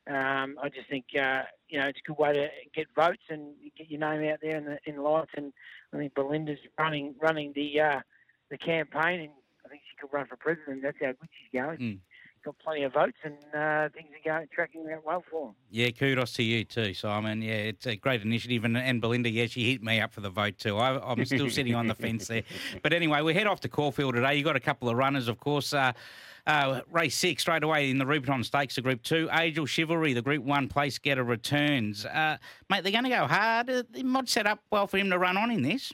um, 0.09 0.57
I 0.63 0.69
just 0.69 0.89
think 0.89 1.07
uh, 1.21 1.43
you 1.69 1.81
know 1.81 1.87
it's 1.87 1.99
a 2.05 2.09
good 2.09 2.19
way 2.19 2.33
to 2.33 2.49
get 2.75 2.87
votes 2.95 3.23
and 3.29 3.53
get 3.77 3.91
your 3.91 4.01
name 4.01 4.31
out 4.31 4.39
there 4.41 4.57
in 4.57 4.65
the 4.65 4.79
in 4.87 5.03
lights, 5.03 5.33
and 5.37 5.53
I 5.93 5.97
think 5.97 6.15
Belinda's 6.15 6.61
running 6.79 7.17
running 7.21 7.53
the 7.55 7.81
uh, 7.81 8.01
the 8.51 8.59
campaign, 8.59 9.23
and 9.23 9.31
I 9.65 9.69
think 9.69 9.83
she 9.91 9.97
could 10.01 10.15
run 10.15 10.27
for 10.27 10.37
president. 10.37 10.83
That's 10.83 10.99
how 11.01 11.09
good 11.09 11.29
she's 11.33 11.61
going. 11.61 11.79
Mm 11.79 11.99
got 12.47 12.59
plenty 12.61 12.85
of 12.85 12.93
votes 12.93 13.19
and 13.25 13.35
uh, 13.55 13.89
things 13.93 14.09
are 14.15 14.31
going 14.31 14.49
tracking 14.55 14.87
out 14.93 15.05
well 15.05 15.23
for 15.31 15.49
him. 15.49 15.55
Yeah, 15.71 15.91
kudos 15.91 16.33
to 16.35 16.43
you 16.43 16.65
too, 16.65 16.95
Simon. 16.95 17.43
Yeah, 17.43 17.55
it's 17.55 17.87
a 17.87 17.97
great 17.97 18.23
initiative. 18.23 18.65
And, 18.65 18.79
and 18.79 19.01
Belinda, 19.01 19.29
yeah, 19.29 19.47
she 19.47 19.73
hit 19.73 19.83
me 19.83 20.01
up 20.01 20.15
for 20.15 20.21
the 20.21 20.31
vote 20.31 20.57
too. 20.57 20.79
I, 20.79 21.13
am 21.13 21.25
still 21.25 21.51
sitting 21.51 21.75
on 21.75 21.89
the 21.89 21.95
fence 21.97 22.29
there. 22.29 22.45
But 22.83 22.93
anyway, 22.93 23.21
we 23.23 23.35
head 23.35 23.49
off 23.49 23.61
to 23.61 23.69
Caulfield 23.69 24.15
today. 24.15 24.37
You've 24.37 24.45
got 24.45 24.57
a 24.57 24.61
couple 24.61 24.89
of 24.89 24.97
runners, 24.97 25.29
of 25.29 25.41
course. 25.41 25.75
Uh, 25.75 25.93
uh, 26.47 26.83
race 26.93 27.17
six 27.17 27.43
straight 27.43 27.65
away 27.65 27.91
in 27.91 27.99
the 27.99 28.05
Rubiton 28.05 28.45
Stakes, 28.45 28.77
the 28.77 28.83
Group 28.83 29.03
Two. 29.03 29.29
Age 29.33 29.59
of 29.59 29.69
Chivalry, 29.69 30.13
the 30.13 30.23
Group 30.23 30.45
One 30.45 30.69
place 30.69 30.97
getter 30.97 31.25
returns. 31.25 32.07
Uh, 32.07 32.37
mate, 32.71 32.85
they're 32.85 32.93
going 32.93 33.05
to 33.05 33.11
go 33.11 33.27
hard. 33.27 33.69
It 33.69 34.05
might 34.05 34.29
set 34.29 34.47
up 34.47 34.61
well 34.71 34.87
for 34.87 34.99
him 34.99 35.11
to 35.11 35.19
run 35.19 35.37
on 35.37 35.51
in 35.51 35.63
this. 35.63 35.93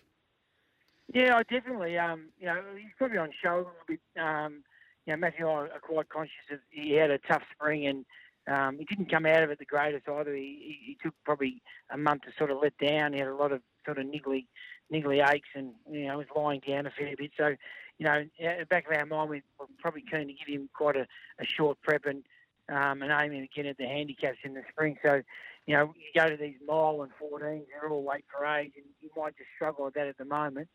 Yeah, 1.14 1.36
I 1.36 1.42
definitely. 1.44 1.96
Um, 1.96 2.28
you 2.38 2.46
know, 2.46 2.60
he's 2.76 2.92
probably 2.98 3.16
on 3.16 3.30
show 3.42 3.54
a 3.54 3.56
little 3.56 3.72
bit. 3.88 4.00
Um, 4.20 4.62
you 5.06 5.12
know, 5.12 5.18
Matthew 5.18 5.48
and 5.48 5.70
I 5.70 5.74
are 5.74 5.80
quite 5.80 6.08
conscious 6.08 6.50
of 6.50 6.58
he 6.70 6.92
had 6.92 7.10
a 7.10 7.18
tough 7.18 7.42
spring 7.54 7.86
and 7.86 8.04
um, 8.48 8.78
he 8.78 8.84
didn't 8.84 9.10
come 9.10 9.26
out 9.26 9.42
of 9.42 9.50
it 9.50 9.58
the 9.58 9.64
greatest 9.64 10.08
either. 10.08 10.34
He, 10.34 10.78
he, 10.84 10.98
took 11.00 11.14
probably 11.24 11.62
a 11.90 11.98
month 11.98 12.22
to 12.22 12.32
sort 12.36 12.50
of 12.50 12.58
let 12.60 12.76
down. 12.78 13.12
He 13.12 13.20
had 13.20 13.28
a 13.28 13.34
lot 13.34 13.52
of 13.52 13.62
sort 13.84 13.98
of 13.98 14.06
niggly, 14.06 14.46
niggly 14.92 15.26
aches 15.28 15.50
and, 15.54 15.72
you 15.90 16.06
know, 16.06 16.18
was 16.18 16.26
lying 16.34 16.60
down 16.66 16.86
a 16.86 16.90
fair 16.90 17.14
bit. 17.16 17.30
So, 17.36 17.54
you 17.98 18.06
know, 18.06 18.24
at 18.42 18.58
the 18.58 18.66
back 18.66 18.86
of 18.90 18.96
our 18.96 19.06
mind, 19.06 19.30
we 19.30 19.42
were 19.58 19.66
probably 19.78 20.02
keen 20.02 20.26
to 20.26 20.34
give 20.34 20.48
him 20.48 20.68
quite 20.74 20.96
a, 20.96 21.06
a 21.38 21.44
short 21.44 21.78
prep 21.82 22.04
and, 22.04 22.24
um, 22.68 23.02
and 23.02 23.12
aiming 23.12 23.42
again 23.42 23.66
at 23.66 23.78
the 23.78 23.86
handicaps 23.86 24.38
in 24.42 24.54
the 24.54 24.62
spring. 24.70 24.98
So, 25.04 25.22
you 25.66 25.76
know, 25.76 25.94
you 25.96 26.20
go 26.20 26.28
to 26.28 26.36
these 26.36 26.56
mile 26.66 27.02
and 27.02 27.12
14s, 27.12 27.64
they're 27.70 27.88
all 27.88 28.02
weight 28.02 28.24
for 28.36 28.44
age, 28.44 28.72
and 28.76 28.86
you 29.00 29.10
might 29.16 29.36
just 29.36 29.50
struggle 29.54 29.84
with 29.84 29.94
that 29.94 30.08
at 30.08 30.18
the 30.18 30.24
moment. 30.24 30.68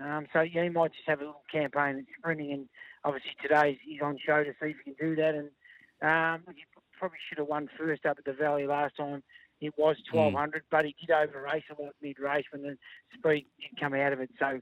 Um, 0.00 0.26
so 0.32 0.40
yeah, 0.40 0.64
he 0.64 0.68
might 0.68 0.92
just 0.92 1.06
have 1.06 1.20
a 1.20 1.24
little 1.24 1.42
campaign 1.50 1.98
at 1.98 2.04
sprinting, 2.18 2.52
and 2.52 2.68
obviously 3.04 3.30
today 3.40 3.78
he's 3.84 4.00
on 4.02 4.18
show 4.24 4.42
to 4.42 4.52
see 4.60 4.70
if 4.70 4.76
he 4.84 4.92
can 4.92 5.08
do 5.08 5.16
that. 5.16 5.34
And 5.34 5.50
um, 6.02 6.54
he 6.54 6.64
probably 6.98 7.18
should 7.28 7.38
have 7.38 7.46
won 7.46 7.68
first 7.78 8.06
up 8.06 8.18
at 8.18 8.24
the 8.24 8.32
Valley 8.32 8.66
last 8.66 8.96
time. 8.96 9.22
It 9.60 9.72
was 9.78 9.96
1200, 10.10 10.62
mm. 10.62 10.64
but 10.70 10.84
he 10.84 10.94
did 11.00 11.10
over 11.10 11.40
race 11.40 11.62
a 11.70 11.80
lot 11.80 11.94
mid 12.02 12.18
race 12.18 12.44
when 12.50 12.62
the 12.62 12.76
speed 13.16 13.46
did 13.60 13.80
come 13.80 13.94
out 13.94 14.12
of 14.12 14.20
it. 14.20 14.30
So, 14.38 14.60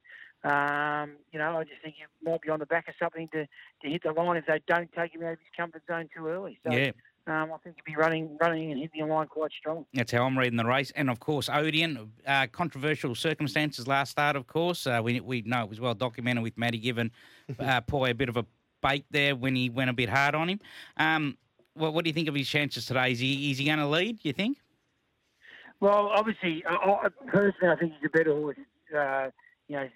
um, 0.48 1.16
you 1.32 1.38
know, 1.38 1.56
I 1.56 1.64
just 1.64 1.82
think 1.82 1.96
he 1.96 2.30
might 2.30 2.42
be 2.42 2.50
on 2.50 2.60
the 2.60 2.66
back 2.66 2.88
of 2.88 2.94
something 2.98 3.28
to, 3.32 3.46
to 3.46 3.88
hit 3.88 4.02
the 4.02 4.12
line 4.12 4.36
if 4.36 4.46
they 4.46 4.60
don't 4.66 4.92
take 4.92 5.14
him 5.14 5.22
out 5.22 5.32
of 5.32 5.38
his 5.38 5.48
comfort 5.56 5.82
zone 5.90 6.08
too 6.14 6.28
early. 6.28 6.58
So, 6.64 6.72
yeah. 6.72 6.92
Um, 7.26 7.52
I 7.52 7.56
think 7.62 7.76
he'd 7.76 7.84
be 7.84 7.96
running, 7.96 8.36
running 8.40 8.72
and 8.72 8.80
hitting 8.80 9.06
the 9.06 9.12
line 9.12 9.28
quite 9.28 9.52
strong. 9.52 9.86
That's 9.94 10.10
how 10.10 10.24
I'm 10.24 10.36
reading 10.36 10.56
the 10.56 10.64
race. 10.64 10.90
And 10.96 11.08
of 11.08 11.20
course, 11.20 11.48
Odeon, 11.48 12.10
uh, 12.26 12.48
controversial 12.48 13.14
circumstances 13.14 13.86
last 13.86 14.10
start. 14.10 14.34
Of 14.34 14.48
course, 14.48 14.86
uh, 14.86 15.00
we 15.02 15.20
we 15.20 15.42
know 15.42 15.62
it 15.62 15.68
was 15.68 15.80
well 15.80 15.94
documented 15.94 16.42
with 16.42 16.58
Matty 16.58 16.78
giving 16.78 17.12
uh, 17.60 17.80
Poy 17.82 18.10
a 18.10 18.14
bit 18.14 18.28
of 18.28 18.36
a 18.36 18.44
bait 18.82 19.04
there 19.10 19.36
when 19.36 19.54
he 19.54 19.70
went 19.70 19.90
a 19.90 19.92
bit 19.92 20.08
hard 20.08 20.34
on 20.34 20.48
him. 20.48 20.60
Um, 20.96 21.38
well, 21.76 21.92
what 21.92 22.04
do 22.04 22.08
you 22.08 22.14
think 22.14 22.28
of 22.28 22.34
his 22.34 22.48
chances 22.48 22.86
today? 22.86 23.12
Is 23.12 23.20
he 23.20 23.52
is 23.52 23.58
he 23.58 23.66
going 23.66 23.78
to 23.78 23.86
lead? 23.86 24.18
Do 24.20 24.28
you 24.28 24.32
think? 24.32 24.58
Well, 25.78 26.08
obviously, 26.14 26.64
I, 26.68 27.08
personally, 27.26 27.72
I 27.72 27.76
think 27.76 27.92
he's 27.94 28.06
a 28.06 28.16
better 28.16 28.32
horse. 28.32 28.56
Uh, 28.96 29.30
you 29.68 29.76
know, 29.76 29.88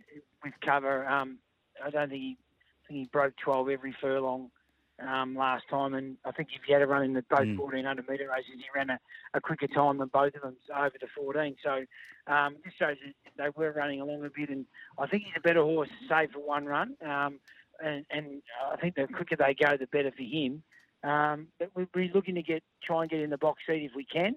with 0.42 0.54
cover. 0.64 1.06
Um, 1.06 1.38
I 1.84 1.90
don't 1.90 2.08
think 2.08 2.22
he, 2.22 2.38
I 2.38 2.88
think 2.88 3.00
he 3.00 3.08
broke 3.12 3.34
12 3.44 3.68
every 3.68 3.94
furlong 4.00 4.50
um, 5.00 5.36
last 5.36 5.64
time, 5.68 5.94
and 5.94 6.16
I 6.24 6.32
think 6.32 6.48
if 6.54 6.62
he 6.66 6.72
had 6.72 6.82
a 6.82 6.86
run 6.86 7.04
in 7.04 7.12
the 7.12 7.24
both 7.28 7.40
mm. 7.40 7.58
1400 7.58 8.08
metre 8.08 8.28
races, 8.28 8.54
he 8.56 8.64
ran 8.74 8.90
a, 8.90 8.98
a, 9.34 9.40
quicker 9.40 9.66
time 9.66 9.98
than 9.98 10.08
both 10.08 10.34
of 10.34 10.42
them 10.42 10.56
over 10.74 10.94
the 10.98 11.06
14. 11.14 11.56
So 11.62 11.84
um, 12.32 12.56
this 12.64 12.72
shows 12.78 12.96
that 13.02 13.32
they 13.36 13.48
were 13.54 13.72
running 13.72 14.00
along 14.00 14.24
a 14.24 14.30
bit, 14.30 14.48
and 14.48 14.64
I 14.98 15.06
think 15.06 15.24
he's 15.24 15.34
a 15.36 15.40
better 15.40 15.62
horse 15.62 15.90
save 16.08 16.30
for 16.30 16.40
one 16.40 16.64
run. 16.64 16.94
Um, 17.04 17.40
and, 17.82 18.06
and, 18.10 18.42
I 18.72 18.76
think 18.76 18.94
the 18.94 19.06
quicker 19.06 19.36
they 19.36 19.54
go, 19.54 19.76
the 19.76 19.86
better 19.86 20.10
for 20.10 20.22
him. 20.22 20.62
Um, 21.04 21.48
but 21.58 21.70
we'll 21.74 21.86
be 21.94 22.10
looking 22.14 22.34
to 22.36 22.42
get 22.42 22.62
try 22.82 23.02
and 23.02 23.10
get 23.10 23.20
in 23.20 23.30
the 23.30 23.38
box 23.38 23.62
seat 23.66 23.84
if 23.84 23.92
we 23.94 24.04
can. 24.04 24.34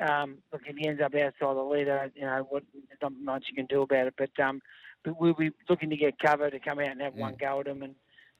Um, 0.00 0.38
look, 0.52 0.62
if 0.66 0.76
he 0.76 0.88
ends 0.88 1.00
up 1.00 1.14
outside 1.14 1.56
the 1.56 1.62
leader, 1.62 2.10
you 2.14 2.22
know, 2.22 2.46
what, 2.48 2.64
not 3.00 3.12
much 3.22 3.44
you 3.48 3.54
can 3.54 3.66
do 3.66 3.82
about 3.82 4.08
it. 4.08 4.14
But 4.18 4.30
um, 4.42 4.60
but 5.04 5.20
we'll 5.20 5.34
be 5.34 5.50
looking 5.68 5.90
to 5.90 5.96
get 5.96 6.18
cover 6.18 6.50
to 6.50 6.58
come 6.58 6.78
out 6.78 6.90
and 6.90 7.00
have 7.00 7.14
one 7.14 7.36
go 7.38 7.60
at 7.60 7.66
him 7.66 7.82
and 7.82 7.94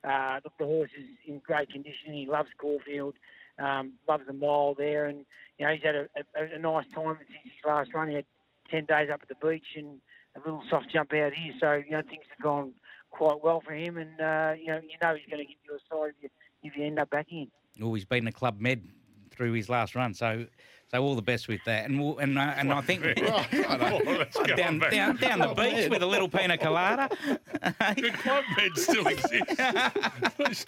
uh, 0.05 0.41
look, 0.45 0.55
the 0.59 0.65
horse 0.65 0.91
is 0.99 1.07
in 1.27 1.41
great 1.41 1.71
condition. 1.71 2.13
He 2.13 2.27
loves 2.27 2.49
Caulfield, 2.59 3.15
um, 3.59 3.93
loves 4.09 4.25
the 4.27 4.33
mile 4.33 4.75
there, 4.75 5.07
and 5.07 5.25
you 5.59 5.67
know 5.67 5.73
he's 5.73 5.83
had 5.83 5.95
a, 5.95 6.09
a, 6.17 6.57
a, 6.57 6.59
nice 6.59 6.87
time 6.95 7.19
since 7.19 7.29
his 7.45 7.53
last 7.67 7.93
run. 7.93 8.09
He 8.09 8.15
had 8.15 8.25
ten 8.71 8.87
days 8.87 9.11
up 9.13 9.21
at 9.23 9.29
the 9.29 9.47
beach 9.47 9.77
and 9.77 10.01
a 10.37 10.39
little 10.39 10.63
soft 10.71 10.91
jump 10.91 11.13
out 11.13 11.35
here. 11.35 11.53
So 11.61 11.75
you 11.75 11.91
know 11.91 12.03
things 12.03 12.25
have 12.31 12.43
gone 12.43 12.73
quite 13.11 13.43
well 13.43 13.61
for 13.61 13.75
him, 13.75 13.99
and 13.99 14.21
uh, 14.21 14.55
you 14.59 14.69
know 14.69 14.81
you 14.81 14.97
know 15.03 15.15
he's 15.15 15.27
going 15.31 15.45
to 15.45 15.49
give 15.49 15.59
you 15.69 15.77
a 15.77 15.95
side 15.95 16.15
if 16.17 16.23
you, 16.23 16.29
if 16.63 16.77
you 16.77 16.87
end 16.87 16.99
up 16.99 17.11
backing 17.11 17.43
him. 17.43 17.51
Oh, 17.83 17.95
he's 17.95 18.05
been 18.05 18.27
a 18.27 18.33
club 18.33 18.61
med 18.61 18.89
through 19.31 19.53
his 19.53 19.69
last 19.69 19.95
run, 19.95 20.15
so 20.15 20.47
so 20.91 21.03
all 21.03 21.15
the 21.15 21.23
best 21.23 21.47
with 21.47 21.63
that, 21.65 21.89
and 21.89 22.01
we'll, 22.01 22.19
and 22.19 22.37
uh, 22.37 22.55
and 22.57 22.73
I 22.73 22.81
think 22.81 23.03
down, 24.57 24.79
down 24.79 25.17
down 25.17 25.39
the 25.39 25.55
beach 25.57 25.89
with 25.89 26.03
a 26.03 26.07
little 26.07 26.29
pina 26.29 26.59
colada. 26.59 27.09
the 27.63 28.11
club 28.23 28.45
med 28.57 28.77
still 28.77 29.07
exists. 29.07 30.65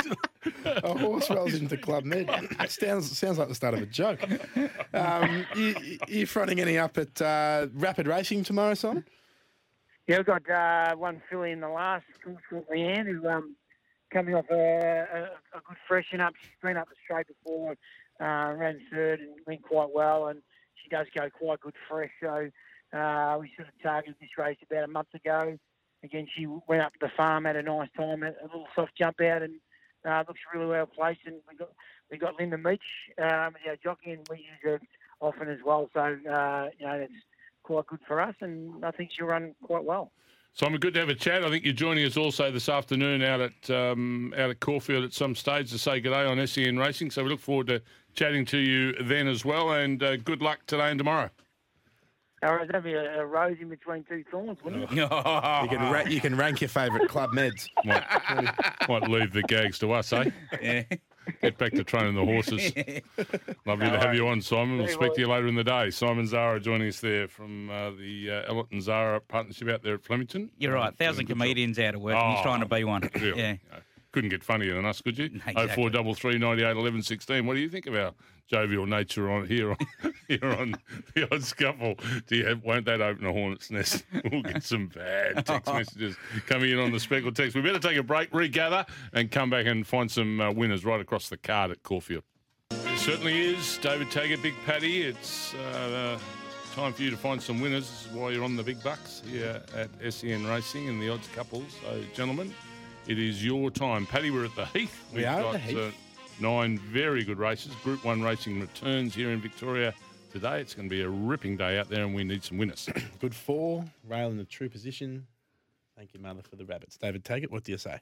a 0.64 0.98
horse 0.98 1.28
rolls 1.28 1.54
into 1.54 1.76
Club 1.76 2.04
Med. 2.04 2.28
sounds 2.68 3.18
sounds 3.18 3.38
like 3.38 3.48
the 3.48 3.54
start 3.54 3.74
of 3.74 3.82
a 3.82 3.86
joke. 3.86 4.20
Um, 4.94 5.44
you, 5.56 5.98
you 6.06 6.26
fronting 6.26 6.60
any 6.60 6.78
up 6.78 6.98
at 6.98 7.20
uh, 7.20 7.66
Rapid 7.74 8.06
Racing 8.06 8.44
tomorrow, 8.44 8.74
Simon? 8.74 9.04
Yeah, 10.06 10.18
we've 10.18 10.26
got 10.26 10.48
uh, 10.48 10.96
one 10.96 11.22
filly 11.30 11.52
in 11.52 11.60
the 11.60 11.68
last, 11.68 12.04
called 12.22 12.66
Leanne, 12.72 13.06
who 13.06 13.28
um, 13.28 13.56
coming 14.12 14.34
off 14.34 14.46
a, 14.50 14.54
a, 14.54 15.22
a 15.56 15.60
good 15.66 15.76
freshen 15.88 16.20
up. 16.20 16.34
She's 16.40 16.50
been 16.62 16.76
up 16.76 16.88
the 16.88 16.94
straight 17.04 17.26
before, 17.26 17.76
uh, 18.22 18.52
ran 18.56 18.80
third 18.90 19.20
and 19.20 19.30
went 19.46 19.62
quite 19.62 19.90
well, 19.92 20.28
and 20.28 20.40
she 20.82 20.88
does 20.88 21.06
go 21.14 21.28
quite 21.30 21.60
good 21.60 21.74
fresh. 21.88 22.10
So 22.20 22.50
uh, 22.96 23.36
we 23.40 23.50
sort 23.56 23.68
of 23.68 23.82
targeted 23.82 24.16
this 24.20 24.30
race 24.38 24.58
about 24.62 24.84
a 24.84 24.88
month 24.88 25.12
ago. 25.14 25.58
Again, 26.04 26.26
she 26.34 26.46
went 26.68 26.82
up 26.82 26.92
to 26.92 26.98
the 27.00 27.10
farm, 27.16 27.44
had 27.44 27.56
a 27.56 27.62
nice 27.62 27.88
time, 27.96 28.22
a 28.22 28.32
little 28.42 28.66
soft 28.74 28.92
jump 28.96 29.20
out, 29.20 29.42
and 29.42 29.54
uh, 30.06 30.24
looks 30.26 30.40
really 30.52 30.66
well 30.66 30.86
placed. 30.86 31.20
And 31.26 31.36
we 31.48 31.56
got 31.56 31.70
we 32.10 32.18
got 32.18 32.38
Linda 32.38 32.58
Meech 32.58 32.80
um, 33.18 33.54
our 33.66 33.76
jockey, 33.82 34.12
and 34.12 34.26
we 34.28 34.38
use 34.38 34.46
her 34.62 34.80
often 35.20 35.48
as 35.48 35.58
well. 35.64 35.88
So 35.94 36.00
uh, 36.00 36.68
you 36.78 36.86
know 36.86 36.98
that's 36.98 37.12
quite 37.62 37.86
good 37.86 38.00
for 38.06 38.20
us, 38.20 38.34
and 38.40 38.84
I 38.84 38.90
think 38.90 39.10
she'll 39.12 39.26
run 39.26 39.54
quite 39.62 39.84
well. 39.84 40.12
Simon, 40.54 40.80
good 40.80 40.92
to 40.94 41.00
have 41.00 41.08
a 41.08 41.14
chat. 41.14 41.44
I 41.44 41.48
think 41.50 41.64
you're 41.64 41.72
joining 41.72 42.04
us 42.04 42.16
also 42.18 42.50
this 42.50 42.68
afternoon 42.68 43.22
out 43.22 43.40
at 43.40 43.70
um, 43.70 44.34
out 44.36 44.50
at 44.50 44.60
Caulfield 44.60 45.02
at 45.02 45.14
some 45.14 45.34
stage 45.34 45.70
to 45.70 45.78
say 45.78 45.98
good 46.00 46.10
day 46.10 46.26
on 46.26 46.46
SEN 46.46 46.78
Racing. 46.78 47.10
So 47.10 47.24
we 47.24 47.30
look 47.30 47.40
forward 47.40 47.68
to 47.68 47.80
chatting 48.14 48.44
to 48.46 48.58
you 48.58 48.92
then 49.02 49.28
as 49.28 49.46
well. 49.46 49.72
And 49.72 50.02
uh, 50.02 50.16
good 50.18 50.42
luck 50.42 50.60
today 50.66 50.90
and 50.90 50.98
tomorrow. 50.98 51.30
All 52.42 52.56
right, 52.56 52.66
that'd 52.66 52.82
be 52.82 52.92
a, 52.92 53.20
a 53.20 53.24
rose 53.24 53.56
in 53.60 53.68
between 53.68 54.04
two 54.04 54.24
thorns, 54.30 54.58
wouldn't 54.64 54.82
it? 54.82 54.90
You 54.92 55.08
can 55.08 55.92
ra- 55.92 56.06
you 56.06 56.20
can 56.20 56.36
rank 56.36 56.60
your 56.60 56.68
favourite 56.68 57.08
Club 57.08 57.30
Meds. 57.30 57.68
Might, 57.84 58.04
might 58.88 59.08
leave 59.08 59.32
the 59.32 59.42
gags 59.44 59.78
to 59.78 59.92
us, 59.92 60.12
eh? 60.12 60.30
Yeah. 60.60 60.82
Get 61.40 61.56
back 61.58 61.72
to 61.72 61.84
training 61.84 62.14
the 62.14 62.24
horses. 62.24 62.72
Lovely 63.66 63.90
to 63.90 63.98
have 63.98 64.14
you 64.14 64.26
on, 64.28 64.40
Simon. 64.40 64.78
We'll 64.78 64.88
speak 64.88 65.14
to 65.14 65.20
you 65.20 65.28
later 65.28 65.46
in 65.46 65.54
the 65.54 65.64
day. 65.64 65.90
Simon 65.90 66.26
Zahra 66.26 66.58
joining 66.60 66.88
us 66.88 67.00
there 67.00 67.28
from 67.28 67.70
uh, 67.70 67.90
the 67.92 68.30
uh, 68.30 68.50
Ellerton 68.52 68.72
and 68.74 68.82
Zahra 68.82 69.20
partnership 69.20 69.68
out 69.68 69.82
there 69.82 69.94
at 69.94 70.04
Flemington. 70.04 70.50
You're 70.58 70.74
right. 70.74 70.96
Thousand 70.96 70.98
Doing 70.98 71.08
a 71.14 71.22
good 71.26 71.28
job. 71.34 71.38
comedians 71.38 71.78
out 71.78 71.94
of 71.94 72.00
work. 72.00 72.16
and 72.16 72.30
he's 72.30 72.40
Oh, 72.40 72.42
trying 72.42 72.60
to 72.60 72.66
be 72.66 72.84
one. 72.84 73.08
Really? 73.14 73.32
Yeah. 73.38 73.52
No, 73.70 73.78
Couldn't 74.12 74.30
get 74.30 74.44
funnier 74.44 74.74
than 74.74 74.84
us, 74.84 75.00
could 75.00 75.16
you? 75.18 75.30
Oh 75.46 75.50
Exactly. 75.62 75.74
four 75.74 75.90
double 75.90 76.14
three 76.14 76.38
ninety 76.38 76.62
eight 76.64 76.76
eleven 76.76 77.02
sixteen. 77.02 77.46
What 77.46 77.54
do 77.54 77.60
you 77.60 77.68
think 77.70 77.86
of 77.86 77.94
our 77.94 78.12
jovial 78.46 78.84
nature 78.86 79.30
on 79.30 79.46
here 79.46 79.70
on 79.70 79.78
here 80.28 80.44
on 80.44 80.74
the 81.14 81.32
Odds 81.32 81.52
Couple? 81.54 81.94
Do 82.26 82.36
you 82.36 82.46
have, 82.46 82.62
won't 82.62 82.84
that 82.84 83.00
open 83.00 83.24
a 83.26 83.32
hornet's 83.32 83.70
nest? 83.70 84.04
We'll 84.30 84.42
get 84.42 84.62
some 84.62 84.88
bad 84.88 85.44
text 85.46 85.72
messages 85.72 86.16
coming 86.46 86.70
in 86.70 86.78
on 86.78 86.92
the 86.92 87.00
speckle 87.00 87.32
text. 87.32 87.56
We 87.56 87.62
better 87.62 87.78
take 87.78 87.96
a 87.96 88.02
break, 88.02 88.32
regather, 88.34 88.84
and 89.14 89.30
come 89.30 89.48
back 89.50 89.66
and 89.66 89.86
find 89.86 90.10
some 90.10 90.40
uh, 90.40 90.50
winners 90.52 90.84
right 90.84 91.00
across 91.00 91.28
the 91.30 91.36
card 91.38 91.70
at 91.70 91.82
Caulfield. 91.82 92.22
It 92.70 92.98
certainly 92.98 93.40
is. 93.54 93.78
David 93.78 94.10
Taggart, 94.10 94.42
Big 94.42 94.54
Paddy. 94.66 95.02
It's 95.02 95.54
uh, 95.54 96.18
time 96.74 96.92
for 96.92 97.02
you 97.02 97.10
to 97.10 97.16
find 97.16 97.40
some 97.42 97.60
winners. 97.60 97.88
This 97.90 98.06
is 98.06 98.12
why 98.12 98.30
you're 98.30 98.44
on 98.44 98.56
the 98.56 98.62
big 98.62 98.82
bucks 98.82 99.22
here 99.26 99.62
at 99.74 99.88
SEN 100.12 100.46
Racing 100.46 100.88
and 100.88 101.00
the 101.00 101.08
odds 101.08 101.28
couples. 101.34 101.64
So, 101.82 102.02
gentlemen, 102.14 102.54
it 103.12 103.18
is 103.18 103.44
your 103.44 103.70
time. 103.70 104.06
Paddy, 104.06 104.30
we're 104.30 104.46
at 104.46 104.56
the 104.56 104.64
Heath. 104.64 105.04
We 105.14 105.26
are 105.26 105.36
at 105.36 105.42
got 105.42 105.52
the 105.52 105.58
Heath. 105.58 105.76
Uh, 105.76 105.90
nine 106.40 106.78
very 106.78 107.24
good 107.24 107.38
races. 107.38 107.74
Group 107.84 108.02
1 108.06 108.22
racing 108.22 108.58
returns 108.58 109.14
here 109.14 109.32
in 109.32 109.38
Victoria 109.38 109.92
today. 110.32 110.62
It's 110.62 110.72
going 110.72 110.88
to 110.88 110.90
be 110.90 111.02
a 111.02 111.10
ripping 111.10 111.58
day 111.58 111.78
out 111.78 111.90
there 111.90 112.04
and 112.04 112.14
we 112.14 112.24
need 112.24 112.42
some 112.42 112.56
winners. 112.56 112.88
Good 113.20 113.34
four, 113.34 113.84
rail 114.08 114.30
in 114.30 114.38
the 114.38 114.46
true 114.46 114.70
position. 114.70 115.26
Thank 115.94 116.14
you, 116.14 116.20
mother, 116.20 116.40
for 116.40 116.56
the 116.56 116.64
rabbits. 116.64 116.96
David 116.96 117.22
Taggart, 117.22 117.52
what 117.52 117.64
do 117.64 117.72
you 117.72 117.76
say? 117.76 117.98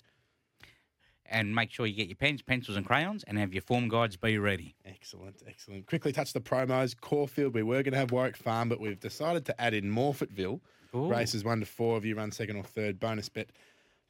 And 1.27 1.57
make 1.57 1.73
sure 1.73 1.87
you 1.87 1.95
get 1.95 2.07
your 2.07 2.15
pens, 2.15 2.41
pencils, 2.41 2.77
and 2.77 2.87
crayons, 2.87 3.25
and 3.25 3.37
have 3.37 3.53
your 3.53 3.63
form 3.63 3.89
guides 3.89 4.17
be 4.17 4.39
ready. 4.39 4.77
Excellent, 4.87 5.43
excellent. 5.45 5.87
Quickly 5.87 6.13
touch 6.13 6.33
the 6.33 6.41
promos. 6.41 6.95
Caulfield, 7.01 7.53
we 7.53 7.65
were 7.65 7.83
going 7.83 7.93
to 7.93 7.99
have 7.99 8.13
Warwick 8.13 8.37
Farm, 8.37 8.69
but 8.69 8.79
we've 8.79 9.01
decided 9.01 9.45
to 9.47 9.61
add 9.61 9.75
in 9.75 9.91
Morphettville. 9.91 10.61
Ooh. 10.95 11.09
Races 11.11 11.45
one 11.45 11.59
to 11.61 11.67
four 11.67 11.97
of 11.97 12.05
you 12.05 12.15
run 12.15 12.31
second 12.31 12.57
or 12.57 12.65
third. 12.65 12.99
Bonus 12.99 13.29
bet 13.29 13.51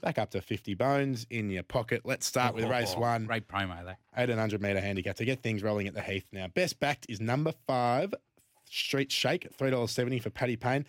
back 0.01 0.19
up 0.19 0.31
to 0.31 0.41
50 0.41 0.75
bones 0.75 1.27
in 1.31 1.51
your 1.51 1.63
pocket. 1.63 2.03
Let's 2.05 2.27
start 2.27 2.55
with 2.55 2.65
oh, 2.65 2.71
race 2.71 2.95
Oh, 2.97 3.01
one. 3.01 3.27
Great 3.27 3.49
promo, 3.49 3.79
though. 3.81 3.95
1800 4.15 4.61
metre 4.61 4.81
handicap 4.81 5.17
to 5.17 5.25
get 5.25 5.43
things 5.43 5.63
rolling 5.63 5.87
at 5.87 5.95
the 5.95 6.03
Heath 6.03 6.27
now. 6.33 6.49
Best 6.49 6.81
backed 6.81 7.07
is 7.09 7.21
number 7.21 7.53
five, 7.67 8.15
Street 8.69 9.11
Shake, 9.13 9.49
$3.70 9.57 10.23
for 10.23 10.31
Paddy 10.31 10.57
Payne. 10.57 10.87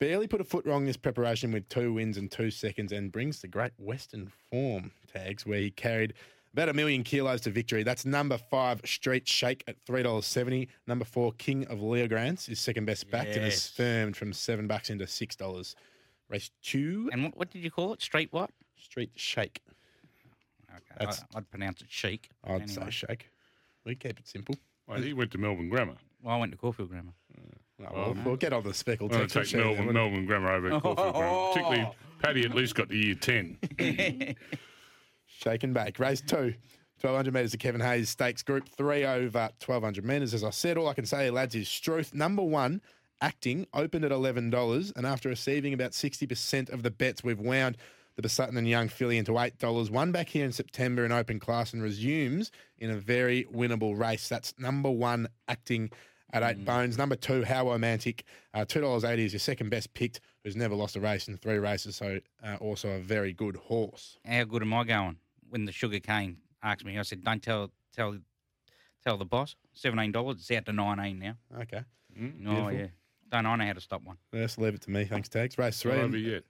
Barely 0.00 0.26
put 0.28 0.40
a 0.40 0.44
foot 0.44 0.64
wrong 0.64 0.84
this 0.86 0.96
preparation 0.96 1.50
with 1.50 1.68
two 1.68 1.92
wins 1.92 2.16
and 2.16 2.30
two 2.30 2.50
seconds 2.50 2.92
and 2.92 3.10
brings 3.10 3.40
the 3.40 3.48
great 3.48 3.72
Western 3.78 4.30
form 4.50 4.92
tags 5.12 5.44
where 5.44 5.58
he 5.58 5.70
carried 5.72 6.14
about 6.52 6.68
a 6.68 6.72
million 6.72 7.02
kilos 7.02 7.40
to 7.42 7.50
victory. 7.50 7.82
That's 7.82 8.06
number 8.06 8.38
five, 8.38 8.80
Street 8.84 9.28
Shake 9.28 9.64
at 9.66 9.84
$3.70. 9.84 10.68
Number 10.86 11.04
four, 11.04 11.32
King 11.32 11.66
of 11.66 11.80
Leogrants 11.80 12.48
is 12.48 12.58
second 12.60 12.84
best 12.86 13.10
backed 13.10 13.36
and 13.36 13.44
is 13.46 13.54
Yes. 13.54 13.68
firmed 13.70 14.16
from 14.16 14.32
seven 14.32 14.66
bucks 14.66 14.88
into 14.88 15.04
$6. 15.04 15.74
Race 16.28 16.50
two, 16.62 17.08
And 17.12 17.24
what, 17.24 17.36
what 17.36 17.50
did 17.50 17.62
you 17.64 17.70
call 17.70 17.92
it? 17.94 18.02
Street 18.02 18.28
what? 18.32 18.50
Street 18.76 19.10
Shake. 19.14 19.60
Okay, 20.70 20.84
That's- 20.98 21.24
I, 21.34 21.38
I'd 21.38 21.50
pronounce 21.50 21.80
it 21.80 21.88
chic. 21.90 22.28
but 22.44 22.52
I'd 22.62 22.70
say 22.70 22.90
shake. 22.90 23.30
We 23.84 23.94
keep 23.94 24.18
it 24.20 24.28
simple. 24.28 24.54
well, 24.86 25.00
he 25.00 25.12
went 25.14 25.30
to 25.32 25.38
Melbourne 25.38 25.68
Grammar. 25.70 25.96
Well, 26.22 26.34
I 26.34 26.38
went 26.38 26.52
to 26.52 26.58
Caulfield 26.58 26.90
Grammar. 26.90 27.12
Oh, 27.80 27.92
well, 27.94 28.16
we'll 28.24 28.36
get 28.36 28.52
on 28.52 28.64
the 28.64 28.74
speckled 28.74 29.12
I'm 29.12 29.18
going 29.18 29.28
to 29.28 29.44
take 29.44 29.54
Melbourne, 29.54 29.86
wouldn't 29.86 29.94
Melbourne 29.94 30.26
Grammar 30.26 30.52
over 30.52 30.70
Caulfield 30.80 31.14
Grammar. 31.14 31.48
Particularly, 31.52 31.90
Paddy 32.22 32.44
at 32.44 32.54
least 32.54 32.74
got 32.74 32.88
to 32.88 32.96
year 32.96 33.14
10. 33.14 33.58
Shake 35.26 35.62
and 35.62 35.72
bake. 35.74 35.98
Race 35.98 36.20
two. 36.20 36.54
1200 37.00 37.32
metres 37.32 37.54
of 37.54 37.60
Kevin 37.60 37.80
Hayes 37.80 38.10
Stakes 38.10 38.42
Group. 38.42 38.68
Three 38.68 39.04
over 39.04 39.50
1200 39.64 40.04
metres. 40.04 40.34
As 40.34 40.42
I 40.42 40.50
said, 40.50 40.76
all 40.76 40.88
I 40.88 40.94
can 40.94 41.06
say, 41.06 41.30
lads, 41.30 41.54
is 41.54 41.68
Struth. 41.68 42.12
Number 42.12 42.42
one, 42.42 42.80
acting, 43.20 43.66
opened 43.74 44.04
at 44.04 44.12
$11. 44.12 44.92
And 44.96 45.06
after 45.06 45.28
receiving 45.28 45.74
about 45.74 45.92
60% 45.92 46.70
of 46.70 46.82
the 46.82 46.90
bets, 46.90 47.22
we've 47.24 47.40
wound 47.40 47.76
the 48.16 48.22
Busuttin 48.22 48.56
and 48.56 48.68
Young 48.68 48.88
filly 48.88 49.16
into 49.16 49.32
$8. 49.32 49.90
won 49.90 50.12
back 50.12 50.28
here 50.28 50.44
in 50.44 50.52
September 50.52 51.04
in 51.04 51.12
open 51.12 51.38
class 51.38 51.72
and 51.72 51.82
resumes 51.82 52.50
in 52.78 52.90
a 52.90 52.96
very 52.96 53.44
winnable 53.44 53.98
race. 53.98 54.28
That's 54.28 54.54
number 54.58 54.90
one, 54.90 55.28
acting 55.46 55.90
at 56.32 56.42
eight 56.42 56.64
bones. 56.64 56.98
Number 56.98 57.16
two, 57.16 57.44
How 57.44 57.70
Romantic. 57.70 58.24
Uh, 58.52 58.64
$2.80 58.64 59.18
is 59.18 59.32
your 59.32 59.40
second 59.40 59.70
best 59.70 59.94
picked, 59.94 60.20
who's 60.44 60.56
never 60.56 60.74
lost 60.74 60.96
a 60.96 61.00
race 61.00 61.28
in 61.28 61.36
three 61.36 61.58
races. 61.58 61.96
So 61.96 62.18
uh, 62.44 62.56
also 62.60 62.90
a 62.90 62.98
very 62.98 63.32
good 63.32 63.56
horse. 63.56 64.18
How 64.26 64.44
good 64.44 64.62
am 64.62 64.74
I 64.74 64.84
going? 64.84 65.16
When 65.48 65.64
the 65.64 65.72
sugar 65.72 66.00
cane 66.00 66.38
asked 66.62 66.84
me, 66.84 66.98
I 66.98 67.02
said, 67.02 67.24
"Don't 67.24 67.42
tell 67.42 67.70
tell 67.94 68.18
tell 69.02 69.16
the 69.16 69.24
boss. 69.24 69.56
Seventeen 69.72 70.12
dollars. 70.12 70.36
It's 70.40 70.50
out 70.50 70.66
to 70.66 70.72
nineteen 70.72 71.18
now. 71.18 71.34
Okay. 71.62 71.78
oh 71.78 72.20
beautiful. 72.20 72.72
yeah. 72.72 72.86
Don't 73.30 73.46
I 73.46 73.56
know 73.56 73.66
how 73.66 73.72
to 73.72 73.80
stop 73.80 74.02
one? 74.04 74.16
Let's 74.32 74.58
leave 74.58 74.74
it 74.74 74.80
to 74.82 74.90
me. 74.90 75.04
Thanks, 75.04 75.28
Tags. 75.28 75.58
Race 75.58 75.84
Not 75.84 75.92
three. 75.94 76.02
over 76.02 76.16
yet. 76.16 76.44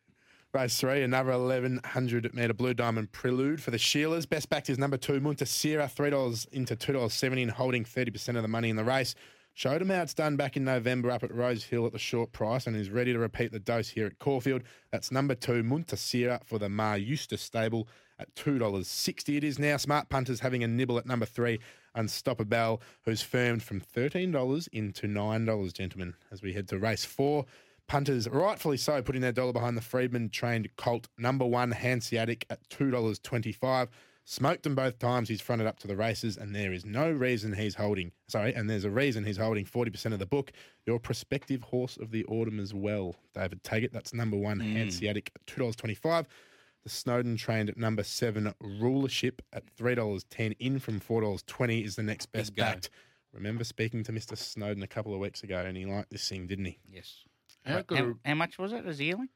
Race 0.54 0.80
three, 0.80 1.02
another 1.02 1.32
1100 1.32 2.34
metre 2.34 2.54
Blue 2.54 2.72
Diamond 2.72 3.12
Prelude 3.12 3.62
for 3.62 3.70
the 3.70 3.76
Sheilas. 3.76 4.26
Best 4.28 4.48
backed 4.48 4.70
is 4.70 4.78
number 4.78 4.96
two, 4.96 5.20
Muntasira, 5.20 5.92
$3 5.94 6.48
into 6.52 6.74
$2.70 6.74 7.42
and 7.42 7.50
holding 7.50 7.84
30% 7.84 8.36
of 8.36 8.42
the 8.42 8.48
money 8.48 8.70
in 8.70 8.76
the 8.76 8.84
race. 8.84 9.14
Showed 9.52 9.82
him 9.82 9.90
how 9.90 10.00
it's 10.02 10.14
done 10.14 10.36
back 10.36 10.56
in 10.56 10.64
November 10.64 11.10
up 11.10 11.22
at 11.24 11.34
Rosehill 11.34 11.84
at 11.84 11.92
the 11.92 11.98
short 11.98 12.32
price 12.32 12.66
and 12.66 12.74
is 12.76 12.90
ready 12.90 13.12
to 13.12 13.18
repeat 13.18 13.52
the 13.52 13.58
dose 13.58 13.88
here 13.88 14.06
at 14.06 14.18
Caulfield. 14.20 14.62
That's 14.90 15.10
number 15.12 15.34
two, 15.34 15.62
Muntasira 15.64 16.42
for 16.44 16.58
the 16.58 16.68
Maher 16.68 16.96
Eustace 16.96 17.42
stable 17.42 17.88
at 18.18 18.34
$2.60. 18.36 19.36
It 19.36 19.44
is 19.44 19.58
now 19.58 19.76
Smart 19.76 20.08
Punters 20.08 20.40
having 20.40 20.62
a 20.64 20.68
nibble 20.68 20.96
at 20.96 21.06
number 21.06 21.26
three, 21.26 21.58
Unstoppable, 21.98 22.80
who's 23.04 23.22
firmed 23.22 23.62
from 23.62 23.80
$13 23.80 24.68
into 24.72 25.08
$9, 25.08 25.72
gentlemen, 25.72 26.14
as 26.30 26.42
we 26.42 26.52
head 26.52 26.68
to 26.68 26.78
race 26.78 27.04
four. 27.04 27.44
Punters, 27.88 28.28
rightfully 28.28 28.76
so, 28.76 29.02
putting 29.02 29.20
their 29.20 29.32
dollar 29.32 29.52
behind 29.52 29.76
the 29.76 29.82
Freedman 29.82 30.28
trained 30.28 30.68
Colt 30.76 31.08
number 31.18 31.44
one 31.44 31.72
Hanseatic 31.72 32.46
at 32.50 32.66
$2.25. 32.68 33.88
Smoked 34.24 34.66
him 34.66 34.74
both 34.74 34.98
times. 34.98 35.28
He's 35.28 35.40
fronted 35.40 35.66
up 35.66 35.80
to 35.80 35.88
the 35.88 35.96
races, 35.96 36.36
and 36.36 36.54
there 36.54 36.72
is 36.72 36.84
no 36.84 37.10
reason 37.10 37.54
he's 37.54 37.74
holding. 37.74 38.12
Sorry, 38.28 38.54
and 38.54 38.70
there's 38.70 38.84
a 38.84 38.90
reason 38.90 39.24
he's 39.24 39.38
holding 39.38 39.64
40% 39.64 40.12
of 40.12 40.18
the 40.18 40.26
book. 40.26 40.52
Your 40.86 41.00
prospective 41.00 41.62
horse 41.62 41.96
of 41.96 42.10
the 42.10 42.24
autumn 42.26 42.60
as 42.60 42.72
well, 42.72 43.16
David 43.34 43.64
Taggart. 43.64 43.92
That's 43.92 44.14
number 44.14 44.36
one 44.36 44.60
hmm. 44.60 44.76
Hanseatic 44.76 45.32
at 45.34 45.46
$2.25. 45.46 46.26
The 46.88 46.94
Snowden 46.94 47.36
trained 47.36 47.68
at 47.68 47.76
number 47.76 48.02
seven 48.02 48.54
Rulership 48.62 49.42
at 49.52 49.62
$3.10 49.76 50.56
in 50.58 50.78
from 50.78 51.00
$4.20 51.00 51.84
is 51.84 51.96
the 51.96 52.02
next 52.02 52.32
best 52.32 52.56
go. 52.56 52.62
backed. 52.62 52.88
Remember 53.34 53.62
speaking 53.62 54.02
to 54.04 54.12
Mr. 54.12 54.38
Snowden 54.38 54.82
a 54.82 54.86
couple 54.86 55.12
of 55.12 55.20
weeks 55.20 55.42
ago, 55.42 55.58
and 55.58 55.76
he 55.76 55.84
liked 55.84 56.08
this 56.10 56.26
thing, 56.26 56.46
didn't 56.46 56.64
he? 56.64 56.78
Yes. 56.90 57.24
How 57.66 57.82
good 57.82 57.98
How, 57.98 58.12
how 58.24 58.34
much 58.36 58.56
was 58.58 58.72
it 58.72 58.86
as 58.86 59.00
a 59.00 59.04
yearling? 59.04 59.28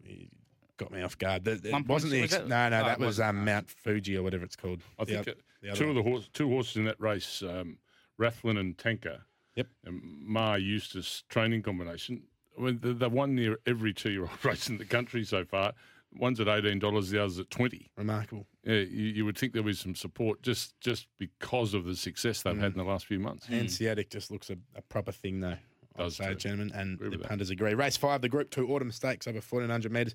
He 0.00 0.30
got 0.76 0.92
me 0.92 1.02
off 1.02 1.18
guard. 1.18 1.42
That, 1.42 1.64
One 1.72 1.82
it 1.82 1.88
wasn't 1.88 2.12
the 2.12 2.22
ex- 2.22 2.38
was 2.38 2.48
no, 2.48 2.68
no, 2.68 2.82
Oh, 2.82 2.84
that 2.84 3.00
was 3.00 3.18
um, 3.18 3.44
Mount 3.44 3.68
Fuji 3.68 4.16
or 4.16 4.22
whatever 4.22 4.44
it's 4.44 4.54
called. 4.54 4.80
I 4.96 5.04
The 5.06 5.12
think 5.14 5.28
oth- 5.30 5.34
uh, 5.34 5.40
the 5.60 5.70
other 5.70 5.78
two 5.80 5.88
of 5.88 5.94
the 5.96 6.02
horse, 6.04 6.30
two 6.32 6.48
horses 6.50 6.76
in 6.76 6.84
that 6.84 7.00
race, 7.00 7.42
um, 7.42 7.78
Rathlin 8.20 8.60
and 8.60 8.78
Tanker. 8.78 9.22
Yep. 9.56 9.66
And 9.86 10.00
Maher 10.04 10.58
Eustace 10.58 11.24
training 11.28 11.62
combination. 11.62 12.22
I 12.56 12.62
mean, 12.62 12.78
they- 12.80 12.92
they've 12.92 13.10
won 13.12 13.34
near 13.34 13.58
every 13.66 13.92
two-year-old 13.92 14.30
race 14.44 14.68
in 14.68 14.78
the 14.78 14.84
country 14.84 15.24
so 15.24 15.44
far. 15.44 15.72
One's 16.16 16.40
at 16.40 16.48
eighteen 16.48 16.78
dollars, 16.78 17.10
the 17.10 17.20
other's 17.20 17.38
at 17.38 17.50
twenty. 17.50 17.90
Remarkable. 17.96 18.46
Yeah, 18.64 18.74
you, 18.74 19.06
you 19.06 19.24
would 19.24 19.36
think 19.36 19.52
there 19.52 19.62
was 19.62 19.78
some 19.78 19.94
support 19.94 20.42
just 20.42 20.78
just 20.80 21.06
because 21.18 21.74
of 21.74 21.84
the 21.84 21.96
success 21.96 22.42
they've 22.42 22.56
had 22.56 22.72
mm. 22.72 22.78
in 22.78 22.84
the 22.84 22.90
last 22.90 23.06
few 23.06 23.18
months. 23.18 23.46
Hanseatic 23.46 24.08
mm. 24.08 24.12
just 24.12 24.30
looks 24.30 24.50
a, 24.50 24.56
a 24.76 24.82
proper 24.82 25.12
thing, 25.12 25.40
though. 25.40 25.56
I'd 25.96 26.02
Does 26.02 26.16
say, 26.16 26.34
gentlemen, 26.34 26.72
and 26.74 26.98
the 26.98 27.10
with 27.10 27.20
that. 27.20 27.28
punters 27.28 27.50
agree. 27.50 27.74
Race 27.74 27.96
five, 27.96 28.20
the 28.20 28.28
Group 28.28 28.50
Two 28.50 28.68
Autumn 28.68 28.90
Stakes 28.90 29.26
over 29.26 29.38
1400 29.38 29.92
metres. 29.92 30.14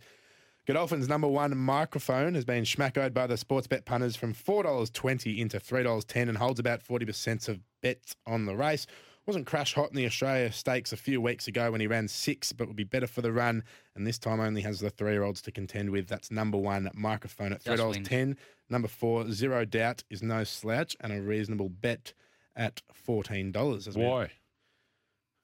Godolphin's 0.70 1.08
number 1.08 1.28
one 1.28 1.58
microphone 1.58 2.36
has 2.36 2.46
been 2.46 2.64
schmackoed 2.64 3.12
by 3.12 3.26
the 3.26 3.34
Sportsbet 3.34 3.86
punters 3.86 4.16
from 4.16 4.36
$4.20 4.36 5.40
into 5.40 5.58
$3.10 5.58 6.30
and 6.30 6.38
holds 6.38 6.60
about 6.60 6.84
40% 6.84 7.50
of 7.50 7.60
bets 7.82 8.16
on 8.28 8.46
the 8.46 8.56
race. 8.56 8.86
Wasn't 9.30 9.46
crash 9.46 9.76
hot 9.76 9.92
in 9.92 9.96
the 9.96 10.08
Australia 10.08 10.52
Stakes 10.52 10.92
a 10.92 10.98
few 10.98 11.22
weeks 11.22 11.48
ago 11.48 11.70
when 11.72 11.80
he 11.80 11.86
ran 11.86 12.08
six, 12.08 12.52
but 12.52 12.66
would 12.66 12.76
be 12.76 12.84
better 12.84 13.06
for 13.06 13.22
the 13.22 13.32
run. 13.32 13.64
And 13.94 14.08
this 14.08 14.18
time 14.18 14.40
only 14.40 14.62
has 14.62 14.80
the 14.80 14.90
three 14.90 15.12
year 15.12 15.22
olds 15.22 15.40
to 15.44 15.52
contend 15.52 15.92
with. 15.92 16.08
That's 16.08 16.32
number 16.32 16.58
one 16.58 16.90
microphone 16.96 17.54
at 17.54 17.64
Just 17.64 17.80
$3.10. 17.80 18.36
Number 18.72 18.88
four, 18.88 19.30
Zero 19.32 19.66
Doubt, 19.66 20.04
is 20.10 20.24
no 20.24 20.44
slouch 20.44 20.98
and 21.02 21.14
a 21.14 21.22
reasonable 21.22 21.70
bet 21.70 22.12
at 22.56 22.82
$14. 23.08 23.88
As 23.88 23.96
we- 23.96 24.04
Why? 24.04 24.32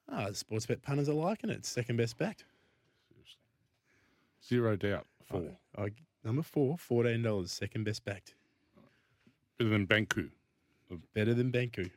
Ah, 0.08 0.26
the 0.26 0.32
Sportsbet 0.32 0.82
punters 0.82 1.08
are 1.08 1.12
liking 1.14 1.50
it. 1.50 1.64
Second 1.64 1.96
best 1.96 2.18
backed. 2.18 2.42
Zero 4.44 4.74
doubt. 4.74 5.06
Four. 5.26 5.56
I, 5.78 5.90
number 6.24 6.42
four, 6.42 6.76
$14. 6.76 7.48
Second 7.48 7.84
best 7.84 8.04
backed. 8.04 8.34
Better 9.58 9.70
than 9.70 9.86
Banku. 9.86 10.30
Better 11.14 11.34
than 11.34 11.52
Banku. 11.52 11.88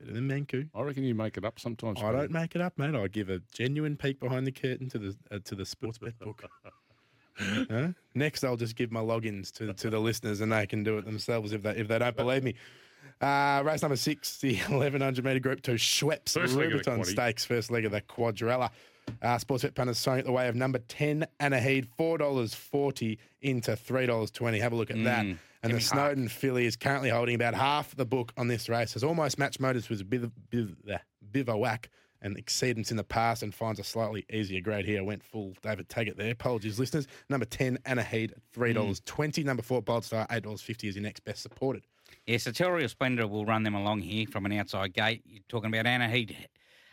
Better 0.00 0.12
than 0.12 0.28
Banku. 0.28 0.68
I 0.74 0.82
reckon 0.82 1.04
you 1.04 1.14
make 1.14 1.36
it 1.36 1.44
up 1.44 1.60
sometimes. 1.60 2.00
I 2.02 2.10
don't 2.12 2.30
make 2.30 2.54
it 2.54 2.60
up, 2.60 2.78
mate. 2.78 2.94
I 2.94 3.06
give 3.08 3.28
a 3.28 3.40
genuine 3.52 3.96
peek 3.96 4.18
behind 4.18 4.46
the 4.46 4.52
curtain 4.52 4.88
to 4.90 4.98
the 4.98 5.16
uh, 5.30 5.38
to 5.44 5.54
the 5.54 5.64
Sportsbet 5.64 6.18
book. 6.18 6.44
Huh? 7.70 7.88
Next, 8.14 8.44
I'll 8.44 8.56
just 8.58 8.76
give 8.76 8.92
my 8.92 9.00
logins 9.00 9.50
to, 9.52 9.72
to 9.72 9.88
the 9.88 9.98
listeners, 9.98 10.42
and 10.42 10.52
they 10.52 10.66
can 10.66 10.82
do 10.82 10.98
it 10.98 11.06
themselves 11.06 11.54
if 11.54 11.62
they 11.62 11.70
if 11.70 11.88
they 11.88 11.98
don't 11.98 12.14
believe 12.14 12.42
me. 12.44 12.54
Uh, 13.18 13.62
race 13.64 13.80
number 13.80 13.96
six, 13.96 14.36
the 14.38 14.56
1100 14.68 15.24
metre 15.24 15.40
group 15.40 15.62
two, 15.62 15.72
Schweppes 15.72 16.34
First 16.34 16.54
leg 16.54 16.72
of 16.72 16.84
the 16.84 16.90
Rubiton. 16.90 17.06
Stakes, 17.06 17.46
first 17.46 17.70
leg 17.70 17.86
of 17.86 17.92
the 17.92 18.02
quadrella. 18.02 18.70
Uh, 19.22 19.36
Sportsbet 19.36 19.74
punters 19.74 20.02
throwing 20.02 20.20
it 20.20 20.26
the 20.26 20.32
way 20.32 20.48
of 20.48 20.54
number 20.54 20.78
10, 20.78 21.26
Anaheed, 21.40 21.88
$4.40 21.98 23.18
into 23.42 23.72
$3.20. 23.72 24.60
Have 24.60 24.72
a 24.72 24.76
look 24.76 24.90
at 24.90 25.02
that. 25.04 25.26
And 25.62 25.72
give 25.72 25.80
the 25.80 25.84
Snowden 25.84 26.28
filly 26.28 26.64
is 26.64 26.76
currently 26.76 27.10
holding 27.10 27.34
about 27.34 27.54
half 27.54 27.94
the 27.94 28.06
book 28.06 28.32
on 28.36 28.48
this 28.48 28.68
race. 28.68 28.94
Has 28.94 29.04
almost 29.04 29.38
matched 29.38 29.60
Motors 29.60 29.88
with 29.90 30.08
biv- 30.08 30.32
biv- 30.50 31.00
bivouac 31.30 31.90
and 32.22 32.36
exceedance 32.36 32.90
in 32.90 32.96
the 32.96 33.04
past 33.04 33.42
and 33.42 33.54
finds 33.54 33.80
a 33.80 33.84
slightly 33.84 34.24
easier 34.32 34.60
grade 34.60 34.84
here. 34.84 35.02
Went 35.02 35.22
full 35.22 35.54
David 35.62 35.88
Taggart 35.88 36.16
there. 36.16 36.30
Apologies, 36.32 36.78
listeners. 36.78 37.06
Number 37.28 37.46
10, 37.46 37.78
Anaheed, 37.86 38.34
$3.20. 38.54 39.44
Number 39.44 39.62
4, 39.62 39.82
Bold 39.82 40.04
Star, 40.04 40.26
$8.50 40.28 40.88
is 40.88 40.96
your 40.96 41.02
next 41.02 41.20
best 41.24 41.42
supported. 41.42 41.84
Yes, 42.26 42.46
Etereal 42.46 42.88
Splendor 42.88 43.26
will 43.26 43.46
run 43.46 43.62
them 43.62 43.74
along 43.74 44.00
here 44.00 44.26
from 44.26 44.46
an 44.46 44.52
outside 44.52 44.92
gate. 44.92 45.22
You're 45.24 45.42
talking 45.48 45.72
about 45.72 45.86
Anaheed. 45.86 46.36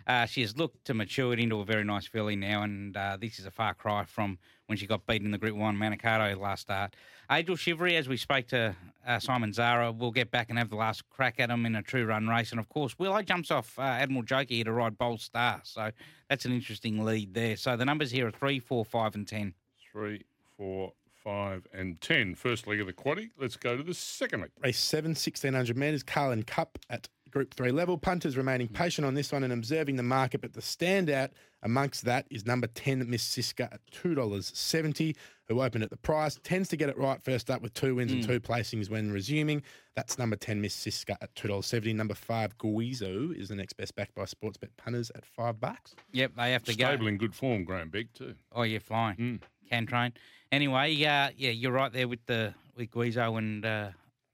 Uh, 0.06 0.26
she 0.26 0.42
has 0.42 0.56
looked 0.58 0.86
to 0.86 0.94
mature 0.94 1.34
it 1.34 1.40
into 1.40 1.60
a 1.60 1.66
very 1.66 1.84
nice 1.84 2.08
filly 2.08 2.36
now, 2.38 2.64
and 2.64 2.96
uh, 2.96 3.18
this 3.20 3.40
is 3.40 3.46
a 3.46 3.52
far 3.52 3.74
cry 3.74 4.06
from 4.06 4.38
when 4.68 4.78
she 4.78 4.86
got 4.86 5.06
beaten 5.08 5.26
in 5.26 5.32
the 5.32 5.38
Group 5.38 5.56
1 5.56 5.76
Manicato 5.76 6.38
last 6.38 6.62
start. 6.62 6.94
Angel 7.32 7.56
Shivery, 7.56 7.96
as 7.96 8.08
we 8.08 8.18
spoke 8.18 8.48
to 8.48 8.76
uh, 9.06 9.20
Simon 9.20 9.54
Zahra, 9.54 9.92
will 9.92 10.12
get 10.12 10.30
back 10.30 10.50
and 10.50 10.60
have 10.60 10.70
the 10.70 10.76
last 10.76 11.10
crack 11.10 11.40
at 11.40 11.50
him 11.50 11.66
in 11.66 11.76
a 11.76 11.82
true 11.82 12.06
run 12.06 12.28
race. 12.28 12.52
And 12.52 12.60
of 12.60 12.70
course, 12.70 13.00
Willow 13.00 13.22
jumps 13.22 13.50
off 13.50 13.80
uh, 13.80 13.82
Admiral 13.82 14.24
Joker 14.24 14.54
here 14.54 14.66
to 14.66 14.74
ride 14.74 14.98
Bold 14.98 15.22
Star. 15.22 15.62
So 15.64 15.92
that's 16.30 16.46
an 16.46 16.52
interesting 16.52 17.04
lead 17.04 17.34
there. 17.34 17.56
So 17.56 17.78
the 17.78 17.86
numbers 17.86 18.12
here 18.12 18.28
are 18.28 18.32
3, 18.32 18.60
4, 18.60 18.86
5, 18.86 19.16
and 19.16 19.28
10. 19.28 19.54
Three, 19.92 20.26
four, 20.58 20.92
five, 21.24 21.66
and 21.74 22.00
ten. 22.02 22.36
First 22.36 22.68
leg 22.68 22.80
of 22.80 22.88
the 22.88 22.94
quaddy. 22.94 23.30
Let's 23.40 23.56
go 23.56 23.78
to 23.78 23.84
the 23.84 23.94
second 23.94 24.42
leg. 24.42 24.52
Race 24.64 24.80
7, 24.80 25.10
1600 25.10 25.76
metres, 25.76 26.04
Carlyon 26.04 26.44
Cup 26.44 26.78
at 26.90 27.08
Group 27.32 27.54
3 27.54 27.72
level. 27.72 27.98
Punters 27.98 28.38
remaining 28.38 28.68
patient 28.68 29.08
on 29.08 29.14
this 29.14 29.32
one 29.32 29.44
and 29.44 29.54
observing 29.54 29.96
the 29.96 30.04
market, 30.04 30.42
but 30.42 30.54
the 30.54 30.62
standout 30.62 31.30
amongst 31.68 32.06
that 32.06 32.26
is 32.32 32.46
number 32.46 32.66
10, 32.68 33.10
Miss 33.10 33.24
Siska 33.28 33.66
at 33.72 33.82
$2.70, 33.92 35.16
who 35.50 35.62
opened 35.62 35.84
at 35.84 35.90
the 35.90 35.98
price. 35.98 36.40
Tends 36.44 36.70
to 36.70 36.78
get 36.78 36.88
it 36.88 36.98
right 36.98 37.22
first 37.22 37.52
up 37.52 37.62
with 37.62 37.74
two 37.74 37.96
wins 37.96 38.14
and 38.14 38.24
two 38.24 38.40
placings 38.40 38.90
when 38.90 39.12
resuming. 39.12 39.62
That's 39.94 40.18
number 40.18 40.38
10, 40.38 40.62
Miss 40.62 40.74
Siska 40.74 41.18
at 41.22 41.36
$2.70. 41.36 41.94
Number 41.94 42.14
5, 42.14 42.58
Guizo 42.58 43.38
is 43.38 43.50
the 43.50 43.56
next 43.56 43.74
best 43.74 43.96
backed 43.98 44.16
by 44.16 44.24
Sportsbet 44.24 44.70
Punters 44.78 45.12
at 45.14 45.26
5 45.26 45.60
bucks. 45.60 45.94
Yep, 46.14 46.32
they 46.38 46.54
have 46.54 46.64
to 46.64 46.76
go. 46.76 46.88
Stable 46.88 47.08
in 47.08 47.18
good 47.18 47.36
form, 47.36 47.66
Graham 47.66 47.90
Big 47.90 48.14
too. 48.14 48.36
Oh, 48.54 48.64
you're 48.64 48.80
flying. 48.80 49.18
Mm. 49.18 49.42
Can 49.70 49.86
train. 49.86 50.14
Anyway, 50.54 50.94
uh, 51.04 51.30
yeah, 51.36 51.50
you're 51.50 51.74
right 51.74 51.92
there 51.92 52.08
with 52.08 52.26
the 52.28 52.54
with 52.78 52.90
Guizo 52.92 53.38
and 53.38 53.66
uh, 53.66 53.90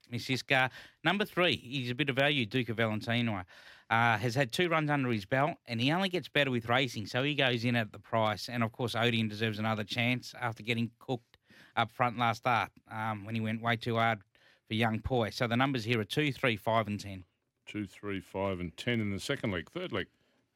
Miss 0.08 0.26
Iskar. 0.28 0.70
Number 1.02 1.24
three, 1.24 1.56
he's 1.56 1.90
a 1.90 1.94
bit 1.96 2.08
of 2.08 2.14
value, 2.14 2.46
Duke 2.46 2.68
of 2.68 2.76
Valentino. 2.76 3.42
Uh, 3.90 4.16
has 4.16 4.34
had 4.34 4.50
two 4.50 4.68
runs 4.68 4.88
under 4.90 5.10
his 5.10 5.26
belt, 5.26 5.56
and 5.66 5.78
he 5.78 5.92
only 5.92 6.08
gets 6.08 6.26
better 6.26 6.50
with 6.50 6.68
racing, 6.68 7.06
so 7.06 7.22
he 7.22 7.34
goes 7.34 7.64
in 7.64 7.76
at 7.76 7.92
the 7.92 7.98
price. 7.98 8.48
And 8.48 8.64
of 8.64 8.72
course, 8.72 8.94
Odeon 8.94 9.28
deserves 9.28 9.58
another 9.58 9.84
chance 9.84 10.34
after 10.40 10.62
getting 10.62 10.90
cooked 10.98 11.36
up 11.76 11.90
front 11.90 12.18
last 12.18 12.38
start 12.38 12.70
um, 12.90 13.24
when 13.24 13.34
he 13.34 13.40
went 13.40 13.62
way 13.62 13.76
too 13.76 13.96
hard 13.96 14.20
for 14.66 14.74
young 14.74 15.00
Poi. 15.00 15.30
So 15.30 15.46
the 15.46 15.56
numbers 15.56 15.84
here 15.84 16.00
are 16.00 16.04
two, 16.04 16.32
three, 16.32 16.56
five, 16.56 16.86
and 16.86 16.98
ten. 16.98 17.24
Two, 17.66 17.86
three, 17.86 18.20
five, 18.20 18.60
and 18.60 18.76
ten 18.76 19.00
in 19.00 19.10
the 19.10 19.20
second 19.20 19.50
leg. 19.50 19.70
Third 19.70 19.92
leg. 19.92 20.06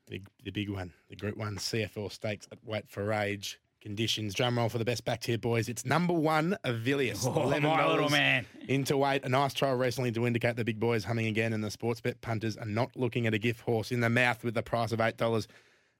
The, 0.06 0.22
the 0.42 0.50
big 0.50 0.70
one, 0.70 0.94
the 1.10 1.16
Group 1.16 1.36
1 1.36 1.56
CF 1.56 1.96
Orr 1.98 2.10
Stakes 2.10 2.48
at 2.50 2.64
Weight 2.64 2.88
for 2.88 3.12
Age. 3.12 3.60
Conditions. 3.92 4.34
Drum 4.34 4.58
roll 4.58 4.68
for 4.68 4.76
the 4.76 4.84
best 4.84 5.06
back 5.06 5.24
here, 5.24 5.38
boys. 5.38 5.66
It's 5.66 5.86
number 5.86 6.12
one, 6.12 6.58
Avilius. 6.62 7.24
Oh, 7.26 7.32
my 7.32 7.56
little 7.56 7.70
$11 7.70 8.10
man. 8.10 8.44
into 8.68 8.98
weight. 8.98 9.24
A 9.24 9.30
nice 9.30 9.54
trial 9.54 9.76
recently 9.76 10.12
to 10.12 10.26
indicate 10.26 10.56
the 10.56 10.64
big 10.64 10.78
boys 10.78 11.04
humming 11.04 11.24
again, 11.26 11.54
and 11.54 11.64
the 11.64 11.68
Sportsbet 11.68 12.20
punters 12.20 12.58
are 12.58 12.66
not 12.66 12.94
looking 12.96 13.26
at 13.26 13.32
a 13.32 13.38
gift 13.38 13.62
horse 13.62 13.90
in 13.90 14.00
the 14.00 14.10
mouth 14.10 14.44
with 14.44 14.52
the 14.52 14.62
price 14.62 14.92
of 14.92 15.00
eight 15.00 15.16
dollars. 15.16 15.48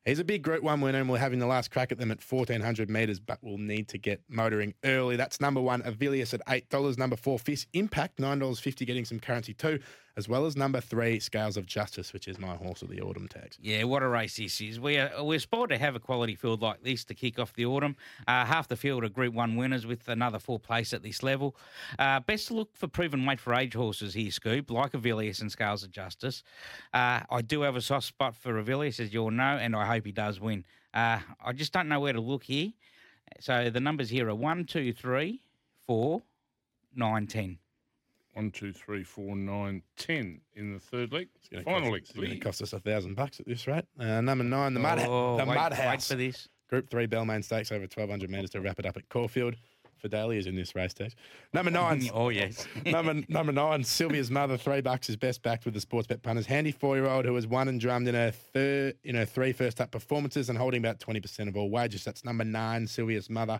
He's 0.04 0.18
a 0.18 0.24
big 0.24 0.42
Group 0.42 0.62
One 0.62 0.82
winner, 0.82 1.00
and 1.00 1.08
we're 1.08 1.16
having 1.16 1.38
the 1.38 1.46
last 1.46 1.70
crack 1.70 1.90
at 1.90 1.96
them 1.96 2.10
at 2.10 2.20
fourteen 2.20 2.60
hundred 2.60 2.90
meters, 2.90 3.20
but 3.20 3.38
we'll 3.40 3.56
need 3.56 3.88
to 3.88 3.96
get 3.96 4.20
motoring 4.28 4.74
early. 4.84 5.16
That's 5.16 5.40
number 5.40 5.62
one, 5.62 5.80
Avilius 5.80 6.34
at 6.34 6.42
eight 6.50 6.68
dollars. 6.68 6.98
Number 6.98 7.16
four, 7.16 7.38
Fierce 7.38 7.66
Impact, 7.72 8.20
nine 8.20 8.38
dollars 8.38 8.60
fifty, 8.60 8.84
getting 8.84 9.06
some 9.06 9.18
currency 9.18 9.54
too, 9.54 9.80
as 10.18 10.28
well 10.28 10.46
as 10.46 10.56
number 10.56 10.80
three, 10.80 11.20
Scales 11.20 11.56
of 11.56 11.64
Justice, 11.64 12.12
which 12.12 12.26
is 12.26 12.40
my 12.40 12.56
horse 12.56 12.82
of 12.82 12.88
the 12.88 13.00
autumn 13.00 13.28
tags. 13.28 13.56
Yeah, 13.62 13.84
what 13.84 14.02
a 14.02 14.08
race 14.08 14.36
this 14.36 14.60
is. 14.60 14.80
We 14.80 14.98
are, 14.98 15.12
we're 15.22 15.38
spoiled 15.38 15.68
to 15.68 15.78
have 15.78 15.94
a 15.94 16.00
quality 16.00 16.34
field 16.34 16.60
like 16.60 16.82
this 16.82 17.04
to 17.04 17.14
kick 17.14 17.38
off 17.38 17.52
the 17.52 17.66
autumn. 17.66 17.94
Uh, 18.26 18.44
half 18.44 18.66
the 18.66 18.74
field 18.74 19.04
are 19.04 19.08
Group 19.08 19.32
1 19.32 19.54
winners 19.54 19.86
with 19.86 20.08
another 20.08 20.40
four 20.40 20.58
place 20.58 20.92
at 20.92 21.04
this 21.04 21.22
level. 21.22 21.54
Uh, 22.00 22.18
best 22.18 22.50
look 22.50 22.76
for 22.76 22.88
proven 22.88 23.24
weight 23.24 23.38
for 23.38 23.54
age 23.54 23.74
horses 23.74 24.12
here, 24.12 24.32
Scoop, 24.32 24.72
like 24.72 24.90
Avilius 24.90 25.40
and 25.40 25.52
Scales 25.52 25.84
of 25.84 25.92
Justice. 25.92 26.42
Uh, 26.92 27.20
I 27.30 27.40
do 27.40 27.60
have 27.60 27.76
a 27.76 27.80
soft 27.80 28.06
spot 28.06 28.34
for 28.34 28.60
Avilius, 28.60 28.98
as 28.98 29.14
you 29.14 29.22
all 29.22 29.30
know, 29.30 29.56
and 29.56 29.76
I 29.76 29.86
hope 29.86 30.04
he 30.04 30.10
does 30.10 30.40
win. 30.40 30.64
Uh, 30.92 31.20
I 31.44 31.52
just 31.52 31.72
don't 31.72 31.88
know 31.88 32.00
where 32.00 32.12
to 32.12 32.20
look 32.20 32.42
here. 32.42 32.72
So 33.38 33.70
the 33.70 33.78
numbers 33.78 34.10
here 34.10 34.28
are 34.28 34.34
1, 34.34 34.64
2, 34.64 34.92
3, 34.94 35.40
4, 35.86 36.22
9, 36.96 37.26
10. 37.28 37.58
One, 38.34 38.50
two, 38.50 38.72
three, 38.72 39.02
four, 39.02 39.34
nine, 39.34 39.82
ten 39.96 40.40
in 40.54 40.72
the 40.72 40.78
third 40.78 41.12
leg. 41.12 41.28
Gonna 41.50 41.64
Final 41.64 41.80
cost- 41.82 41.92
leg. 41.92 42.00
It's 42.02 42.12
going 42.12 42.30
to 42.30 42.38
cost 42.38 42.62
us 42.62 42.72
a 42.72 42.78
thousand 42.78 43.16
bucks 43.16 43.40
at 43.40 43.46
this 43.46 43.66
rate. 43.66 43.84
Uh, 43.98 44.20
number 44.20 44.44
nine, 44.44 44.74
the 44.74 44.80
Mud, 44.80 45.00
oh, 45.00 45.36
the 45.38 45.44
wait, 45.44 45.54
Mud 45.56 45.72
wait 45.72 45.80
House. 45.80 46.08
for 46.08 46.14
this. 46.14 46.48
Group 46.68 46.88
three, 46.90 47.06
Bellmaine 47.06 47.42
Stakes 47.42 47.72
over 47.72 47.80
1,200 47.82 48.30
metres 48.30 48.50
to 48.50 48.60
wrap 48.60 48.78
it 48.78 48.86
up 48.86 48.96
at 48.96 49.08
Caulfield. 49.08 49.56
Fidelia 49.96 50.38
is 50.38 50.46
in 50.46 50.54
this 50.54 50.76
race 50.76 50.92
stage. 50.92 51.16
Number 51.52 51.72
nine, 51.72 52.08
Oh, 52.14 52.28
yes. 52.28 52.68
number 52.86 53.14
number 53.28 53.50
nine, 53.50 53.82
Sylvia's 53.82 54.30
mother, 54.30 54.56
three 54.56 54.80
bucks 54.82 55.08
is 55.08 55.16
best 55.16 55.42
backed 55.42 55.64
with 55.64 55.74
the 55.74 55.80
Sportsbet 55.80 56.22
punters. 56.22 56.46
Handy 56.46 56.70
four 56.70 56.94
year 56.94 57.06
old 57.06 57.24
who 57.24 57.34
has 57.34 57.48
won 57.48 57.66
and 57.66 57.80
drummed 57.80 58.06
in 58.06 58.14
her 58.14 58.30
third 58.30 58.94
in 59.02 59.16
her 59.16 59.24
three 59.24 59.50
first 59.52 59.80
up 59.80 59.90
performances 59.90 60.48
and 60.50 60.56
holding 60.56 60.78
about 60.84 61.00
20% 61.00 61.48
of 61.48 61.56
all 61.56 61.70
wages. 61.70 62.04
That's 62.04 62.24
number 62.24 62.44
nine, 62.44 62.86
Sylvia's 62.86 63.28
mother. 63.28 63.58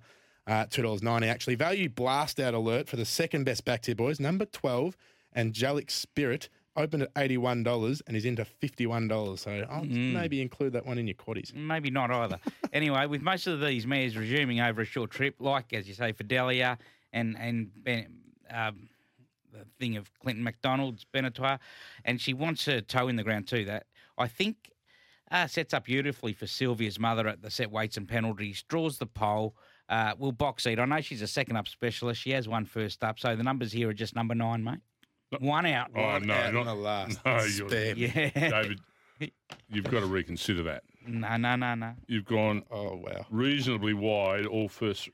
Uh, 0.49 0.65
$2.90 0.65 1.27
actually. 1.27 1.55
Value 1.55 1.91
blast 1.91 2.41
out 2.41 2.55
alert 2.55 2.89
for 2.89 2.97
the 2.97 3.05
second 3.05 3.45
best 3.45 3.67
backed 3.67 3.85
here, 3.85 3.95
boys. 3.95 4.19
Number 4.19 4.47
12, 4.47 4.97
Angelic 5.37 5.91
Spirit, 5.91 6.49
opened 6.79 7.03
at 7.03 7.15
$81 7.15 8.03
and 8.07 8.17
is 8.17 8.25
into 8.25 8.47
$51. 8.63 9.39
So 9.39 9.67
I'll 9.69 9.85
maybe 9.85 10.41
include 10.41 10.73
that 10.73 10.87
one 10.87 10.97
in 10.97 11.07
your 11.07 11.17
quaddies. 11.17 11.55
Maybe 11.55 11.91
not 11.91 12.11
either. 12.11 12.39
anyway, 12.73 13.07
with 13.07 13.21
most 13.21 13.47
of 13.47 13.61
these 13.61 13.87
mares 13.87 14.17
resuming 14.17 14.61
over 14.61 14.83
a 14.83 14.85
short 14.85 15.11
trip, 15.11 15.35
like 15.39 15.73
as 15.73 15.87
you 15.89 15.95
say, 15.95 16.13
Fidelia 16.13 16.79
and 17.13 17.37
and 17.39 17.71
ben, 17.85 18.07
um, 18.51 18.89
the 19.53 19.67
thing 19.79 19.97
of 19.97 20.11
Clinton 20.21 20.45
McDonald's 20.45 21.05
Benetoire, 21.13 21.59
and 22.05 22.21
she 22.21 22.33
wants 22.33 22.65
her 22.67 22.81
toe 22.81 23.09
in 23.09 23.17
the 23.17 23.25
ground 23.25 23.49
too. 23.49 23.65
That 23.65 23.87
I 24.17 24.29
think 24.29 24.73
uh, 25.31 25.47
sets 25.47 25.75
up 25.75 25.85
beautifully 25.85 26.33
for 26.33 26.47
Sylvia's 26.47 26.99
mother 26.99 27.27
at 27.29 27.43
the 27.43 27.51
set 27.51 27.71
weights 27.71 27.97
and 27.97 28.09
penalties. 28.09 28.65
Draws 28.69 28.99
the 28.99 29.07
pole. 29.07 29.55
Uh, 29.89 30.15
will 30.19 30.33
box 30.33 30.65
seat. 30.65 30.79
I 30.79 30.85
know 30.85 31.01
she's 31.01 31.23
a 31.23 31.27
second 31.27 31.57
up 31.57 31.67
specialist. 31.67 32.21
She 32.21 32.31
has 32.33 32.47
one 32.49 32.67
first 32.67 33.03
up. 33.03 33.19
So 33.19 33.35
the 33.35 33.43
numbers 33.43 33.73
here 33.73 33.89
are 33.89 33.95
just 33.95 34.15
number 34.15 34.35
nine, 34.35 34.63
mate. 34.63 34.81
One 35.41 35.67
out. 35.67 35.89
Oh, 35.97 36.19
no, 36.19 36.35
out 36.35 36.55
not 36.55 36.65
the 36.65 36.75
last. 36.75 37.21
No, 37.25 37.33
you're, 37.41 37.69
spare. 37.69 37.95
Yeah. 37.97 38.31
David, 38.63 38.81
you've 39.71 39.85
got 39.85 40.01
to 40.01 40.07
reconsider 40.07 40.63
that. 40.65 40.83
No, 41.07 41.37
no, 41.37 41.57
no, 41.57 41.75
no. 41.75 41.95
You've 42.07 42.27
gone 42.27 42.63
Oh, 42.71 42.97
wow. 42.97 43.25
reasonably 43.31 43.95
wide 43.95 44.47
all 44.47 44.69
first 44.69 45.09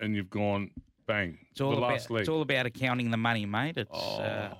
and 0.00 0.14
you've 0.14 0.30
gone 0.30 0.70
bang. 1.06 1.38
It's 1.52 1.60
all 1.60 1.70
the 1.70 1.78
about 1.78 1.92
last 1.92 2.10
leg. 2.10 2.20
it's 2.20 2.28
all 2.28 2.42
about 2.42 2.66
accounting 2.66 3.10
the 3.10 3.16
money, 3.16 3.46
mate. 3.46 3.76
It's 3.78 3.90
oh, 3.92 4.18
uh, 4.20 4.54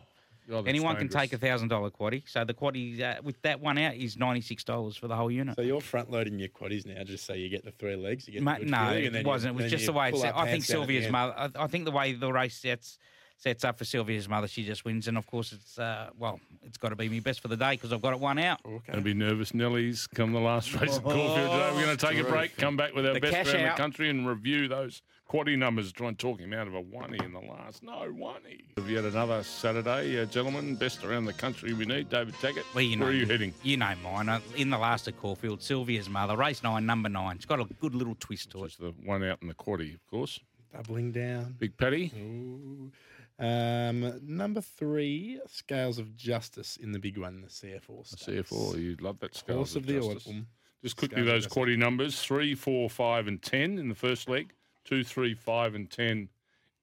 God, 0.48 0.68
anyone 0.68 0.96
can 0.96 1.08
take 1.08 1.32
a 1.32 1.38
thousand 1.38 1.68
dollar 1.68 1.90
quaddy. 1.90 2.22
So 2.26 2.44
the 2.44 2.54
quaddy 2.54 3.00
uh, 3.02 3.20
with 3.22 3.40
that 3.42 3.60
one 3.60 3.78
out 3.78 3.94
is 3.94 4.16
ninety 4.16 4.40
six 4.40 4.62
dollars 4.64 4.96
for 4.96 5.08
the 5.08 5.16
whole 5.16 5.30
unit. 5.30 5.56
So 5.56 5.62
you're 5.62 5.80
front 5.80 6.10
loading 6.10 6.38
your 6.38 6.48
quaddies 6.48 6.86
now, 6.86 7.02
just 7.04 7.26
so 7.26 7.32
you 7.34 7.48
get 7.48 7.64
the 7.64 7.72
three 7.72 7.96
legs. 7.96 8.26
You 8.28 8.34
get 8.34 8.38
the 8.40 8.44
Mate, 8.44 8.58
good 8.60 8.70
no, 8.70 8.76
feeling, 8.78 8.96
and 8.96 9.06
it 9.06 9.12
then 9.12 9.22
you- 9.22 9.28
wasn't. 9.28 9.58
It 9.58 9.62
was 9.62 9.70
just 9.70 9.86
the 9.86 9.92
way 9.92 10.10
it's 10.10 10.20
set. 10.20 10.34
I 10.36 10.42
think 10.44 10.50
pants 10.64 10.68
down 10.68 10.82
at 10.82 10.86
the 10.88 10.94
Sylvia's 10.94 11.12
mother. 11.12 11.34
I, 11.36 11.64
I 11.64 11.66
think 11.66 11.84
the 11.84 11.90
way 11.90 12.12
the 12.12 12.32
race 12.32 12.56
sets 12.56 12.98
sets 13.38 13.64
up 13.64 13.76
for 13.76 13.84
Sylvia's 13.84 14.28
mother, 14.30 14.48
she 14.48 14.64
just 14.64 14.84
wins. 14.86 15.08
And 15.08 15.18
of 15.18 15.26
course, 15.26 15.52
it's 15.52 15.78
uh, 15.78 16.08
well, 16.16 16.40
it's 16.62 16.78
got 16.78 16.88
to 16.90 16.96
be 16.96 17.08
me 17.08 17.20
best 17.20 17.40
for 17.40 17.48
the 17.48 17.56
day 17.56 17.72
because 17.72 17.92
I've 17.92 18.00
got 18.00 18.12
it 18.14 18.20
one 18.20 18.38
out. 18.38 18.60
Okay. 18.64 18.92
Going 18.92 18.98
to 18.98 19.02
be 19.04 19.12
nervous 19.14 19.52
Nellies 19.52 20.08
come 20.14 20.32
the 20.32 20.40
last 20.40 20.72
race 20.80 20.96
at 20.96 21.02
Caulfield 21.02 21.50
today. 21.50 21.70
We're 21.74 21.84
going 21.84 21.96
to 21.96 22.06
take 22.06 22.18
a 22.18 22.24
break, 22.24 22.56
come 22.56 22.76
back 22.76 22.94
with 22.94 23.04
our 23.06 23.14
The 23.14 23.20
best 23.20 23.34
cash 23.34 23.52
around 23.52 23.64
out. 23.66 23.76
the 23.76 23.82
country 23.82 24.08
and 24.10 24.26
review 24.26 24.68
those 24.68 25.02
quaddy 25.30 25.56
numbers. 25.58 25.92
Try 25.92 26.08
and 26.08 26.18
talk 26.18 26.38
him 26.40 26.52
out 26.52 26.66
of 26.66 26.74
a 26.74 26.78
oney 26.78 27.18
in 27.24 27.32
the 27.32 27.40
last. 27.40 27.82
No, 27.82 27.94
oney. 28.02 28.64
Have 28.76 28.88
you 28.88 28.96
had 28.96 29.04
another 29.06 29.42
Saturday, 29.42 30.20
uh, 30.20 30.26
gentlemen? 30.26 30.76
Best 30.76 31.04
around 31.04 31.24
the 31.26 31.32
country 31.32 31.72
we 31.72 31.84
need. 31.84 32.08
David 32.08 32.34
Taggart, 32.40 32.64
Well, 32.74 32.82
you 32.84 32.96
know, 32.96 33.04
where 33.06 33.12
are 33.12 33.16
you 33.16 33.26
heading? 33.26 33.52
You 33.62 33.76
know 33.76 33.92
mine. 34.02 34.28
Uh, 34.28 34.40
In 34.56 34.70
the 34.70 34.78
last 34.78 35.08
at 35.08 35.16
Caulfield, 35.18 35.62
Sylvia's 35.62 36.08
mother, 36.08 36.36
race 36.36 36.62
nine, 36.62 36.86
number 36.86 37.08
nine. 37.08 37.36
It's 37.36 37.44
got 37.46 37.60
a 37.60 37.64
good 37.80 37.94
little 37.94 38.16
twist 38.20 38.50
to 38.50 38.62
it. 38.64 38.66
It's 38.66 38.76
the 38.76 38.92
one 39.04 39.22
out 39.24 39.38
in 39.42 39.48
the 39.48 39.54
quaddy, 39.54 39.94
of 39.94 40.06
course. 40.06 40.40
Doubling 40.74 41.12
down. 41.12 41.56
Big 41.58 41.76
Paddy. 41.76 42.12
Ooh. 42.18 42.90
Um, 43.38 44.18
number 44.26 44.62
three, 44.62 45.40
Scales 45.46 45.98
of 45.98 46.16
Justice 46.16 46.78
in 46.78 46.92
the 46.92 46.98
big 46.98 47.18
one, 47.18 47.42
the 47.42 47.48
CF 47.48 47.82
Orr. 47.88 48.02
The 48.10 48.16
CF 48.16 48.52
Orr. 48.52 48.78
You'd 48.78 49.02
love 49.02 49.18
that 49.20 49.34
scale. 49.36 49.56
Horse 49.56 49.76
of 49.76 49.84
the 49.86 50.00
autumn. 50.00 50.46
Just 50.82 50.96
quickly, 50.96 51.16
Scales 51.16 51.26
of 51.28 51.32
those 51.34 51.44
Justice. 51.44 51.62
quaddy 51.64 51.76
numbers 51.78 52.20
three, 52.22 52.54
four, 52.54 52.88
five, 52.88 53.26
and 53.26 53.42
10 53.42 53.78
in 53.78 53.88
the 53.88 53.94
first 53.94 54.28
leg, 54.28 54.52
two, 54.86 55.04
three, 55.04 55.34
five, 55.34 55.74
and 55.74 55.90
10 55.90 56.28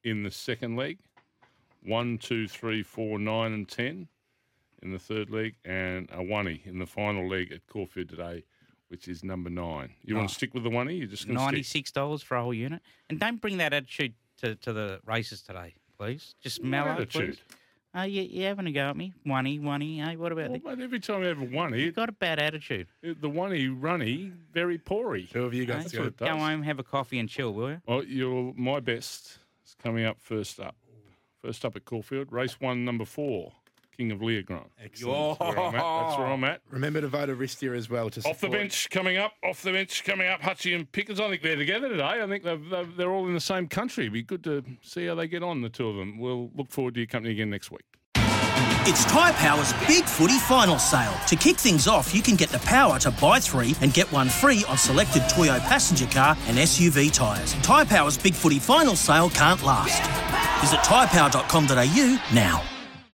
in 0.04 0.24
the 0.24 0.30
second 0.32 0.76
leg, 0.76 1.00
one, 1.82 2.18
two, 2.18 2.48
three, 2.48 2.84
four, 2.84 3.18
nine, 3.18 3.54
and 3.54 3.68
10 3.68 4.08
in 4.82 4.92
the 4.92 5.00
third 5.00 5.30
leg, 5.30 5.56
and 5.66 6.10
a 6.12 6.18
oney 6.18 6.62
in 6.66 6.78
the 6.78 6.86
final 6.86 7.28
leg 7.28 7.52
at 7.52 7.66
Caulfield 7.68 8.10
today, 8.10 8.44
which 8.90 9.08
is 9.08 9.24
number 9.24 9.50
nine. 9.50 9.90
You 10.04 10.16
want 10.16 10.24
Oh. 10.24 10.26
Ah. 10.26 10.28
to 10.28 10.34
stick 10.36 10.54
with 10.54 10.64
the 10.64 10.70
oney? 10.70 10.96
You're 10.96 11.08
just 11.08 11.26
going 11.26 11.38
to 11.38 11.42
stick. 11.42 11.52
Ninety-six 11.54 11.92
dollars 11.92 12.22
for 12.22 12.36
a 12.36 12.44
whole 12.44 12.54
unit, 12.54 12.82
and 13.10 13.20
don't 13.20 13.40
bring 13.42 13.58
that 13.58 13.74
attitude 13.74 14.14
to, 14.42 14.56
to 14.56 14.74
the 14.74 15.00
races 15.06 15.42
today, 15.42 15.74
please. 15.98 16.36
Just 16.42 16.62
mellow, 16.62 16.92
attitude? 16.92 17.38
please. 17.38 17.58
Oh, 17.96 18.04
you, 18.04 18.24
you 18.24 18.46
having 18.46 18.66
a 18.66 18.72
go 18.72 18.90
at 18.90 18.98
me? 18.98 19.14
Oney, 19.30 19.60
oney. 19.64 20.00
Hey, 20.00 20.16
what 20.16 20.32
about 20.32 20.50
Well, 20.50 20.60
the, 20.60 20.76
mate, 20.78 20.84
every 20.84 21.00
time 21.00 21.22
I 21.22 21.26
have 21.28 21.42
a 21.42 21.58
oney, 21.58 21.82
You've 21.84 21.96
got 21.96 22.10
a 22.10 22.14
bad 22.14 22.40
attitude. 22.40 22.88
Uh, 23.08 23.14
the 23.20 23.30
oney 23.30 23.68
runny, 23.68 24.32
very 24.52 24.80
poory. 24.80 25.30
Who 25.34 25.44
have 25.44 25.54
you 25.54 25.66
got? 25.66 25.78
Hey, 25.78 25.84
That's 25.84 25.98
what 25.98 26.08
it 26.08 26.18
Go 26.18 26.38
home, 26.38 26.64
have 26.64 26.80
a 26.80 26.84
coffee, 26.84 27.20
and 27.20 27.30
chill, 27.30 27.54
will 27.54 27.70
you? 27.70 27.82
Oh, 27.88 27.98
well, 27.98 28.04
you're 28.06 28.54
my 28.56 28.80
best 28.80 29.38
is 29.66 29.76
coming 29.82 30.06
up 30.06 30.18
first 30.20 30.60
up. 30.60 30.76
First 31.44 31.66
up 31.66 31.76
at 31.76 31.86
Caulfield, 31.86 32.32
race 32.32 32.60
one, 32.60 32.84
number 32.86 33.06
four, 33.06 33.52
King 33.98 34.12
of 34.12 34.22
Leogrand. 34.22 34.66
Excellent. 34.84 35.40
That's 35.40 35.56
where 35.56 35.60
I'm 35.68 35.76
at. 35.76 35.82
That's 36.08 36.18
where 36.18 36.28
I'm 36.28 36.44
at. 36.44 36.62
Remember 36.70 37.02
to 37.02 37.08
vote 37.08 37.30
Aristia 37.30 37.76
as 37.78 37.90
well 37.90 38.10
to 38.10 38.20
Off 38.22 38.24
the 38.24 38.34
support- 38.48 38.52
bench 38.60 38.90
coming 38.90 39.18
up. 39.18 39.34
Off 39.44 39.62
the 39.62 39.72
bench 39.72 40.04
coming 40.04 40.28
up. 40.28 40.42
Hutchie 40.42 40.76
and 40.76 40.92
Pickens. 40.92 41.20
I 41.20 41.30
think 41.30 41.42
they're 41.42 41.56
together 41.56 41.90
today. 41.90 42.04
I 42.24 42.28
think 42.28 42.44
they've, 42.44 42.70
they've, 42.70 42.96
they're 42.98 43.12
all 43.12 43.28
in 43.28 43.34
the 43.34 43.40
same 43.40 43.68
country. 43.68 44.06
It'd 44.06 44.14
be 44.14 44.24
good 44.24 44.44
to 44.46 44.64
see 44.82 45.06
how 45.06 45.16
they 45.16 45.28
get 45.28 45.44
on, 45.44 45.62
the 45.62 45.70
two 45.70 45.88
of 45.88 45.96
them. 45.96 46.18
We'll 46.20 46.50
look 46.56 46.72
forward 46.72 46.96
to 46.96 47.00
your 47.00 47.08
company 47.08 47.34
again 47.34 47.50
next 47.50 47.72
week. 47.72 47.84
It's 48.86 49.06
Tyre 49.06 49.32
Power's 49.34 49.72
Big 49.88 50.04
Footy 50.04 50.38
Final 50.40 50.78
Sale. 50.78 51.14
To 51.30 51.38
kick 51.38 51.56
things 51.56 51.88
off, 51.88 52.14
you 52.14 52.22
can 52.22 52.36
get 52.36 52.50
the 52.50 52.60
power 52.60 53.00
to 53.00 53.12
buy 53.12 53.40
three 53.40 53.76
and 53.80 53.94
get 53.94 54.12
one 54.12 54.28
free 54.28 54.66
on 54.68 54.78
selected 54.78 55.24
Toyo 55.30 55.58
passenger 55.60 56.06
car 56.08 56.36
and 56.48 56.58
SUV 56.58 57.14
tyres. 57.14 57.54
Tyre 57.62 57.86
Power's 57.86 58.18
Big 58.18 58.34
Footy 58.34 58.60
Final 58.60 58.98
Sale 58.98 59.30
can't 59.30 59.64
last. 59.64 60.02
Visit 60.62 60.80
tyrepower.com.au 60.80 62.22
now. 62.34 62.62